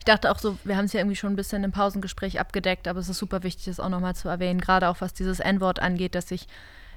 [0.04, 2.88] Ich dachte auch so, wir haben es ja irgendwie schon ein bisschen im Pausengespräch abgedeckt,
[2.88, 5.80] aber es ist super wichtig, das auch nochmal zu erwähnen, gerade auch was dieses N-Wort
[5.80, 6.46] angeht, dass ich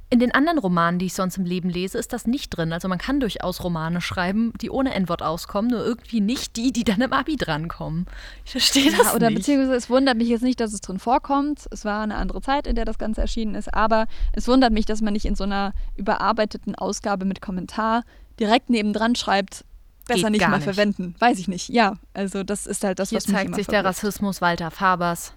[0.09, 2.73] in den anderen Romanen, die ich sonst im Leben lese, ist das nicht drin.
[2.73, 6.83] Also man kann durchaus Romane schreiben, die ohne N-Wort auskommen, nur irgendwie nicht die, die
[6.83, 8.07] dann im Abi drankommen.
[8.43, 9.39] Ich verstehe das Ja, oder nicht.
[9.39, 11.65] beziehungsweise es wundert mich jetzt nicht, dass es drin vorkommt.
[11.71, 14.85] Es war eine andere Zeit, in der das Ganze erschienen ist, aber es wundert mich,
[14.85, 18.03] dass man nicht in so einer überarbeiteten Ausgabe mit Kommentar
[18.37, 19.63] direkt nebendran schreibt,
[20.07, 20.63] besser nicht mal nicht.
[20.63, 21.15] verwenden.
[21.19, 21.69] Weiß ich nicht.
[21.69, 23.97] Ja, also das ist halt das, Hier was mich zeigt immer sich der verwirrt.
[23.97, 25.33] Rassismus Walter Fabers,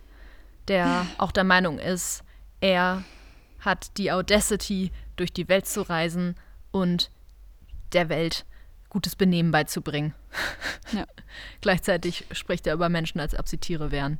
[0.68, 2.22] der auch der Meinung ist,
[2.60, 3.04] er
[3.60, 6.34] hat die Audacity, durch die Welt zu reisen
[6.70, 7.10] und
[7.92, 8.46] der Welt
[8.88, 10.14] gutes Benehmen beizubringen.
[10.92, 11.06] Ja.
[11.60, 14.18] Gleichzeitig spricht er über Menschen, als ob sie Tiere wären.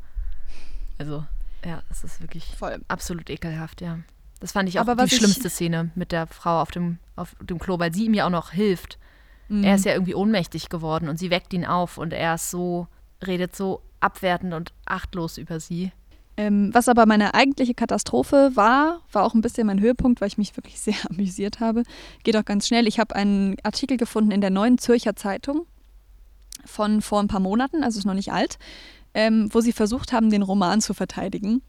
[0.99, 1.27] Also,
[1.65, 2.81] ja, es ist wirklich Voll.
[2.87, 3.99] absolut ekelhaft, ja.
[4.39, 7.59] Das fand ich auch Aber die schlimmste Szene mit der Frau auf dem, auf dem
[7.59, 8.99] Klo, weil sie ihm ja auch noch hilft.
[9.51, 9.65] Mhm.
[9.65, 12.87] Er ist ja irgendwie ohnmächtig geworden und sie weckt ihn auf und er ist so,
[13.27, 15.93] redet so abwertend und achtlos über sie.
[16.37, 20.39] Ähm, was aber meine eigentliche Katastrophe war, war auch ein bisschen mein Höhepunkt, weil ich
[20.39, 21.83] mich wirklich sehr amüsiert habe.
[22.23, 22.87] Geht auch ganz schnell.
[22.87, 25.67] Ich habe einen Artikel gefunden in der Neuen Zürcher Zeitung
[26.65, 28.59] von vor ein paar Monaten, also ist noch nicht alt,
[29.15, 31.63] ähm, wo sie versucht haben, den Roman zu verteidigen.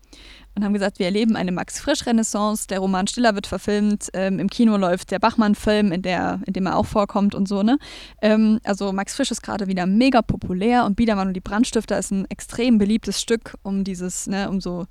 [0.54, 4.76] Und haben gesagt, wir erleben eine Max-Frisch-Renaissance, der Roman Stiller wird verfilmt, ähm, im Kino
[4.76, 7.78] läuft der Bachmann-Film, in, in dem er auch vorkommt und so, ne?
[8.22, 12.12] Ähm, also Max Frisch ist gerade wieder mega populär und Biedermann und die Brandstifter ist
[12.12, 14.88] ein extrem beliebtes Stück, um dieses, ne, um so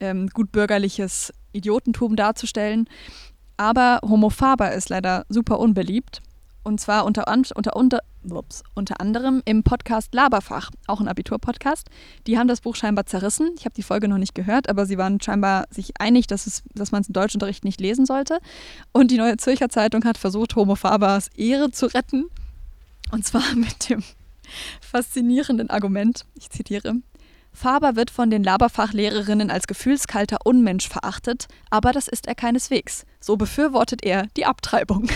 [0.00, 2.88] ähm, gut bürgerliches Idiotentum darzustellen.
[3.58, 6.22] Aber Homo Faber ist leider super unbeliebt.
[6.64, 8.00] Und zwar unter, unter, unter,
[8.30, 11.88] ups, unter anderem im Podcast Laberfach, auch ein Abitur-Podcast.
[12.26, 13.50] Die haben das Buch scheinbar zerrissen.
[13.58, 16.62] Ich habe die Folge noch nicht gehört, aber sie waren scheinbar sich einig, dass, es,
[16.74, 18.38] dass man es im Deutschunterricht nicht lesen sollte.
[18.92, 22.26] Und die Neue Zürcher Zeitung hat versucht, Homo Fabers Ehre zu retten.
[23.10, 24.02] Und zwar mit dem
[24.80, 26.94] faszinierenden Argument, ich zitiere,
[27.52, 33.04] Faber wird von den Laberfachlehrerinnen als gefühlskalter Unmensch verachtet, aber das ist er keineswegs.
[33.20, 35.08] So befürwortet er die Abtreibung.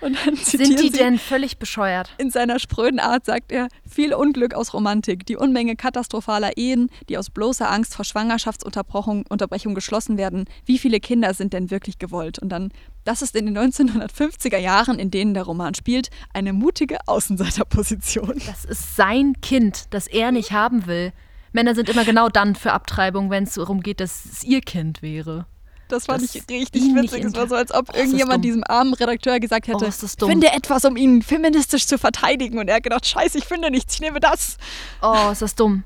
[0.00, 2.10] Und dann Sind die sie, denn völlig bescheuert?
[2.18, 7.18] in seiner spröden Art sagt er, viel Unglück aus Romantik, die Unmenge katastrophaler Ehen, die
[7.18, 10.44] aus bloßer Angst vor Schwangerschaftsunterbrechung Unterbrechung geschlossen werden.
[10.64, 12.38] Wie viele Kinder sind denn wirklich gewollt?
[12.38, 12.72] Und dann,
[13.04, 18.40] das ist in den 1950er Jahren, in denen der Roman spielt, eine mutige Außenseiterposition.
[18.46, 21.12] Das ist sein Kind, das er nicht haben will.
[21.52, 25.02] Männer sind immer genau dann für Abtreibung, wenn es darum geht, dass es ihr Kind
[25.02, 25.46] wäre.
[25.92, 27.24] Das fand Das ich richtig witzig.
[27.24, 30.84] Es war so, als ob Oh, irgendjemand diesem armen Redakteur gesagt hätte, Oh, finde etwas,
[30.84, 32.58] um ihn feministisch zu verteidigen.
[32.58, 34.56] Und er hat gedacht, scheiße, ich finde nichts, ich nehme das.
[35.02, 35.84] Oh, ist das dumm.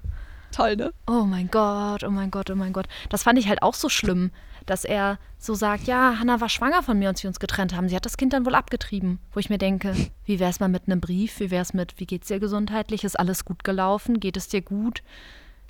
[0.53, 0.93] Toll, ne?
[1.07, 2.87] Oh mein Gott, oh mein Gott, oh mein Gott.
[3.11, 4.31] Das fand ich halt auch so schlimm,
[4.65, 7.89] dass er so sagt, ja, Hannah war schwanger von mir, als wir uns getrennt haben.
[7.89, 9.19] Sie hat das Kind dann wohl abgetrieben.
[9.35, 11.41] Wo ich mir denke, wie wär's mal mit einem Brief?
[11.41, 13.05] Wie wär's mit, wie geht's dir gesundheitlich?
[13.05, 14.19] Ist alles gut gelaufen?
[14.21, 15.03] Geht es dir gut?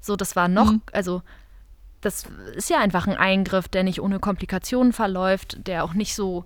[0.01, 0.83] So, das war noch, Mhm.
[0.93, 1.23] also
[2.07, 2.25] das
[2.55, 6.45] ist ja einfach ein Eingriff, der nicht ohne Komplikationen verläuft, der auch nicht so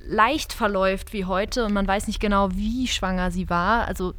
[0.00, 3.88] leicht verläuft wie heute und man weiß nicht genau, wie schwanger sie war.
[3.88, 4.12] Also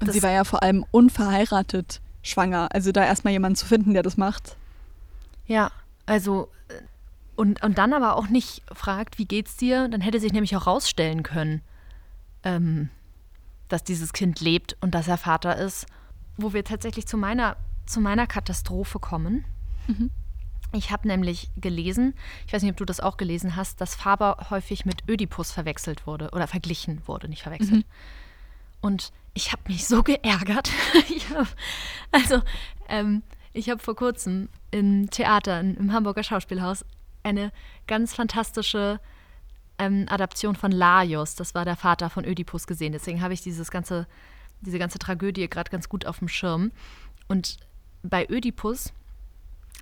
[0.00, 2.68] Und sie war ja vor allem unverheiratet schwanger.
[2.72, 4.56] Also da erstmal jemanden zu finden, der das macht.
[5.46, 5.70] Ja,
[6.06, 6.80] Also, äh,
[7.36, 9.88] und, und dann aber auch nicht fragt, wie geht's dir?
[9.88, 11.60] Dann hätte sich nämlich auch rausstellen können,
[12.42, 12.88] ähm,
[13.68, 15.84] dass dieses Kind lebt und dass er Vater ist.
[16.38, 19.44] Wo wir tatsächlich zu meiner, zu meiner Katastrophe kommen.
[19.86, 20.10] Mhm.
[20.72, 22.14] Ich habe nämlich gelesen,
[22.46, 26.06] ich weiß nicht, ob du das auch gelesen hast, dass Faber häufig mit Ödipus verwechselt
[26.06, 27.78] wurde oder verglichen wurde, nicht verwechselt.
[27.78, 27.84] Mhm.
[28.80, 30.70] Und ich habe mich so geärgert.
[31.34, 31.46] hab,
[32.10, 32.42] also,
[32.88, 36.84] ähm, ich habe vor kurzem im Theater, im Hamburger Schauspielhaus,
[37.22, 37.52] eine
[37.86, 39.00] ganz fantastische
[39.78, 42.92] ähm, Adaption von Laios, das war der Vater von Ödipus, gesehen.
[42.92, 44.06] Deswegen habe ich dieses ganze,
[44.60, 46.72] diese ganze Tragödie gerade ganz gut auf dem Schirm.
[47.28, 47.58] Und
[48.02, 48.92] bei Ödipus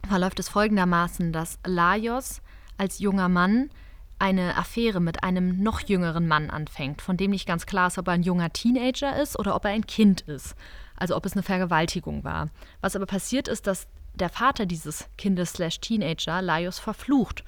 [0.09, 2.43] verläuft es folgendermaßen, dass Laios
[2.79, 3.71] als junger Mann
[4.19, 8.07] eine Affäre mit einem noch jüngeren Mann anfängt, von dem nicht ganz klar ist, ob
[8.07, 10.55] er ein junger Teenager ist oder ob er ein Kind ist.
[10.97, 12.49] Also ob es eine Vergewaltigung war.
[12.81, 17.43] Was aber passiert ist, dass der Vater dieses Kindes slash Teenager Laios verflucht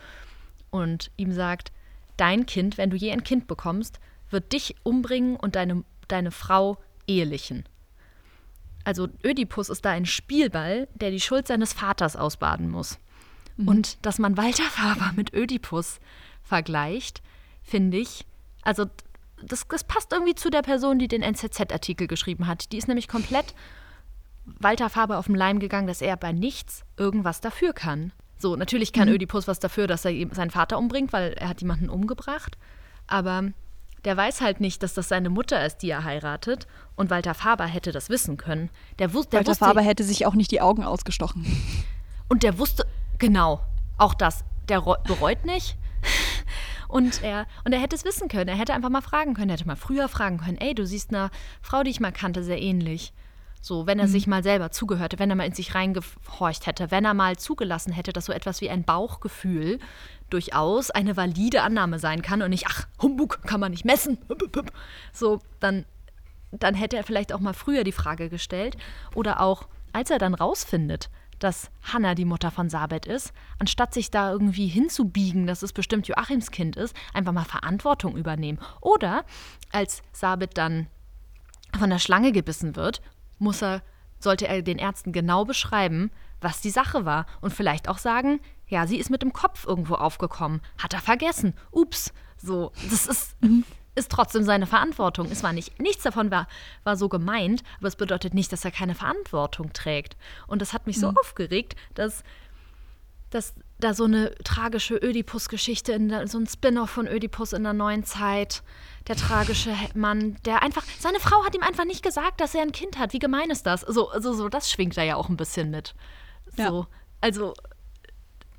[0.71, 1.71] und ihm sagt,
[2.17, 4.01] dein Kind, wenn du je ein Kind bekommst,
[4.31, 7.65] wird dich umbringen und deine, deine Frau ehelichen.
[8.85, 12.99] Also Ödipus ist da ein Spielball, der die Schuld seines Vaters ausbaden muss.
[13.57, 13.69] Mhm.
[13.69, 16.01] Und dass man Walter Faber mit Ödipus
[16.43, 17.23] vergleicht,
[17.63, 18.27] finde ich,
[18.63, 18.87] also
[19.43, 22.73] das, das passt irgendwie zu der Person, die den NZZ-Artikel geschrieben hat.
[22.73, 23.55] Die ist nämlich komplett
[24.45, 28.13] Walter Faber auf den Leim gegangen, dass er bei nichts irgendwas dafür kann.
[28.37, 29.15] So, natürlich kann mhm.
[29.15, 32.59] Ödipus was dafür, dass er seinen Vater umbringt, weil er hat jemanden umgebracht.
[33.07, 33.53] Aber
[34.05, 36.67] der weiß halt nicht, dass das seine Mutter ist, die er heiratet.
[36.97, 38.71] Und Walter Faber hätte das wissen können.
[38.99, 41.45] Der, wus der Walter wusste, Faber hätte sich auch nicht die Augen ausgestochen.
[42.29, 42.87] Und der wusste,
[43.19, 43.61] genau,
[43.99, 44.45] auch das.
[44.69, 45.77] Der bereut nicht.
[46.89, 48.49] Und er, und er hätte es wissen können.
[48.49, 49.51] Er hätte einfach mal fragen können.
[49.51, 52.45] Er hätte mal früher fragen können: Ey, du siehst einer Frau, die ich mal kannte,
[52.45, 53.13] sehr ähnlich.
[53.61, 54.11] So, wenn er mhm.
[54.11, 57.37] sich mal selber zugehört hätte, wenn er mal in sich reingehorcht hätte, wenn er mal
[57.37, 59.79] zugelassen hätte, dass so etwas wie ein Bauchgefühl
[60.31, 64.19] durchaus eine valide Annahme sein kann und nicht, ach, Humbug, kann man nicht messen.
[65.13, 65.85] So, dann,
[66.51, 68.77] dann hätte er vielleicht auch mal früher die Frage gestellt.
[69.15, 74.11] Oder auch, als er dann rausfindet, dass Hannah die Mutter von Sabet ist, anstatt sich
[74.11, 78.59] da irgendwie hinzubiegen, dass es bestimmt Joachims Kind ist, einfach mal Verantwortung übernehmen.
[78.81, 79.25] Oder
[79.73, 80.89] als Sabet dann
[81.79, 83.03] von der Schlange gebissen wird
[83.39, 83.83] muss er,
[84.19, 86.11] sollte er den Ärzten genau beschreiben,
[86.41, 89.95] was die Sache war und vielleicht auch sagen, ja, sie ist mit dem Kopf irgendwo
[89.95, 93.37] aufgekommen, hat er vergessen, ups, so, das ist,
[93.95, 95.31] ist trotzdem seine Verantwortung.
[95.31, 96.49] Es war nicht, nichts davon war,
[96.83, 100.17] war so gemeint, aber es bedeutet nicht, dass er keine Verantwortung trägt.
[100.47, 101.19] Und das hat mich so mhm.
[101.19, 102.25] aufgeregt, dass,
[103.31, 108.63] dass da so eine tragische Ödipus-Geschichte, so ein Spin-off von Ödipus in der neuen Zeit,
[109.07, 112.73] der tragische Mann, der einfach, seine Frau hat ihm einfach nicht gesagt, dass er ein
[112.73, 113.13] Kind hat.
[113.13, 113.83] Wie gemein ist das?
[113.83, 115.95] So, also, so das schwingt da ja auch ein bisschen mit.
[116.57, 116.87] So, ja.
[117.21, 117.55] also,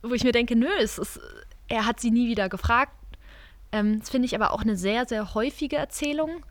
[0.09, 1.19] wo ich mir denke, nö, es ist,
[1.67, 2.93] er hat sie nie wieder gefragt.
[3.71, 6.45] Ähm, das finde ich aber auch eine sehr, sehr häufige Erzählung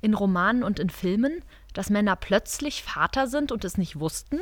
[0.00, 1.42] in Romanen und in Filmen,
[1.72, 4.38] dass Männer plötzlich Vater sind und es nicht wussten.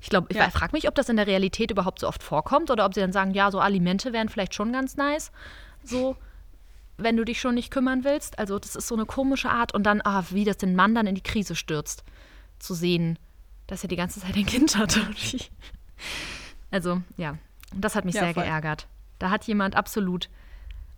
[0.00, 0.50] Ich glaube, ich ja.
[0.50, 3.12] frage mich, ob das in der Realität überhaupt so oft vorkommt oder ob sie dann
[3.12, 5.32] sagen, ja, so Alimente wären vielleicht schon ganz nice.
[5.82, 6.16] So,
[6.98, 8.38] wenn du dich schon nicht kümmern willst.
[8.38, 11.06] Also das ist so eine komische Art und dann, ah, wie das den Mann dann
[11.06, 12.04] in die Krise stürzt,
[12.58, 13.18] zu sehen,
[13.66, 15.00] dass er die ganze Zeit ein Kind hatte.
[16.70, 17.38] also ja,
[17.74, 18.44] das hat mich ja, sehr voll.
[18.44, 18.86] geärgert.
[19.18, 20.28] Da hat jemand absolut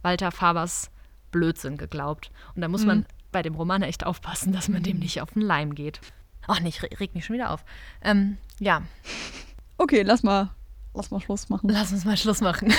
[0.03, 0.91] Walter Fabers
[1.31, 2.31] Blödsinn geglaubt.
[2.55, 2.87] Und da muss mhm.
[2.87, 6.01] man bei dem Roman echt aufpassen, dass man dem nicht auf den Leim geht.
[6.47, 7.65] Ach, nicht, regt mich schon wieder auf.
[8.03, 8.83] Ähm, ja.
[9.77, 10.51] Okay, lass mal
[10.99, 11.71] lass mal Schluss machen.
[11.71, 12.73] Lass uns mal Schluss machen.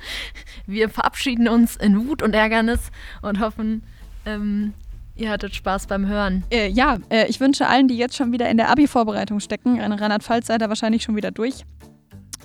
[0.66, 2.90] Wir verabschieden uns in Wut und Ärgernis
[3.22, 3.82] und hoffen,
[4.26, 4.74] ähm,
[5.14, 6.44] ihr hattet Spaß beim Hören.
[6.50, 9.92] Äh, ja, äh, ich wünsche allen, die jetzt schon wieder in der Abi-Vorbereitung stecken, in
[9.92, 11.64] Rheinland-Pfalz seid ihr wahrscheinlich schon wieder durch.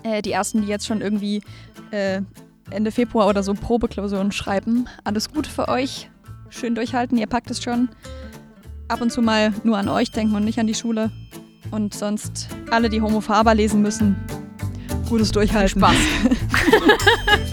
[0.05, 1.41] Äh, die ersten, die jetzt schon irgendwie
[1.89, 2.21] äh,
[2.69, 4.87] Ende Februar oder so Probeklausuren schreiben.
[5.03, 6.09] Alles Gute für euch.
[6.49, 7.89] Schön durchhalten, ihr packt es schon.
[8.87, 11.11] Ab und zu mal nur an euch denken und nicht an die Schule.
[11.71, 14.15] Und sonst alle, die Homo Faber lesen müssen,
[15.09, 15.81] Gutes Durchhalten.
[15.81, 15.95] Spaß.